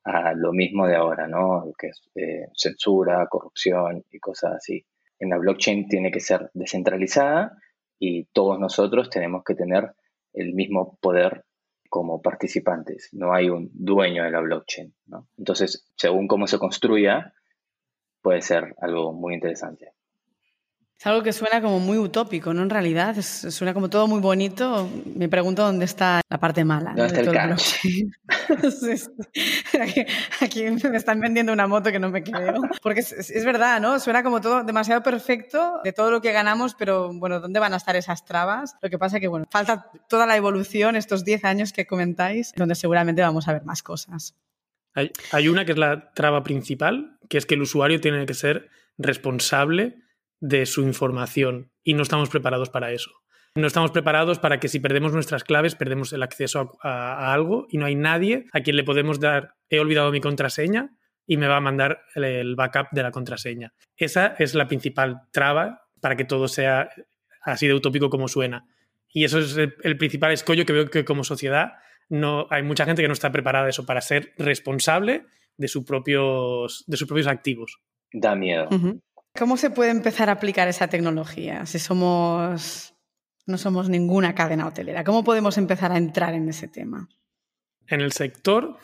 a 0.10 0.34
lo 0.34 0.52
mismo 0.54 0.88
de 0.88 0.96
ahora, 0.96 1.28
¿no? 1.28 1.72
Que 1.78 1.88
es 1.88 2.02
eh, 2.16 2.48
censura, 2.54 3.28
corrupción 3.28 4.04
y 4.12 4.20
cosas 4.20 4.56
así. 4.58 4.86
En 5.20 5.30
la 5.30 5.38
blockchain 5.38 5.88
tiene 5.88 6.12
que 6.12 6.20
ser 6.20 6.50
descentralizada 6.54 7.58
y 8.00 8.26
todos 8.26 8.60
nosotros 8.60 9.10
tenemos 9.10 9.44
que 9.44 9.56
tener 9.56 9.94
el 10.34 10.54
mismo 10.54 10.98
poder 11.02 11.46
como 11.90 12.22
participantes. 12.22 13.10
No 13.14 13.34
hay 13.34 13.50
un 13.50 13.70
dueño 13.74 14.24
de 14.24 14.32
la 14.32 14.40
blockchain, 14.40 14.94
¿no? 15.08 15.28
Entonces, 15.38 15.88
según 15.96 16.28
cómo 16.28 16.48
se 16.48 16.60
construya, 16.60 17.34
puede 18.22 18.42
ser 18.42 18.76
algo 18.80 19.14
muy 19.14 19.34
interesante. 19.34 19.94
Es 21.00 21.08
algo 21.08 21.24
que 21.24 21.32
suena 21.32 21.62
como 21.62 21.80
muy 21.80 21.98
utópico, 21.98 22.54
¿no? 22.54 22.62
En 22.62 22.70
realidad, 22.70 23.16
suena 23.22 23.74
como 23.74 23.90
todo 23.90 24.06
muy 24.06 24.20
bonito. 24.20 24.90
Me 25.16 25.30
pregunto 25.30 25.64
dónde 25.64 25.86
está 25.86 26.20
la 26.30 26.38
parte 26.42 26.66
mala. 26.66 26.94
¿Dónde 26.94 27.06
está 27.06 27.22
el 27.22 27.30
aquí, 30.42 30.64
me 30.90 30.98
están 30.98 31.22
vendiendo 31.22 31.54
una 31.54 31.68
moto 31.68 31.90
que 31.90 32.00
no 32.00 32.10
me 32.10 32.22
creo. 32.22 32.56
Porque 32.82 33.00
es, 33.00 33.46
verdad, 33.46 33.80
¿no? 33.80 33.98
Suena 34.02 34.24
como 34.24 34.42
todo 34.42 34.66
demasiado 34.66 35.02
perfecto 35.02 35.80
de 35.86 35.94
todo 35.94 36.12
lo 36.12 36.20
que 36.20 36.34
ganamos, 36.34 36.76
pero 36.76 37.14
bueno, 37.14 37.40
¿dónde 37.40 37.62
van 37.62 37.74
a 37.74 37.78
estar 37.78 37.96
esas 37.96 38.26
trabas? 38.26 38.76
Lo 38.82 38.90
que 38.90 39.00
pasa 39.00 39.16
es 39.18 39.22
que, 39.22 39.30
bueno, 39.30 39.46
falta 39.50 39.90
toda 40.10 40.26
la 40.26 40.36
evolución, 40.36 40.98
estos 40.98 41.24
10 41.24 41.46
años 41.46 41.72
que 41.72 41.88
comentáis, 41.88 42.52
donde 42.58 42.76
seguramente 42.76 43.22
vamos 43.22 43.48
a 43.48 43.54
ver 43.54 43.64
más 43.64 43.84
cosas. 43.84 44.36
Hay, 44.96 45.14
hay 45.32 45.48
una 45.48 45.64
que 45.64 45.72
es 45.72 45.78
la 45.78 46.12
traba 46.12 46.44
principal, 46.44 47.18
que 47.30 47.38
es 47.38 47.46
que 47.46 47.56
el 47.56 47.62
usuario 47.62 48.02
tiene 48.02 48.26
que 48.26 48.34
ser 48.34 48.68
responsable 48.98 50.09
de 50.40 50.66
su 50.66 50.82
información 50.82 51.72
y 51.84 51.94
no 51.94 52.04
estamos 52.04 52.30
preparados 52.30 52.70
para 52.70 52.92
eso. 52.92 53.12
No 53.56 53.68
estamos 53.68 53.92
preparados 53.92 54.40
para 54.40 54.60
que 54.60 54.68
si 54.68 54.80
perdemos 54.80 55.12
nuestras 55.12 55.44
claves, 55.44 55.76
perdemos 55.76 56.14
el 56.14 56.24
acceso 56.24 56.78
a, 56.82 57.34
algo 57.34 57.68
y 57.70 57.78
no 57.78 57.86
hay 57.86 57.96
nadie 57.96 58.46
a 58.54 58.62
quien 58.62 58.76
le 58.76 58.84
podemos 58.84 59.20
dar, 59.20 59.56
he 59.70 59.80
olvidado 59.80 60.12
mi 60.12 60.22
contraseña 60.22 60.92
y 61.26 61.38
me 61.38 61.48
va 61.48 61.58
a 61.58 61.62
mandar 61.62 62.02
el, 62.16 62.56
backup 62.56 62.88
de 62.92 63.04
la 63.04 63.12
contraseña. 63.12 63.74
Esa 63.98 64.36
es 64.40 64.56
la 64.56 64.68
principal 64.68 65.22
traba 65.32 65.82
para 66.00 66.16
que 66.16 66.26
todo 66.26 66.48
sea 66.48 66.90
así 67.42 67.68
de 67.68 67.74
utópico 67.74 68.10
como 68.10 68.28
suena. 68.28 68.66
Y 69.12 69.24
eso 69.24 69.40
es 69.40 69.58
el, 69.58 69.98
principal 69.98 70.32
escollo 70.32 70.66
que 70.66 70.74
veo 70.74 70.90
que 70.90 71.04
como 71.04 71.24
sociedad 71.24 71.74
no 72.08 72.48
hay 72.52 72.64
mucha 72.64 72.86
gente 72.86 73.02
que 73.02 73.08
no 73.08 73.14
está 73.14 73.32
preparada 73.32 73.70
eso 73.70 73.86
para 73.86 74.02
ser 74.02 74.34
responsable 74.38 75.26
de, 75.58 75.68
sus 75.68 75.84
propios, 75.84 76.84
de 76.88 76.98
sus 76.98 77.08
propios 77.08 77.28
activos. 77.28 77.80
Da 78.12 78.36
miedo. 78.36 78.70
¿Cómo 79.40 79.56
se 79.56 79.70
puede 79.70 79.92
empezar 79.92 80.28
a 80.28 80.34
aplicar 80.34 80.68
esa 80.68 80.90
tecnología 80.90 81.66
si 81.66 81.80
somos 81.80 82.94
no 83.46 83.58
somos 83.58 83.88
ninguna 83.88 84.36
cadena 84.36 84.68
hotelera? 84.68 85.06
¿Cómo 85.06 85.24
podemos 85.24 85.58
empezar 85.58 85.94
a 85.94 85.98
entrar 85.98 86.34
en 86.34 86.50
ese 86.50 86.68
tema? 86.68 87.08
En 87.88 88.02
el 88.02 88.12
sector, 88.12 88.78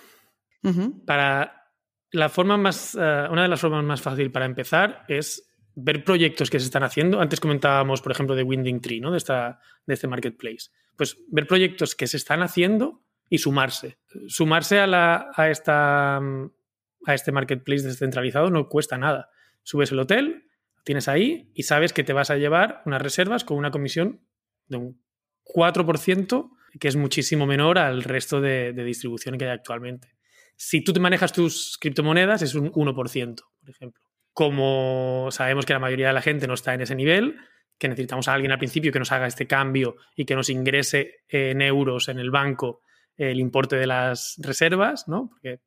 para 1.05 1.71
la 2.11 2.29
forma 2.29 2.55
más, 2.55 2.95
eh, 2.95 3.27
una 3.29 3.43
de 3.43 3.47
las 3.49 3.59
formas 3.59 3.83
más 3.83 4.01
fáciles 4.01 4.31
para 4.31 4.45
empezar 4.45 5.03
es 5.09 5.45
ver 5.75 6.05
proyectos 6.05 6.49
que 6.49 6.59
se 6.59 6.65
están 6.65 6.83
haciendo. 6.83 7.19
Antes 7.19 7.41
comentábamos, 7.41 8.01
por 8.01 8.13
ejemplo, 8.13 8.33
de 8.33 8.43
Winding 8.43 8.79
Tree, 8.79 9.01
¿no? 9.01 9.11
De, 9.11 9.17
esta, 9.17 9.59
de 9.85 9.93
este 9.93 10.07
marketplace. 10.07 10.71
Pues 10.95 11.17
ver 11.27 11.47
proyectos 11.47 11.95
que 11.95 12.07
se 12.07 12.15
están 12.15 12.41
haciendo 12.41 13.03
y 13.29 13.39
sumarse. 13.39 13.97
Sumarse 14.27 14.79
a, 14.79 14.87
la, 14.87 15.31
a, 15.35 15.49
esta, 15.49 16.17
a 16.17 17.13
este 17.13 17.33
marketplace 17.33 17.83
descentralizado 17.83 18.49
no 18.49 18.69
cuesta 18.69 18.97
nada. 18.97 19.29
Subes 19.65 19.91
el 19.91 19.99
hotel, 19.99 20.47
tienes 20.85 21.09
ahí 21.09 21.51
y 21.53 21.63
sabes 21.63 21.91
que 21.91 22.05
te 22.05 22.13
vas 22.13 22.29
a 22.29 22.37
llevar 22.37 22.81
unas 22.85 23.01
reservas 23.01 23.43
con 23.43 23.57
una 23.57 23.71
comisión 23.71 24.21
de 24.67 24.77
un 24.77 25.03
4%, 25.43 26.51
que 26.79 26.87
es 26.87 26.95
muchísimo 26.95 27.45
menor 27.45 27.77
al 27.77 28.03
resto 28.03 28.39
de, 28.39 28.71
de 28.71 28.83
distribución 28.85 29.37
que 29.37 29.45
hay 29.45 29.51
actualmente. 29.51 30.15
Si 30.55 30.81
tú 30.81 30.93
te 30.93 31.01
manejas 31.01 31.33
tus 31.33 31.77
criptomonedas, 31.79 32.41
es 32.41 32.55
un 32.55 32.71
1%, 32.71 33.41
por 33.59 33.69
ejemplo. 33.69 34.01
Como 34.31 35.27
sabemos 35.31 35.65
que 35.65 35.73
la 35.73 35.79
mayoría 35.79 36.07
de 36.07 36.13
la 36.13 36.21
gente 36.21 36.47
no 36.47 36.53
está 36.53 36.73
en 36.73 36.81
ese 36.81 36.95
nivel, 36.95 37.37
que 37.77 37.89
necesitamos 37.89 38.27
a 38.27 38.33
alguien 38.33 38.51
al 38.51 38.57
principio 38.57 38.91
que 38.91 38.99
nos 38.99 39.11
haga 39.11 39.27
este 39.27 39.47
cambio 39.47 39.97
y 40.15 40.25
que 40.25 40.35
nos 40.35 40.49
ingrese 40.49 41.23
en 41.27 41.61
euros 41.61 42.07
en 42.07 42.19
el 42.19 42.31
banco 42.31 42.81
el 43.17 43.39
importe 43.39 43.75
de 43.75 43.87
las 43.87 44.35
reservas, 44.39 45.07
¿no? 45.07 45.29
Porque 45.29 45.61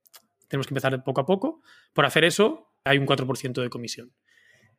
tenemos 0.48 0.66
que 0.66 0.72
empezar 0.72 1.02
poco 1.04 1.20
a 1.20 1.26
poco. 1.26 1.62
Por 1.92 2.04
hacer 2.04 2.24
eso, 2.24 2.67
hay 2.84 2.98
un 2.98 3.06
4% 3.06 3.62
de 3.62 3.70
comisión. 3.70 4.12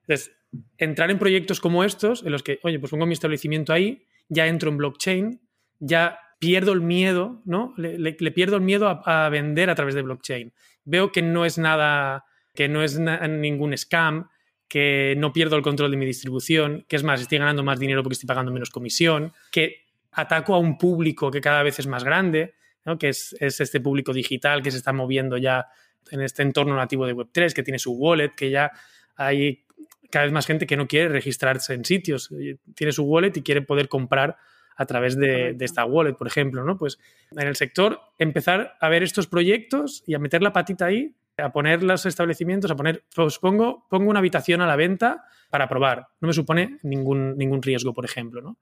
Entonces, 0.02 0.36
entrar 0.78 1.12
en 1.12 1.20
proyectos 1.20 1.60
como 1.60 1.84
estos, 1.84 2.24
en 2.24 2.32
los 2.32 2.44
que, 2.44 2.60
oye, 2.64 2.80
pues 2.80 2.90
pongo 2.90 3.06
mi 3.06 3.14
establecimiento 3.14 3.74
ahí, 3.74 4.08
ya 4.28 4.48
entro 4.48 4.70
en 4.70 4.78
blockchain, 4.78 5.42
ya 5.80 6.20
pierdo 6.40 6.72
el 6.72 6.82
miedo, 6.82 7.42
¿no? 7.46 7.74
Le, 7.78 8.14
pierdo 8.32 8.56
el 8.56 8.62
miedo 8.62 8.88
a, 8.88 9.30
vender 9.30 9.70
a 9.70 9.76
través 9.76 9.94
de 9.94 10.02
blockchain. 10.02 10.54
Veo 10.86 11.12
que 11.12 11.22
no 11.22 11.46
es 11.46 11.58
nada, 11.58 12.26
que 12.56 12.70
no 12.70 12.82
es 12.82 12.98
ningún 12.98 13.78
scam, 13.78 14.30
que 14.68 15.16
no 15.18 15.34
pierdo 15.34 15.58
el 15.58 15.62
control 15.62 15.92
de 15.92 15.98
mi 15.98 16.06
distribución, 16.06 16.86
que 16.88 16.96
es 16.96 17.04
más, 17.04 17.22
estoy 17.22 17.40
ganando 17.40 17.64
más 17.64 17.80
dinero 17.80 18.04
porque 18.04 18.14
estoy 18.14 18.28
pagando 18.28 18.52
menos 18.52 18.70
comisión, 18.70 19.34
que 19.52 19.88
ataco 20.12 20.56
a 20.56 20.60
un 20.60 20.78
público 20.78 21.30
que 21.30 21.42
cada 21.42 21.64
vez 21.64 21.80
es 21.80 21.88
más 21.88 22.04
grande, 22.04 22.56
que 22.98 23.10
es, 23.10 23.36
este 23.40 23.80
público 23.82 24.14
digital 24.14 24.64
que 24.64 24.72
se 24.72 24.78
está 24.78 24.94
moviendo 24.94 25.38
ya 25.38 25.68
en 26.12 26.22
este 26.22 26.44
entorno 26.44 26.76
nativo 26.76 27.06
de 27.06 27.16
Web3, 27.16 27.54
que 27.54 27.64
tiene 27.64 27.80
su 27.80 27.94
wallet, 27.94 28.32
que 28.36 28.50
ya 28.50 28.72
hay 29.16 29.66
cada 30.10 30.26
vez 30.26 30.34
más 30.34 30.46
gente 30.46 30.66
que 30.66 30.78
no 30.78 30.88
quiere 30.88 31.10
registrarse 31.10 31.74
en 31.74 31.86
sitios, 31.86 32.34
tiene 32.76 32.92
su 32.92 33.04
wallet 33.04 33.36
y 33.36 33.42
quiere 33.42 33.62
poder 33.62 33.88
comprar 33.88 34.38
a 34.76 34.86
través 34.86 35.18
de, 35.18 35.58
esta 35.60 35.86
wallet, 35.86 36.14
por 36.14 36.28
ejemplo, 36.28 36.64
¿no? 36.64 36.78
Pues 36.78 37.00
en 37.32 37.48
el 37.48 37.56
sector 37.56 38.00
empezar 38.18 38.78
a 38.80 38.90
ver 38.90 39.04
estos 39.04 39.28
proyectos 39.28 40.04
y 40.08 40.14
a 40.14 40.20
meter 40.20 40.42
la 40.42 40.54
patita 40.54 40.86
ahí, 40.86 41.14
a 41.38 41.52
poner 41.52 41.84
los 41.84 42.06
establecimientos, 42.06 42.72
a 42.72 42.76
poner, 42.76 43.04
pues 43.14 43.40
pongo, 43.40 43.86
pongo 43.90 44.10
una 44.10 44.20
habitación 44.20 44.62
a 44.62 44.68
la 44.68 44.78
venta 44.78 45.26
para 45.50 45.68
probar. 45.68 46.08
No 46.22 46.28
me 46.28 46.34
supone 46.34 46.78
ningún, 46.84 47.38
ningún 47.38 47.62
riesgo, 47.62 47.94
por 47.94 48.06
ejemplo, 48.06 48.42
¿no? 48.42 48.58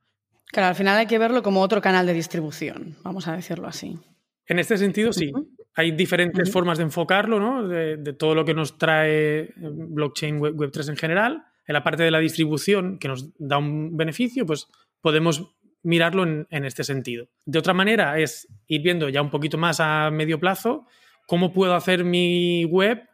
Claro, 0.47 0.69
al 0.69 0.75
final 0.75 0.97
hay 0.97 1.07
que 1.07 1.19
verlo 1.19 1.43
como 1.43 1.61
otro 1.61 1.81
canal 1.81 2.07
de 2.07 2.13
distribución, 2.13 2.95
vamos 3.03 3.27
a 3.27 3.35
decirlo 3.35 3.67
así. 3.67 3.99
En 4.47 4.59
este 4.59 4.77
sentido, 4.77 5.13
sí. 5.13 5.31
Hay 5.77 5.91
diferentes 5.91 6.51
formas 6.51 6.79
de 6.79 6.85
enfocarlo, 6.85 7.39
¿no? 7.39 7.67
De, 7.67 8.13
todo 8.13 8.33
lo 8.33 8.43
que 8.43 8.55
nos 8.55 8.79
trae 8.79 9.41
eh, 9.41 9.53
blockchain 9.55 10.39
web, 10.39 10.71
3 10.71 10.89
en 10.89 10.97
general. 10.97 11.45
En 11.67 11.73
la 11.73 11.83
parte 11.83 12.01
de 12.01 12.09
la 12.09 12.17
distribución, 12.17 12.97
que 12.97 13.07
nos 13.07 13.29
da 13.37 13.59
un 13.59 13.95
beneficio, 13.95 14.43
pues 14.43 14.67
podemos 15.01 15.55
mirarlo 15.83 16.23
en, 16.23 16.65
este 16.65 16.83
sentido. 16.83 17.27
De 17.45 17.59
otra 17.59 17.75
manera, 17.75 18.17
es 18.17 18.47
ir 18.65 18.81
viendo 18.81 19.07
ya 19.09 19.21
un 19.21 19.29
poquito 19.29 19.59
más 19.59 19.79
a 19.79 20.09
medio 20.09 20.39
plazo 20.39 20.87
cómo 21.27 21.53
puedo 21.53 21.75
hacer 21.75 22.03
mi 22.03 22.65
web 22.65 23.07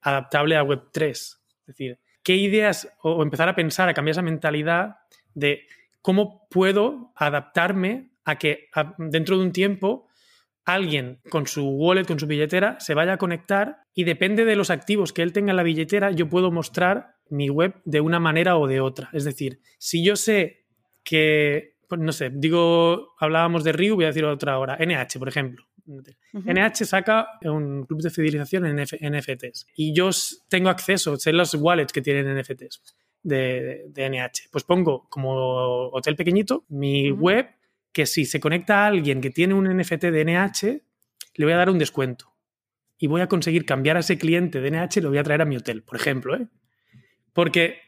adaptable 0.00 0.56
a 0.56 0.62
web 0.62 0.90
3. 0.92 1.18
Es 1.18 1.66
decir, 1.66 1.98
qué 2.22 2.36
ideas 2.36 2.88
o 3.02 3.20
empezar 3.20 3.48
a 3.48 3.56
pensar, 3.56 3.88
a 3.88 3.94
cambiar 3.94 4.12
esa 4.12 4.22
mentalidad 4.22 4.98
de 5.34 5.66
cómo 6.02 6.46
puedo 6.50 7.12
adaptarme 7.16 8.12
a 8.24 8.38
que 8.38 8.68
dentro 8.98 9.38
de 9.38 9.42
un 9.42 9.50
tiempo 9.50 10.06
alguien 10.74 11.20
con 11.30 11.46
su 11.46 11.68
wallet, 11.68 12.06
con 12.06 12.18
su 12.18 12.26
billetera, 12.26 12.78
se 12.80 12.94
vaya 12.94 13.14
a 13.14 13.18
conectar 13.18 13.78
y 13.94 14.04
depende 14.04 14.44
de 14.44 14.56
los 14.56 14.70
activos 14.70 15.12
que 15.12 15.22
él 15.22 15.32
tenga 15.32 15.50
en 15.50 15.56
la 15.56 15.62
billetera, 15.62 16.10
yo 16.10 16.28
puedo 16.28 16.50
mostrar 16.50 17.14
mi 17.28 17.48
web 17.48 17.80
de 17.84 18.00
una 18.00 18.20
manera 18.20 18.56
o 18.56 18.66
de 18.66 18.80
otra. 18.80 19.10
Es 19.12 19.24
decir, 19.24 19.60
si 19.78 20.04
yo 20.04 20.16
sé 20.16 20.66
que, 21.04 21.76
pues, 21.88 22.00
no 22.00 22.12
sé, 22.12 22.30
digo, 22.32 23.14
hablábamos 23.18 23.64
de 23.64 23.72
Ryu, 23.72 23.94
voy 23.94 24.04
a 24.04 24.08
decir 24.08 24.24
otra 24.24 24.54
ahora, 24.54 24.76
NH, 24.78 25.18
por 25.18 25.28
ejemplo. 25.28 25.64
NH 26.32 26.84
saca 26.84 27.26
un 27.42 27.84
club 27.84 28.00
de 28.00 28.10
fidelización 28.10 28.66
en 28.66 28.76
NFTs 28.76 29.66
y 29.74 29.92
yo 29.92 30.10
tengo 30.48 30.68
acceso, 30.68 31.16
sé 31.16 31.32
los 31.32 31.54
wallets 31.54 31.92
que 31.92 32.00
tienen 32.00 32.38
NFTs 32.38 32.80
de, 33.22 33.90
NH. 33.96 34.50
Pues 34.50 34.64
pongo 34.64 35.06
como 35.08 35.88
hotel 35.88 36.16
pequeñito 36.16 36.64
mi 36.68 37.10
web 37.10 37.48
que 37.92 38.06
si 38.06 38.24
se 38.24 38.40
conecta 38.40 38.84
a 38.84 38.86
alguien 38.86 39.20
que 39.20 39.30
tiene 39.30 39.54
un 39.54 39.64
NFT 39.64 40.04
de 40.04 40.24
NH, 40.24 40.82
le 41.34 41.44
voy 41.44 41.52
a 41.52 41.56
dar 41.56 41.70
un 41.70 41.78
descuento. 41.78 42.34
Y 42.98 43.06
voy 43.06 43.20
a 43.20 43.28
conseguir 43.28 43.64
cambiar 43.64 43.96
a 43.96 44.00
ese 44.00 44.18
cliente 44.18 44.60
de 44.60 44.70
NH 44.70 44.98
y 44.98 45.00
lo 45.00 45.08
voy 45.08 45.18
a 45.18 45.22
traer 45.22 45.42
a 45.42 45.46
mi 45.46 45.56
hotel, 45.56 45.82
por 45.82 45.96
ejemplo. 45.96 46.36
¿eh? 46.36 46.48
Porque 47.32 47.78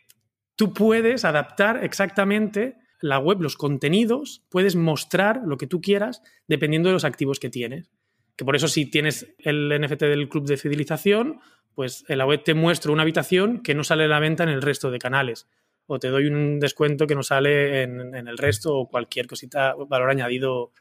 tú 0.56 0.72
puedes 0.72 1.24
adaptar 1.24 1.84
exactamente 1.84 2.76
la 3.00 3.18
web, 3.18 3.40
los 3.40 3.56
contenidos, 3.56 4.44
puedes 4.48 4.76
mostrar 4.76 5.42
lo 5.44 5.58
que 5.58 5.66
tú 5.66 5.80
quieras 5.80 6.22
dependiendo 6.46 6.88
de 6.88 6.94
los 6.94 7.04
activos 7.04 7.40
que 7.40 7.50
tienes. 7.50 7.90
Que 8.36 8.44
por 8.44 8.56
eso 8.56 8.68
si 8.68 8.86
tienes 8.86 9.34
el 9.38 9.68
NFT 9.68 10.02
del 10.02 10.28
club 10.28 10.46
de 10.46 10.56
fidelización, 10.56 11.40
pues 11.74 12.04
en 12.08 12.18
la 12.18 12.26
web 12.26 12.42
te 12.42 12.54
muestro 12.54 12.92
una 12.92 13.02
habitación 13.02 13.62
que 13.62 13.74
no 13.74 13.84
sale 13.84 14.04
a 14.04 14.08
la 14.08 14.20
venta 14.20 14.44
en 14.44 14.48
el 14.48 14.62
resto 14.62 14.90
de 14.90 14.98
canales 14.98 15.48
o 15.86 15.98
te 15.98 16.08
doy 16.08 16.26
un 16.26 16.60
descuento 16.60 17.06
que 17.06 17.14
no 17.14 17.22
sale 17.22 17.82
en, 17.82 18.14
el 18.14 18.38
resto 18.38 18.76
o 18.76 18.88
cualquier 18.88 19.26
cosita, 19.26 19.74
valor 19.88 20.10
añadido. 20.10 20.72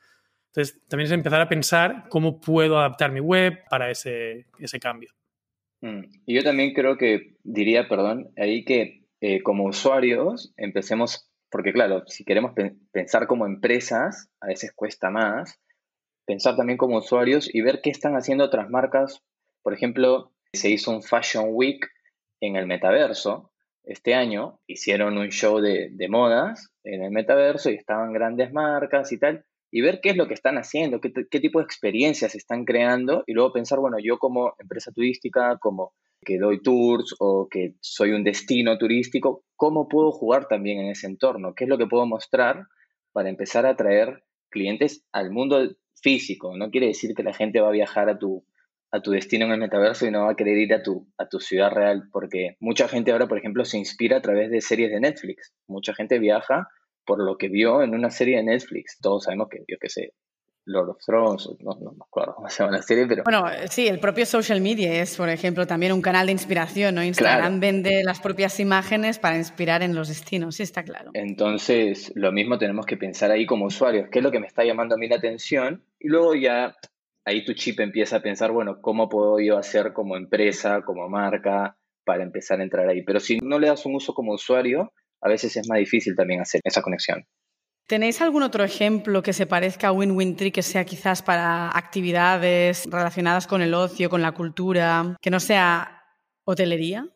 Entonces, 0.47 0.81
también 0.87 1.05
es 1.07 1.11
empezar 1.11 1.41
a 1.41 1.49
pensar 1.49 2.05
cómo 2.09 2.39
puedo 2.39 2.77
adaptar 2.77 3.11
mi 3.11 3.19
web 3.19 3.59
para 3.69 3.89
ese, 3.89 4.47
ese 4.59 4.79
cambio. 4.79 5.11
Mm. 5.81 6.03
Y 6.25 6.35
yo 6.35 6.43
también 6.43 6.73
creo 6.73 6.97
que 6.97 7.37
diría, 7.43 7.87
perdón, 7.87 8.31
ahí 8.37 8.63
que 8.63 9.05
eh, 9.21 9.41
como 9.43 9.65
usuarios 9.65 10.53
empecemos, 10.57 11.29
porque 11.49 11.73
claro, 11.73 12.03
si 12.07 12.23
queremos 12.23 12.53
pensar 12.91 13.27
como 13.27 13.45
empresas, 13.45 14.29
a 14.39 14.47
veces 14.47 14.71
cuesta 14.73 15.09
más, 15.09 15.59
pensar 16.25 16.55
también 16.55 16.77
como 16.77 16.97
usuarios 16.97 17.53
y 17.53 17.61
ver 17.61 17.81
qué 17.81 17.89
están 17.89 18.15
haciendo 18.15 18.45
otras 18.45 18.69
marcas. 18.69 19.23
Por 19.61 19.73
ejemplo, 19.73 20.33
se 20.53 20.69
hizo 20.69 20.91
un 20.91 21.03
Fashion 21.03 21.49
Week 21.49 21.87
en 22.39 22.55
el 22.55 22.67
metaverso 22.67 23.50
este 23.83 24.13
año 24.13 24.59
hicieron 24.67 25.17
un 25.17 25.29
show 25.29 25.59
de, 25.59 25.91
modas 26.09 26.71
en 26.83 27.03
el 27.03 27.11
metaverso 27.11 27.69
y 27.69 27.75
estaban 27.75 28.13
grandes 28.13 28.51
marcas 28.53 29.11
y 29.11 29.19
tal, 29.19 29.45
y 29.71 29.81
ver 29.81 29.99
qué 30.01 30.09
es 30.09 30.17
lo 30.17 30.27
que 30.27 30.33
están 30.33 30.57
haciendo, 30.57 30.99
qué, 30.99 31.39
tipo 31.39 31.59
de 31.59 31.65
experiencias 31.65 32.35
están 32.35 32.65
creando, 32.65 33.23
y 33.25 33.33
luego 33.33 33.53
pensar, 33.53 33.79
bueno, 33.79 33.97
yo 34.03 34.17
como 34.17 34.53
empresa 34.59 34.91
turística, 34.91 35.57
como 35.59 35.93
que 36.23 36.37
doy 36.37 36.61
tours 36.61 37.15
o 37.19 37.47
que 37.49 37.75
soy 37.79 38.11
un 38.11 38.23
destino 38.23 38.77
turístico, 38.77 39.43
¿cómo 39.55 39.87
puedo 39.87 40.11
jugar 40.11 40.47
también 40.47 40.79
en 40.79 40.91
ese 40.91 41.07
entorno? 41.07 41.55
¿Qué 41.55 41.63
es 41.63 41.69
lo 41.69 41.77
que 41.77 41.87
puedo 41.87 42.05
mostrar 42.05 42.67
para 43.11 43.29
empezar 43.29 43.65
a 43.65 43.71
atraer 43.71 44.23
clientes 44.49 45.03
al 45.11 45.31
mundo 45.31 45.75
físico? 45.95 46.55
No 46.57 46.69
quiere 46.69 46.87
decir 46.87 47.15
que 47.15 47.23
la 47.23 47.33
gente 47.33 47.59
va 47.59 47.69
a 47.69 47.71
viajar 47.71 48.09
a 48.09 48.19
tu, 48.19 48.45
a 48.91 49.01
tu 49.01 49.11
destino 49.11 49.45
en 49.45 49.51
el 49.53 49.59
metaverso 49.59 50.05
y 50.05 50.11
no 50.11 50.25
va 50.25 50.31
a 50.31 50.35
querer 50.35 50.57
ir 50.57 50.73
a 50.73 50.83
tu, 50.83 51.07
a 51.17 51.27
tu 51.27 51.39
ciudad 51.39 51.71
real, 51.71 52.09
porque 52.11 52.57
mucha 52.59 52.87
gente 52.87 53.11
ahora, 53.11 53.27
por 53.27 53.37
ejemplo, 53.37 53.63
se 53.63 53.77
inspira 53.77 54.17
a 54.17 54.21
través 54.21 54.51
de 54.51 54.61
series 54.61 54.91
de 54.91 54.99
Netflix. 54.99 55.53
Mucha 55.67 55.93
gente 55.93 56.19
viaja 56.19 56.67
por 57.05 57.23
lo 57.23 57.37
que 57.37 57.47
vio 57.47 57.81
en 57.83 57.95
una 57.95 58.09
serie 58.09 58.37
de 58.37 58.43
Netflix. 58.43 58.99
Todos 59.01 59.23
sabemos 59.23 59.47
que, 59.49 59.59
yo 59.67 59.77
qué 59.79 59.89
sé, 59.89 60.13
Lord 60.65 60.89
of 60.89 60.97
Thrones, 61.03 61.49
no, 61.59 61.71
no 61.81 61.91
me 61.91 62.03
acuerdo 62.05 62.35
cómo 62.35 62.49
se 62.49 62.61
llama 62.61 62.77
la 62.77 62.83
serie, 62.83 63.07
pero... 63.07 63.23
Bueno, 63.23 63.45
sí, 63.69 63.87
el 63.87 63.99
propio 63.99 64.25
social 64.25 64.61
media 64.61 65.01
es, 65.01 65.15
por 65.15 65.29
ejemplo, 65.29 65.65
también 65.65 65.91
un 65.91 66.01
canal 66.01 66.27
de 66.27 66.33
inspiración, 66.33 66.95
¿no? 66.95 67.03
Instagram 67.03 67.59
vende 67.59 68.03
las 68.03 68.19
propias 68.19 68.59
imágenes 68.59 69.17
para 69.17 69.37
inspirar 69.37 69.81
en 69.81 69.95
los 69.95 70.09
destinos, 70.09 70.55
sí, 70.55 70.63
está 70.63 70.83
claro. 70.83 71.11
Entonces, 71.13 72.11
lo 72.15 72.31
mismo 72.31 72.59
tenemos 72.59 72.85
que 72.85 72.97
pensar 72.97 73.31
ahí 73.31 73.45
como 73.45 73.65
usuarios, 73.65 74.09
qué 74.11 74.19
es 74.19 74.23
lo 74.23 74.31
que 74.31 74.39
me 74.39 74.47
está 74.47 74.63
llamando 74.63 74.95
a 74.95 74.97
mí 74.97 75.07
la 75.07 75.15
atención, 75.15 75.83
y 75.99 76.09
luego 76.09 76.35
ya 76.35 76.75
ahí 77.25 77.45
tu 77.45 77.53
chip 77.53 77.79
empieza 77.79 78.17
a 78.17 78.21
pensar, 78.21 78.51
bueno, 78.51 78.81
¿cómo 78.81 79.09
puedo 79.09 79.39
yo 79.39 79.57
hacer 79.57 79.93
como 79.93 80.17
empresa, 80.17 80.81
como 80.83 81.07
marca, 81.09 81.77
para 82.03 82.23
empezar 82.23 82.59
a 82.59 82.63
entrar 82.63 82.87
ahí? 82.87 83.03
Pero 83.03 83.19
si 83.19 83.37
no 83.39 83.59
le 83.59 83.67
das 83.67 83.85
un 83.85 83.95
uso 83.95 84.13
como 84.13 84.33
usuario, 84.33 84.93
a 85.21 85.29
veces 85.29 85.55
es 85.55 85.67
más 85.69 85.79
difícil 85.79 86.15
también 86.15 86.41
hacer 86.41 86.61
esa 86.63 86.81
conexión. 86.81 87.25
¿Tenéis 87.87 88.21
algún 88.21 88.43
otro 88.43 88.63
ejemplo 88.63 89.21
que 89.21 89.33
se 89.33 89.45
parezca 89.45 89.89
a 89.89 89.91
Win-Win 89.91 90.35
Tree 90.37 90.51
que 90.51 90.61
sea 90.61 90.85
quizás 90.85 91.21
para 91.21 91.75
actividades 91.77 92.85
relacionadas 92.89 93.47
con 93.47 93.61
el 93.61 93.73
ocio, 93.73 94.09
con 94.09 94.21
la 94.21 94.31
cultura, 94.31 95.17
que 95.21 95.29
no 95.29 95.39
sea 95.39 96.05
hotelería? 96.45 97.09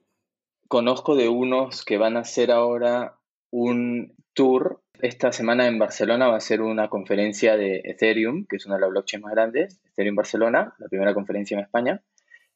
Conozco 0.68 1.16
de 1.16 1.30
unos 1.30 1.86
que 1.86 1.98
van 1.98 2.18
a 2.18 2.22
hacer 2.22 2.52
ahora 2.52 3.20
un 3.52 4.16
tour 4.34 4.84
esta 5.02 5.32
semana 5.32 5.68
en 5.68 5.80
Barcelona 5.80 6.28
va 6.28 6.38
a 6.38 6.42
ser 6.42 6.62
una 6.62 6.90
conferencia 6.90 7.58
de 7.58 7.82
Ethereum, 7.84 8.46
que 8.48 8.58
es 8.58 8.66
una 8.66 8.76
de 8.76 8.82
las 8.82 8.90
blockchains 8.90 9.24
más 9.24 9.34
grandes, 9.34 9.82
Ethereum 9.92 10.16
Barcelona, 10.16 10.74
la 10.78 10.88
primera 10.88 11.14
conferencia 11.14 11.56
en 11.56 11.64
España. 11.64 12.02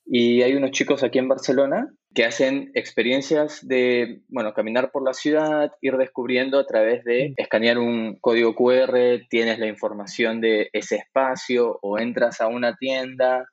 Y 0.05 0.41
hay 0.41 0.55
unos 0.55 0.71
chicos 0.71 1.03
aquí 1.03 1.19
en 1.19 1.27
Barcelona 1.27 1.93
que 2.15 2.25
hacen 2.25 2.71
experiencias 2.73 3.67
de, 3.67 4.21
bueno, 4.27 4.53
caminar 4.53 4.91
por 4.91 5.05
la 5.05 5.13
ciudad, 5.13 5.71
ir 5.81 5.97
descubriendo 5.97 6.57
a 6.57 6.65
través 6.65 7.03
de 7.03 7.33
escanear 7.37 7.77
un 7.77 8.17
código 8.19 8.55
QR, 8.55 9.27
tienes 9.29 9.59
la 9.59 9.67
información 9.67 10.41
de 10.41 10.69
ese 10.73 10.95
espacio 10.95 11.77
o 11.83 11.99
entras 11.99 12.41
a 12.41 12.47
una 12.47 12.75
tienda, 12.77 13.45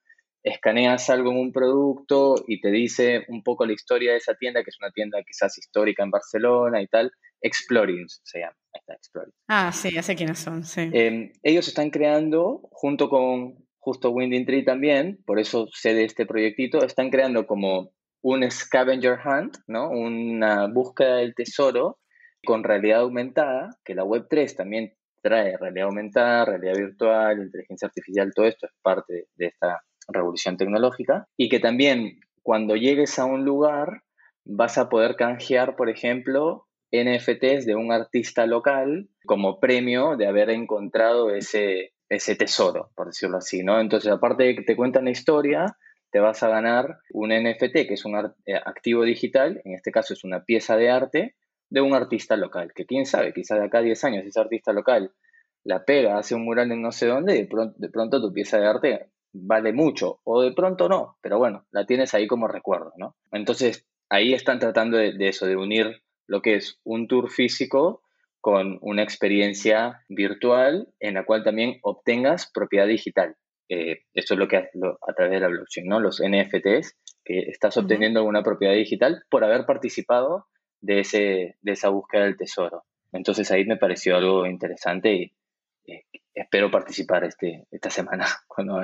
escaneas 0.46 1.10
algo 1.10 1.32
en 1.32 1.38
un 1.38 1.52
producto 1.52 2.36
y 2.46 2.60
te 2.60 2.70
dice 2.70 3.24
un 3.28 3.42
poco 3.42 3.66
la 3.66 3.72
historia 3.72 4.12
de 4.12 4.18
esa 4.18 4.34
tienda, 4.34 4.62
que 4.62 4.70
es 4.70 4.78
una 4.80 4.92
tienda 4.92 5.18
quizás 5.26 5.58
histórica 5.58 6.04
en 6.04 6.10
Barcelona 6.10 6.80
y 6.80 6.86
tal. 6.86 7.10
Exploring 7.40 8.06
se 8.08 8.40
llama. 8.40 8.54
está, 8.72 8.94
Exploring. 8.94 9.32
Ah, 9.48 9.72
sí, 9.72 9.90
ya 9.92 10.02
sé 10.02 10.14
quiénes 10.14 10.38
son, 10.38 10.62
sí. 10.62 10.88
Em, 10.92 11.32
ellos 11.42 11.66
están 11.66 11.90
creando, 11.90 12.68
junto 12.70 13.08
con 13.08 13.56
justo 13.78 14.10
Winding 14.10 14.46
Tree 14.46 14.64
también, 14.64 15.18
por 15.26 15.40
eso 15.40 15.66
sé 15.72 15.94
de 15.94 16.04
este 16.04 16.26
proyectito, 16.26 16.84
están 16.84 17.10
creando 17.10 17.46
como 17.46 17.90
un 18.22 18.48
scavenger 18.48 19.18
hunt, 19.24 19.58
¿no? 19.66 19.90
Una 19.90 20.68
búsqueda 20.68 21.16
del 21.16 21.34
tesoro 21.34 21.98
con 22.44 22.62
realidad 22.62 23.00
aumentada, 23.00 23.70
que 23.84 23.96
la 23.96 24.04
Web3 24.04 24.54
también 24.54 24.94
trae 25.22 25.56
realidad 25.56 25.86
aumentada, 25.86 26.44
realidad 26.44 26.76
virtual, 26.76 27.38
inteligencia 27.42 27.86
artificial, 27.86 28.32
todo 28.32 28.46
esto 28.46 28.66
es 28.66 28.72
parte 28.80 29.26
de 29.34 29.46
esta 29.46 29.80
revolución 30.08 30.56
tecnológica, 30.56 31.26
y 31.36 31.48
que 31.48 31.60
también 31.60 32.20
cuando 32.42 32.76
llegues 32.76 33.18
a 33.18 33.24
un 33.24 33.44
lugar 33.44 34.02
vas 34.44 34.78
a 34.78 34.88
poder 34.88 35.16
canjear, 35.16 35.76
por 35.76 35.90
ejemplo, 35.90 36.66
NFTs 36.92 37.66
de 37.66 37.74
un 37.74 37.92
artista 37.92 38.46
local 38.46 39.08
como 39.24 39.58
premio 39.58 40.16
de 40.16 40.26
haber 40.26 40.50
encontrado 40.50 41.30
ese, 41.30 41.92
ese 42.08 42.36
tesoro, 42.36 42.90
por 42.94 43.08
decirlo 43.08 43.38
así, 43.38 43.62
¿no? 43.62 43.80
Entonces, 43.80 44.12
aparte 44.12 44.44
de 44.44 44.54
que 44.54 44.62
te 44.62 44.76
cuentan 44.76 45.04
la 45.04 45.10
historia, 45.10 45.76
te 46.10 46.20
vas 46.20 46.42
a 46.42 46.48
ganar 46.48 47.00
un 47.10 47.30
NFT, 47.30 47.86
que 47.88 47.94
es 47.94 48.04
un 48.04 48.16
eh, 48.46 48.54
activo 48.54 49.02
digital, 49.02 49.60
en 49.64 49.74
este 49.74 49.90
caso 49.90 50.14
es 50.14 50.24
una 50.24 50.44
pieza 50.44 50.76
de 50.76 50.90
arte, 50.90 51.34
de 51.68 51.80
un 51.80 51.94
artista 51.94 52.36
local, 52.36 52.72
que 52.74 52.86
quién 52.86 53.06
sabe, 53.06 53.32
quizás 53.32 53.58
de 53.58 53.66
acá 53.66 53.78
a 53.78 53.82
10 53.82 54.04
años 54.04 54.24
ese 54.24 54.38
artista 54.38 54.72
local 54.72 55.12
la 55.64 55.84
pega, 55.84 56.16
hace 56.16 56.36
un 56.36 56.44
mural 56.44 56.70
en 56.70 56.80
no 56.80 56.92
sé 56.92 57.06
dónde, 57.06 57.34
y 57.34 57.42
de 57.42 57.46
pronto, 57.48 57.74
de 57.76 57.88
pronto 57.88 58.20
tu 58.20 58.32
pieza 58.32 58.58
de 58.58 58.66
arte 58.66 59.10
vale 59.42 59.72
mucho, 59.72 60.20
o 60.24 60.42
de 60.42 60.52
pronto 60.52 60.88
no, 60.88 61.16
pero 61.20 61.38
bueno, 61.38 61.66
la 61.70 61.86
tienes 61.86 62.14
ahí 62.14 62.26
como 62.26 62.48
recuerdo, 62.48 62.92
¿no? 62.96 63.16
Entonces, 63.32 63.86
ahí 64.08 64.32
están 64.32 64.58
tratando 64.58 64.96
de 64.98 65.28
eso, 65.28 65.46
de 65.46 65.56
unir 65.56 66.02
lo 66.26 66.42
que 66.42 66.56
es 66.56 66.78
un 66.84 67.06
tour 67.08 67.30
físico 67.30 68.02
con 68.40 68.78
una 68.80 69.02
experiencia 69.02 70.04
virtual 70.08 70.88
en 71.00 71.14
la 71.14 71.24
cual 71.24 71.42
también 71.42 71.78
obtengas 71.82 72.50
propiedad 72.52 72.86
digital. 72.86 73.34
Eh, 73.68 74.02
esto 74.14 74.34
es 74.34 74.38
lo 74.38 74.46
que 74.46 74.56
a 74.56 75.12
través 75.16 75.32
de 75.32 75.40
la 75.40 75.48
blockchain, 75.48 75.88
¿no? 75.88 75.98
Los 75.98 76.22
NFTs, 76.24 76.96
que 77.24 77.40
estás 77.48 77.76
obteniendo 77.76 78.20
alguna 78.20 78.44
propiedad 78.44 78.74
digital 78.74 79.24
por 79.28 79.42
haber 79.42 79.66
participado 79.66 80.46
de, 80.80 81.00
ese, 81.00 81.56
de 81.60 81.72
esa 81.72 81.88
búsqueda 81.88 82.22
del 82.22 82.36
tesoro. 82.36 82.84
Entonces 83.12 83.50
ahí 83.50 83.64
me 83.64 83.78
pareció 83.78 84.16
algo 84.16 84.46
interesante 84.46 85.12
y 85.12 85.32
eh, 85.92 86.04
espero 86.32 86.70
participar 86.70 87.24
este, 87.24 87.66
esta 87.70 87.90
semana 87.90 88.26
cuando. 88.46 88.80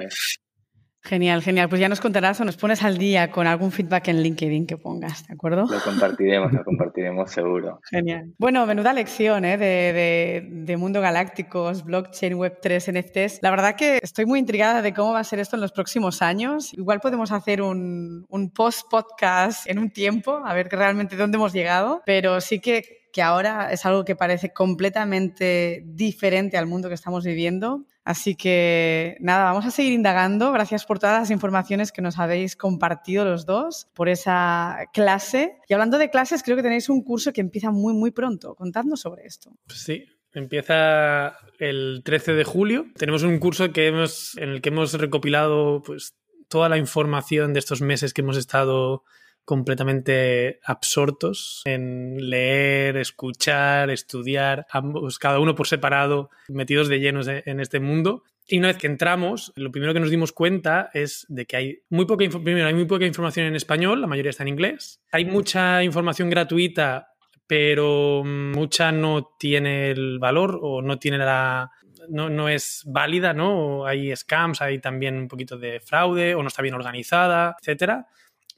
Genial, 1.05 1.42
genial. 1.42 1.68
Pues 1.68 1.80
ya 1.80 1.88
nos 1.88 2.00
contarás 2.00 2.40
o 2.40 2.44
nos 2.44 2.57
pones 2.57 2.82
al 2.84 2.96
día 2.96 3.30
con 3.32 3.48
algún 3.48 3.72
feedback 3.72 4.09
en 4.09 4.22
LinkedIn 4.22 4.66
que 4.66 4.76
pongas, 4.76 5.26
¿de 5.26 5.34
acuerdo? 5.34 5.66
Lo 5.68 5.80
compartiremos, 5.80 6.53
lo 6.53 6.62
compartiremos 6.64 7.30
seguro. 7.30 7.80
Genial. 7.90 8.32
Bueno, 8.38 8.64
menuda 8.66 8.92
lección 8.92 9.44
¿eh? 9.44 9.59
de, 9.59 10.48
de, 10.48 10.76
mundo 10.76 11.00
galácticos, 11.00 11.84
blockchain, 11.84 12.34
Web3, 12.34 12.92
NFTs. 12.92 13.40
La 13.42 13.50
verdad 13.50 13.74
que 13.74 13.98
estoy 14.00 14.26
muy 14.26 14.38
intrigada 14.38 14.80
de 14.80 14.94
cómo 14.94 15.12
va 15.12 15.18
a 15.18 15.24
ser 15.24 15.40
esto 15.40 15.57
en 15.57 15.62
los 15.62 15.72
próximos 15.72 16.22
años. 16.22 16.72
Igual 16.72 17.00
podemos 17.00 17.32
hacer 17.32 17.62
un, 17.62 18.24
un 18.28 18.50
post-podcast 18.50 19.68
en 19.68 19.80
un 19.80 19.90
tiempo, 19.90 20.40
a 20.44 20.55
ver 20.55 20.68
realmente 20.70 21.16
dónde 21.16 21.36
hemos 21.36 21.53
llegado, 21.53 22.03
pero 22.07 22.40
sí 22.40 22.61
que 22.61 23.03
que 23.12 23.22
ahora 23.22 23.70
es 23.70 23.84
algo 23.84 24.05
que 24.05 24.16
parece 24.16 24.53
completamente 24.53 25.82
diferente 25.84 26.57
al 26.57 26.66
mundo 26.66 26.88
que 26.88 26.94
estamos 26.94 27.24
viviendo. 27.24 27.84
Así 28.05 28.34
que 28.34 29.16
nada, 29.20 29.44
vamos 29.44 29.64
a 29.66 29.70
seguir 29.70 29.92
indagando. 29.92 30.53
Gracias 30.53 30.84
por 30.84 30.98
todas 30.98 31.20
las 31.20 31.30
informaciones 31.30 31.92
que 31.92 32.03
nos 32.03 32.18
habéis 32.18 32.57
compartido 32.57 33.24
los 33.24 33.46
dos, 33.46 33.88
por 33.94 34.09
esa 34.09 34.78
clase. 34.92 35.57
Y 35.68 35.74
hablando 35.74 35.98
de 35.98 36.11
clases, 36.11 36.42
creo 36.42 36.57
que 36.57 36.62
tenéis 36.62 36.88
un 36.88 37.03
curso 37.03 37.32
que 37.32 37.40
empieza 37.40 37.70
muy, 37.70 37.94
muy 37.94 38.11
pronto. 38.11 38.55
Contadnos 38.55 39.00
sobre 39.00 39.24
esto. 39.24 39.53
Sí, 39.68 40.05
Empieza 40.34 41.36
el 41.59 42.00
13 42.05 42.32
de 42.32 42.44
julio. 42.44 42.86
Tenemos 42.96 43.22
un 43.22 43.38
curso 43.38 43.70
que 43.70 43.86
hemos, 43.86 44.36
en 44.38 44.48
el 44.48 44.62
que 44.62 44.70
hemos 44.70 44.94
recopilado 44.94 45.82
pues, 45.82 46.14
toda 46.48 46.70
la 46.70 46.78
información 46.78 47.53
de 47.53 47.59
estos 47.59 47.82
meses 47.82 48.14
que 48.14 48.22
hemos 48.22 48.38
estado 48.38 49.05
completamente 49.45 50.61
absortos 50.64 51.62
en 51.64 52.30
leer, 52.30 52.97
escuchar, 52.97 53.90
estudiar, 53.90 54.66
ambos, 54.70 55.18
cada 55.18 55.38
uno 55.40 55.55
por 55.55 55.66
separado, 55.66 56.30
metidos 56.49 56.88
de 56.88 57.01
llenos 57.01 57.26
en 57.28 57.61
este 57.61 57.80
mundo. 57.80 58.24
Y 58.47 58.59
una 58.59 58.68
vez 58.68 58.76
que 58.78 58.86
entramos, 58.86 59.53
lo 59.57 59.70
primero 59.70 59.95
que 59.95 60.01
nos 60.01 60.11
dimos 60.11 60.32
cuenta 60.32 60.90
es 60.93 61.26
de 61.28 61.47
que 61.47 61.57
hay 61.57 61.78
muy 61.90 62.07
poca, 62.07 62.24
primero, 62.28 62.66
hay 62.66 62.74
muy 62.74 62.86
poca 62.86 63.07
información 63.07 63.47
en 63.47 63.57
español, 63.57 64.01
la 64.01 64.07
mayoría 64.07 64.30
está 64.30 64.43
en 64.43 64.49
inglés. 64.49 65.01
Hay 65.12 65.24
mucha 65.24 65.82
información 65.84 66.28
gratuita, 66.28 67.12
pero 67.47 68.22
mucha 68.24 68.93
no 68.93 69.34
tiene 69.38 69.90
el 69.90 70.18
valor 70.18 70.59
o 70.61 70.82
no 70.82 70.99
tiene 70.99 71.18
la, 71.18 71.70
no, 72.09 72.28
no, 72.30 72.49
es 72.49 72.82
válida, 72.86 73.32
¿no? 73.32 73.86
Hay 73.86 74.14
scams, 74.14 74.61
hay 74.61 74.80
también 74.80 75.16
un 75.16 75.28
poquito 75.28 75.57
de 75.57 75.80
fraude 75.80 76.34
o 76.34 76.43
no 76.43 76.49
está 76.49 76.62
bien 76.62 76.74
organizada, 76.74 77.57
etcétera. 77.61 78.09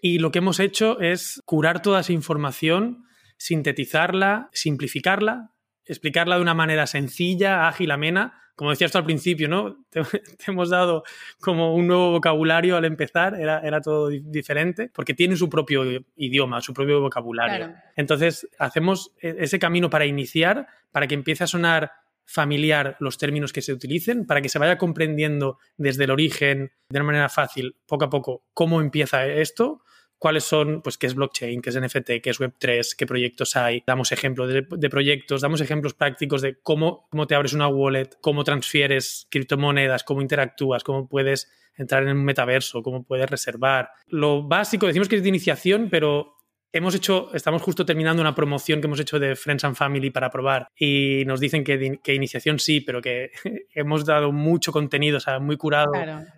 Y 0.07 0.19
lo 0.19 0.31
que 0.31 0.41
hemos 0.41 0.61
hecho 0.61 1.01
es 1.01 1.41
curar 1.47 1.81
toda 1.81 2.01
esa 2.01 2.13
información, 2.13 3.07
sintetizarla, 3.39 4.51
simplificarla, 4.53 5.53
explicarla 5.87 6.37
de 6.37 6.43
una 6.43 6.53
manera 6.53 6.87
sencilla, 6.87 7.67
ágil, 7.69 7.91
amena. 7.91 8.39
Como 8.55 8.69
decías 8.69 8.93
tú 8.93 8.99
al 8.99 9.07
principio, 9.07 9.49
¿no? 9.49 9.79
Te, 9.91 10.03
hemos 10.47 10.69
dado 10.69 11.05
como 11.41 11.75
un 11.75 11.87
nuevo 11.87 12.11
vocabulario 12.11 12.77
al 12.77 12.85
empezar, 12.85 13.41
era, 13.41 13.61
era 13.61 13.81
todo 13.81 14.11
diferente, 14.11 14.91
porque 14.95 15.15
tiene 15.15 15.37
su 15.37 15.49
propio 15.49 15.83
idioma, 16.17 16.61
su 16.61 16.75
propio 16.75 17.01
vocabulario. 17.01 17.73
Entonces, 17.97 18.47
hacemos 18.59 19.11
e, 19.23 19.37
ese 19.39 19.59
camino 19.59 19.89
para 19.89 20.05
iniciar, 20.05 20.67
para 20.93 21.07
que 21.07 21.15
empiece 21.15 21.45
a 21.45 21.47
sonar 21.47 21.93
familiar 22.27 22.97
los 23.01 23.17
términos 23.17 23.55
que 23.55 23.63
se 23.63 23.73
utilicen 23.73 24.27
para 24.27 24.41
que 24.41 24.49
se 24.49 24.59
vaya 24.59 24.79
comprendiendo 24.79 25.59
desde 25.77 26.05
el 26.05 26.11
origen 26.11 26.73
de 26.89 26.99
una 26.99 27.07
manera 27.07 27.29
fácil, 27.29 27.77
poco 27.87 28.05
a 28.07 28.11
poco, 28.11 28.45
cómo 28.55 28.81
empieza 28.81 29.27
esto, 29.27 29.83
cuáles 30.25 30.45
son, 30.45 30.81
pues 30.81 30.97
qué 30.97 31.07
es 31.07 31.15
blockchain, 31.15 31.61
qué 31.61 31.69
es 31.69 31.79
NFT, 31.79 32.23
qué 32.23 32.31
es 32.31 32.41
Web3, 32.41 32.97
qué 32.97 33.05
proyectos 33.05 33.57
hay. 33.57 33.83
Damos 33.87 34.11
ejemplos 34.11 34.51
de, 34.51 34.89
proyectos, 34.89 35.43
damos 35.43 35.61
ejemplos 35.61 35.93
prácticos 35.93 36.41
de 36.41 36.57
cómo, 36.63 37.07
cómo 37.11 37.27
te 37.27 37.35
abres 37.35 37.53
una 37.53 37.69
wallet, 37.69 38.09
cómo 38.23 38.43
transfieres 38.43 39.27
criptomonedas, 39.31 40.03
cómo 40.03 40.23
interactúas, 40.23 40.83
cómo 40.83 41.07
puedes 41.11 41.53
entrar 41.77 42.05
en 42.05 42.17
un 42.17 42.25
metaverso, 42.25 42.83
cómo 42.83 43.05
puedes 43.05 43.29
reservar. 43.29 43.91
Lo 44.07 44.43
básico, 44.43 44.87
decimos 44.87 45.11
que 45.11 45.17
es 45.17 45.23
de 45.23 45.29
iniciación, 45.29 45.91
pero 45.91 46.37
hemos 46.73 46.95
hecho, 46.95 47.29
estamos 47.35 47.61
justo 47.61 47.85
terminando 47.85 48.23
una 48.23 48.35
promoción 48.35 48.81
que 48.81 48.87
hemos 48.87 49.01
hecho 49.01 49.19
de 49.19 49.37
Friends 49.37 49.65
and 49.65 49.77
Family 49.77 50.09
para 50.09 50.31
probar 50.31 50.69
y 50.75 51.25
nos 51.27 51.39
dicen 51.39 51.65
que, 51.65 52.01
que 52.03 52.15
iniciación 52.15 52.59
sí, 52.59 52.81
pero 52.81 53.03
que 53.03 53.31
hemos 53.75 54.07
dado 54.07 54.33
mucho 54.33 54.73
contenido, 54.73 55.19
o 55.19 55.21
sea, 55.21 55.39
muy 55.39 55.59
curado, 55.59 55.93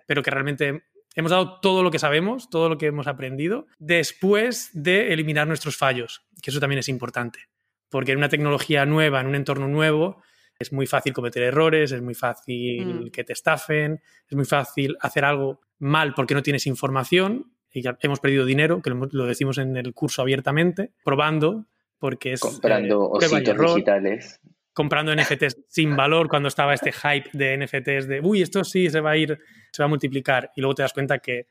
pero 0.08 0.24
que 0.24 0.30
realmente 0.32 0.82
hemos 1.16 1.30
dado 1.32 1.58
todo 1.60 1.82
lo 1.82 1.90
que 1.90 1.98
sabemos, 1.98 2.48
todo 2.48 2.68
lo 2.68 2.78
que 2.78 2.86
hemos 2.86 3.08
aprendido, 3.08 3.66
después 3.78 4.70
de 4.72 5.12
eliminar 5.12 5.48
nuestros 5.48 5.76
fallos, 5.76 6.24
que 6.42 6.50
eso 6.50 6.60
también 6.60 6.78
es 6.78 6.88
importante, 6.88 7.40
porque 7.90 8.12
en 8.12 8.18
una 8.18 8.28
tecnología 8.28 8.86
nueva, 8.86 9.20
en 9.20 9.26
un 9.26 9.34
entorno 9.34 9.66
nuevo, 9.66 10.22
es 10.58 10.72
muy 10.72 10.86
fácil 10.86 11.12
cometer 11.12 11.42
errores, 11.42 11.90
es 11.92 12.02
muy 12.02 12.14
fácil 12.14 12.86
mm. 12.86 13.10
que 13.10 13.24
te 13.24 13.32
estafen, 13.32 14.00
es 14.28 14.36
muy 14.36 14.44
fácil 14.44 14.96
hacer 15.00 15.24
algo 15.24 15.60
mal 15.78 16.14
porque 16.14 16.34
no 16.34 16.42
tienes 16.42 16.66
información 16.66 17.52
y 17.72 17.82
ya 17.82 17.96
hemos 18.00 18.20
perdido 18.20 18.46
dinero, 18.46 18.80
que 18.80 18.90
lo, 18.90 19.26
decimos 19.26 19.58
en 19.58 19.76
el 19.76 19.92
curso 19.92 20.22
abiertamente, 20.22 20.92
probando, 21.04 21.66
porque 21.98 22.32
es... 22.32 22.40
Comprando 22.40 23.12
eh, 23.20 23.26
ositos 23.26 23.58
digitales. 23.58 24.40
Comprando 24.76 25.16
NFTs 25.16 25.64
sin 25.68 25.96
valor 25.96 26.28
cuando 26.28 26.48
estaba 26.48 26.74
este 26.74 26.92
hype 26.92 27.30
de 27.32 27.56
NFTs 27.56 28.06
de, 28.06 28.20
uy, 28.22 28.42
esto 28.42 28.62
sí 28.62 28.90
se 28.90 29.00
va 29.00 29.12
a 29.12 29.16
ir, 29.16 29.38
se 29.72 29.82
va 29.82 29.86
a 29.86 29.88
multiplicar. 29.88 30.50
Y 30.54 30.60
luego 30.60 30.74
te 30.74 30.82
das 30.82 30.92
cuenta 30.92 31.18
que 31.18 31.46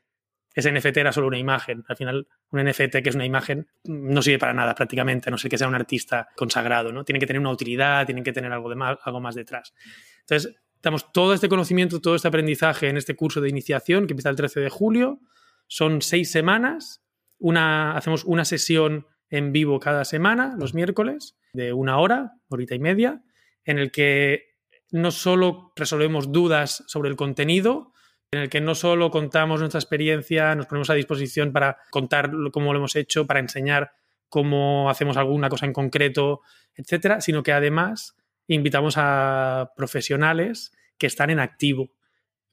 ese 0.54 0.70
NFT 0.70 0.98
era 0.98 1.10
solo 1.10 1.26
una 1.26 1.36
imagen. 1.36 1.82
Al 1.88 1.96
final, 1.96 2.28
un 2.52 2.64
NFT 2.64 3.02
que 3.02 3.08
es 3.08 3.16
una 3.16 3.26
imagen 3.26 3.66
no 3.82 4.22
sirve 4.22 4.38
para 4.38 4.54
nada 4.54 4.76
prácticamente, 4.76 5.28
a 5.28 5.32
no 5.32 5.38
ser 5.38 5.50
que 5.50 5.58
sea 5.58 5.66
un 5.66 5.74
artista 5.74 6.28
consagrado, 6.36 6.92
¿no? 6.92 7.04
Tiene 7.04 7.18
que 7.18 7.26
tener 7.26 7.40
una 7.40 7.50
utilidad, 7.50 8.06
tienen 8.06 8.22
que 8.22 8.32
tener 8.32 8.52
algo, 8.52 8.70
de 8.70 8.76
más, 8.76 8.96
algo 9.02 9.20
más 9.20 9.34
detrás. 9.34 9.74
Entonces, 10.20 10.54
damos 10.80 11.10
todo 11.10 11.34
este 11.34 11.48
conocimiento, 11.48 12.00
todo 12.00 12.14
este 12.14 12.28
aprendizaje 12.28 12.88
en 12.88 12.96
este 12.96 13.16
curso 13.16 13.40
de 13.40 13.48
iniciación 13.48 14.06
que 14.06 14.12
empieza 14.12 14.30
el 14.30 14.36
13 14.36 14.60
de 14.60 14.70
julio 14.70 15.18
son 15.66 16.00
seis 16.00 16.30
semanas, 16.30 17.02
una, 17.38 17.96
hacemos 17.96 18.24
una 18.24 18.44
sesión 18.44 19.04
en 19.30 19.52
vivo 19.52 19.80
cada 19.80 20.04
semana, 20.04 20.54
los 20.58 20.74
miércoles, 20.74 21.36
de 21.52 21.72
una 21.72 21.98
hora, 21.98 22.34
horita 22.48 22.74
y 22.74 22.78
media, 22.78 23.22
en 23.64 23.78
el 23.78 23.90
que 23.90 24.56
no 24.90 25.10
solo 25.10 25.72
resolvemos 25.74 26.32
dudas 26.32 26.84
sobre 26.86 27.08
el 27.08 27.16
contenido, 27.16 27.92
en 28.30 28.40
el 28.40 28.48
que 28.48 28.60
no 28.60 28.74
solo 28.74 29.10
contamos 29.10 29.60
nuestra 29.60 29.80
experiencia, 29.80 30.54
nos 30.54 30.66
ponemos 30.66 30.90
a 30.90 30.94
disposición 30.94 31.52
para 31.52 31.78
contar 31.90 32.30
cómo 32.52 32.72
lo 32.72 32.78
hemos 32.78 32.96
hecho, 32.96 33.26
para 33.26 33.40
enseñar 33.40 33.92
cómo 34.28 34.90
hacemos 34.90 35.16
alguna 35.16 35.48
cosa 35.48 35.66
en 35.66 35.72
concreto, 35.72 36.40
etcétera, 36.74 37.20
sino 37.20 37.42
que 37.42 37.52
además 37.52 38.16
invitamos 38.48 38.94
a 38.96 39.72
profesionales 39.76 40.72
que 40.98 41.06
están 41.06 41.30
en 41.30 41.40
activo 41.40 41.90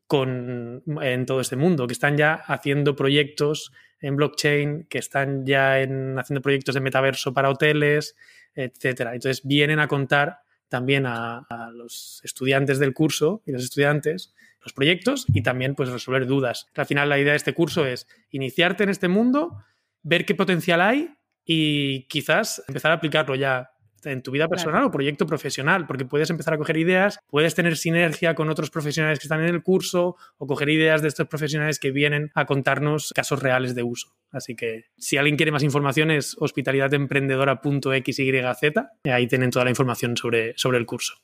con, 0.08 0.84
en 1.02 1.26
todo 1.26 1.42
este 1.42 1.56
mundo, 1.56 1.88
que 1.88 1.94
están 1.94 2.18
ya 2.18 2.34
haciendo 2.34 2.96
proyectos 2.96 3.72
en 4.04 4.18
blockchain, 4.18 4.86
que 4.90 5.00
están 5.00 5.46
ya 5.46 5.80
en, 5.80 6.20
haciendo 6.20 6.42
proyectos 6.42 6.76
de 6.76 6.82
metaverso 6.82 7.34
para 7.34 7.50
hoteles, 7.50 8.16
etcétera. 8.54 9.16
Entonces 9.16 9.42
vienen 9.46 9.80
a 9.80 9.88
contar 9.88 10.42
también 10.68 11.06
a, 11.06 11.46
los 11.74 12.20
estudiantes 12.24 12.80
del 12.80 12.94
curso 12.94 13.42
y 13.46 13.52
los 13.52 13.64
estudiantes 13.64 14.34
los 14.62 14.74
proyectos 14.74 15.26
y 15.28 15.42
también 15.42 15.76
pues 15.76 15.90
resolver 15.90 16.26
dudas. 16.26 16.70
Al 16.76 16.86
final 16.86 17.10
la 17.10 17.20
idea 17.20 17.34
de 17.34 17.38
este 17.38 17.54
curso 17.54 17.86
es 17.86 18.08
iniciarte 18.30 18.84
en 18.84 18.90
este 18.90 19.08
mundo, 19.08 19.64
ver 20.04 20.26
qué 20.26 20.36
potencial 20.36 20.82
hay 20.82 21.14
y 21.46 22.08
quizás 22.08 22.64
empezar 22.68 22.92
a 22.92 22.96
aplicarlo 22.96 23.36
ya 23.36 23.73
en 24.06 24.22
tu 24.22 24.32
vida 24.32 24.48
personal 24.48 24.84
o 24.84 24.92
proyecto 24.92 25.26
profesional, 25.26 25.88
porque 25.88 26.06
puedes 26.06 26.30
empezar 26.30 26.54
a 26.54 26.58
coger 26.58 26.78
ideas, 26.78 27.20
puedes 27.28 27.56
tener 27.56 27.78
sinergia 27.78 28.36
con 28.36 28.50
otros 28.50 28.70
profesionales 28.70 29.20
que 29.20 29.26
están 29.26 29.42
en 29.42 29.50
el 29.50 29.64
curso 29.64 30.16
o 30.38 30.48
coger 30.48 30.70
ideas 30.70 31.02
de 31.02 31.08
estos 31.08 31.28
profesionales 31.28 31.80
que 31.80 31.92
vienen 31.92 32.32
a 32.36 32.46
contarnos 32.46 33.14
casos 33.16 33.42
reales 33.42 33.76
de 33.76 33.84
uso. 33.84 34.14
Así 34.32 34.56
que 34.56 34.86
si 34.98 35.18
alguien 35.18 35.38
quiere 35.38 35.52
más 35.52 35.64
información 35.64 36.12
es 36.12 36.36
hospitalidatemprendedora.xyz, 36.40 39.12
ahí 39.12 39.28
tienen 39.28 39.52
toda 39.52 39.66
la 39.66 39.72
información 39.72 40.18
sobre, 40.18 40.54
sobre 40.58 40.78
el 40.78 40.86
curso. 40.86 41.16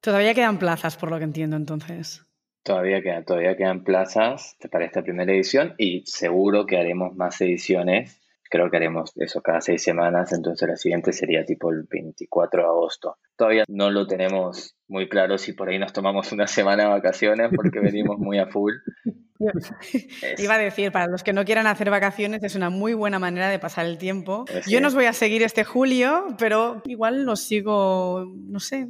Todavía 0.00 0.34
quedan 0.34 0.58
plazas, 0.58 0.96
por 0.96 1.10
lo 1.10 1.18
que 1.18 1.24
entiendo 1.24 1.56
entonces. 1.56 2.24
Todavía 2.62 3.02
quedan, 3.02 3.24
todavía 3.24 3.56
quedan 3.56 3.82
plazas 3.84 4.56
para 4.70 4.86
esta 4.86 5.02
primera 5.02 5.32
edición 5.32 5.74
y 5.76 6.02
seguro 6.06 6.64
que 6.64 6.78
haremos 6.78 7.14
más 7.14 7.38
ediciones 7.42 8.23
creo 8.54 8.70
que 8.70 8.76
haremos 8.76 9.10
eso 9.16 9.42
cada 9.42 9.60
seis 9.60 9.82
semanas, 9.82 10.32
entonces 10.32 10.68
la 10.68 10.76
siguiente 10.76 11.12
sería 11.12 11.44
tipo 11.44 11.72
el 11.72 11.88
24 11.90 12.62
de 12.62 12.68
agosto. 12.68 13.18
Todavía 13.36 13.64
no 13.66 13.90
lo 13.90 14.06
tenemos 14.06 14.76
muy 14.86 15.08
claro 15.08 15.38
si 15.38 15.54
por 15.54 15.68
ahí 15.68 15.80
nos 15.80 15.92
tomamos 15.92 16.30
una 16.30 16.46
semana 16.46 16.84
de 16.84 16.90
vacaciones 16.90 17.50
porque 17.52 17.80
venimos 17.80 18.16
muy 18.20 18.38
a 18.38 18.46
full. 18.46 18.74
Iba 20.38 20.54
a 20.54 20.58
decir, 20.58 20.92
para 20.92 21.08
los 21.08 21.24
que 21.24 21.32
no 21.32 21.44
quieran 21.44 21.66
hacer 21.66 21.90
vacaciones 21.90 22.44
es 22.44 22.54
una 22.54 22.70
muy 22.70 22.94
buena 22.94 23.18
manera 23.18 23.48
de 23.48 23.58
pasar 23.58 23.86
el 23.86 23.98
tiempo. 23.98 24.44
Yo 24.68 24.80
no 24.80 24.86
os 24.86 24.94
voy 24.94 25.06
a 25.06 25.12
seguir 25.12 25.42
este 25.42 25.64
julio, 25.64 26.24
pero 26.38 26.80
igual 26.84 27.24
los 27.24 27.40
sigo, 27.40 28.24
no 28.36 28.60
sé, 28.60 28.86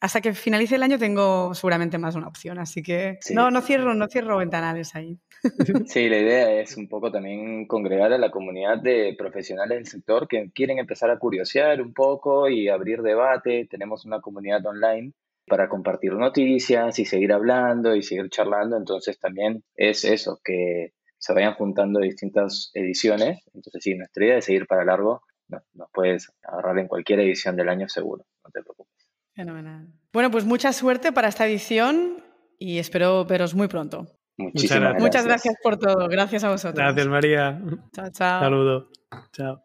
hasta 0.00 0.20
que 0.20 0.34
finalice 0.34 0.76
el 0.76 0.82
año 0.82 0.98
tengo 0.98 1.54
seguramente 1.54 1.98
más 1.98 2.14
una 2.14 2.28
opción, 2.28 2.58
así 2.58 2.82
que 2.82 3.18
no, 3.30 3.50
no 3.50 3.62
cierro, 3.62 3.94
no 3.94 4.06
cierro 4.08 4.38
ventanales 4.38 4.94
ahí. 4.94 5.18
Sí, 5.86 6.08
la 6.08 6.18
idea 6.18 6.60
es 6.60 6.76
un 6.76 6.88
poco 6.88 7.10
también 7.10 7.66
congregar 7.66 8.12
a 8.12 8.18
la 8.18 8.30
comunidad 8.30 8.78
de 8.78 9.14
profesionales 9.18 9.76
del 9.76 9.86
sector 9.86 10.26
que 10.26 10.50
quieren 10.54 10.78
empezar 10.78 11.10
a 11.10 11.18
curiosear 11.18 11.82
un 11.82 11.92
poco 11.92 12.48
y 12.48 12.68
abrir 12.68 13.02
debate. 13.02 13.66
Tenemos 13.70 14.04
una 14.06 14.20
comunidad 14.20 14.64
online 14.64 15.12
para 15.46 15.68
compartir 15.68 16.14
noticias 16.14 16.98
y 16.98 17.04
seguir 17.04 17.32
hablando 17.32 17.94
y 17.94 18.02
seguir 18.02 18.28
charlando. 18.30 18.76
Entonces 18.76 19.18
también 19.18 19.62
es 19.74 20.04
eso, 20.04 20.40
que 20.42 20.92
se 21.18 21.32
vayan 21.32 21.54
juntando 21.54 22.00
distintas 22.00 22.70
ediciones. 22.74 23.40
Entonces 23.54 23.82
sí, 23.82 23.94
nuestra 23.94 24.24
idea 24.24 24.38
es 24.38 24.44
seguir 24.44 24.66
para 24.66 24.84
largo. 24.84 25.22
nos 25.48 25.90
puedes 25.92 26.32
agarrar 26.42 26.78
en 26.78 26.88
cualquier 26.88 27.20
edición 27.20 27.56
del 27.56 27.68
año 27.68 27.88
seguro, 27.88 28.24
no 28.44 28.50
te 28.50 28.62
preocupes. 28.62 28.93
Fenomenal. 29.34 29.88
Bueno, 30.12 30.30
pues 30.30 30.44
mucha 30.44 30.72
suerte 30.72 31.12
para 31.12 31.28
esta 31.28 31.46
edición 31.46 32.22
y 32.58 32.78
espero 32.78 33.24
veros 33.24 33.54
muy 33.54 33.68
pronto. 33.68 34.06
Muchísimas 34.36 34.80
gracias. 34.80 35.02
Muchas 35.02 35.26
gracias 35.26 35.54
por 35.62 35.76
todo. 35.78 36.08
Gracias 36.08 36.44
a 36.44 36.50
vosotros. 36.50 36.76
Gracias, 36.76 37.06
María. 37.06 37.60
Chao, 37.92 38.10
chao. 38.10 38.40
Saludo. 38.40 38.90
Chao. 39.32 39.64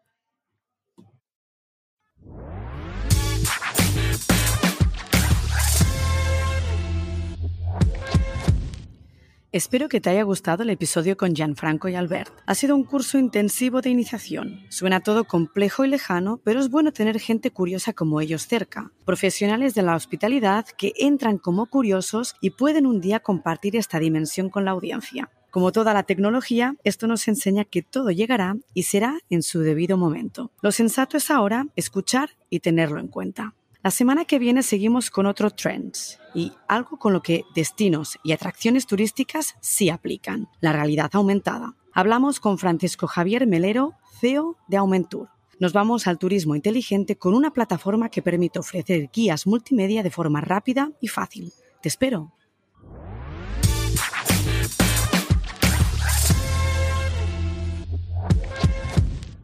Espero 9.52 9.88
que 9.88 10.00
te 10.00 10.10
haya 10.10 10.22
gustado 10.22 10.62
el 10.62 10.70
episodio 10.70 11.16
con 11.16 11.34
Gianfranco 11.34 11.88
y 11.88 11.96
Albert. 11.96 12.32
Ha 12.46 12.54
sido 12.54 12.76
un 12.76 12.84
curso 12.84 13.18
intensivo 13.18 13.80
de 13.80 13.90
iniciación. 13.90 14.60
Suena 14.68 15.00
todo 15.00 15.24
complejo 15.24 15.84
y 15.84 15.88
lejano, 15.88 16.40
pero 16.44 16.60
es 16.60 16.70
bueno 16.70 16.92
tener 16.92 17.18
gente 17.18 17.50
curiosa 17.50 17.92
como 17.92 18.20
ellos 18.20 18.46
cerca. 18.46 18.92
Profesionales 19.04 19.74
de 19.74 19.82
la 19.82 19.96
hospitalidad 19.96 20.66
que 20.78 20.92
entran 20.96 21.38
como 21.38 21.66
curiosos 21.66 22.36
y 22.40 22.50
pueden 22.50 22.86
un 22.86 23.00
día 23.00 23.18
compartir 23.18 23.74
esta 23.74 23.98
dimensión 23.98 24.50
con 24.50 24.64
la 24.64 24.70
audiencia. 24.70 25.30
Como 25.50 25.72
toda 25.72 25.94
la 25.94 26.04
tecnología, 26.04 26.76
esto 26.84 27.08
nos 27.08 27.26
enseña 27.26 27.64
que 27.64 27.82
todo 27.82 28.12
llegará 28.12 28.54
y 28.72 28.84
será 28.84 29.18
en 29.30 29.42
su 29.42 29.62
debido 29.62 29.96
momento. 29.96 30.52
Lo 30.62 30.70
sensato 30.70 31.16
es 31.16 31.28
ahora 31.28 31.66
escuchar 31.74 32.30
y 32.50 32.60
tenerlo 32.60 33.00
en 33.00 33.08
cuenta. 33.08 33.56
La 33.82 33.90
semana 33.90 34.26
que 34.26 34.38
viene 34.38 34.62
seguimos 34.62 35.08
con 35.10 35.24
otro 35.24 35.50
Trends 35.50 36.18
y 36.34 36.52
algo 36.68 36.98
con 36.98 37.14
lo 37.14 37.22
que 37.22 37.44
destinos 37.54 38.18
y 38.22 38.32
atracciones 38.32 38.86
turísticas 38.86 39.54
sí 39.60 39.88
aplican, 39.88 40.48
la 40.60 40.74
realidad 40.74 41.08
aumentada. 41.14 41.76
Hablamos 41.94 42.40
con 42.40 42.58
Francisco 42.58 43.06
Javier 43.06 43.46
Melero, 43.46 43.94
CEO 44.20 44.58
de 44.68 44.76
Aumentur. 44.76 45.30
Nos 45.58 45.72
vamos 45.72 46.06
al 46.06 46.18
turismo 46.18 46.54
inteligente 46.54 47.16
con 47.16 47.32
una 47.32 47.54
plataforma 47.54 48.10
que 48.10 48.20
permite 48.20 48.58
ofrecer 48.58 49.08
guías 49.10 49.46
multimedia 49.46 50.02
de 50.02 50.10
forma 50.10 50.42
rápida 50.42 50.92
y 51.00 51.08
fácil. 51.08 51.50
Te 51.80 51.88
espero. 51.88 52.34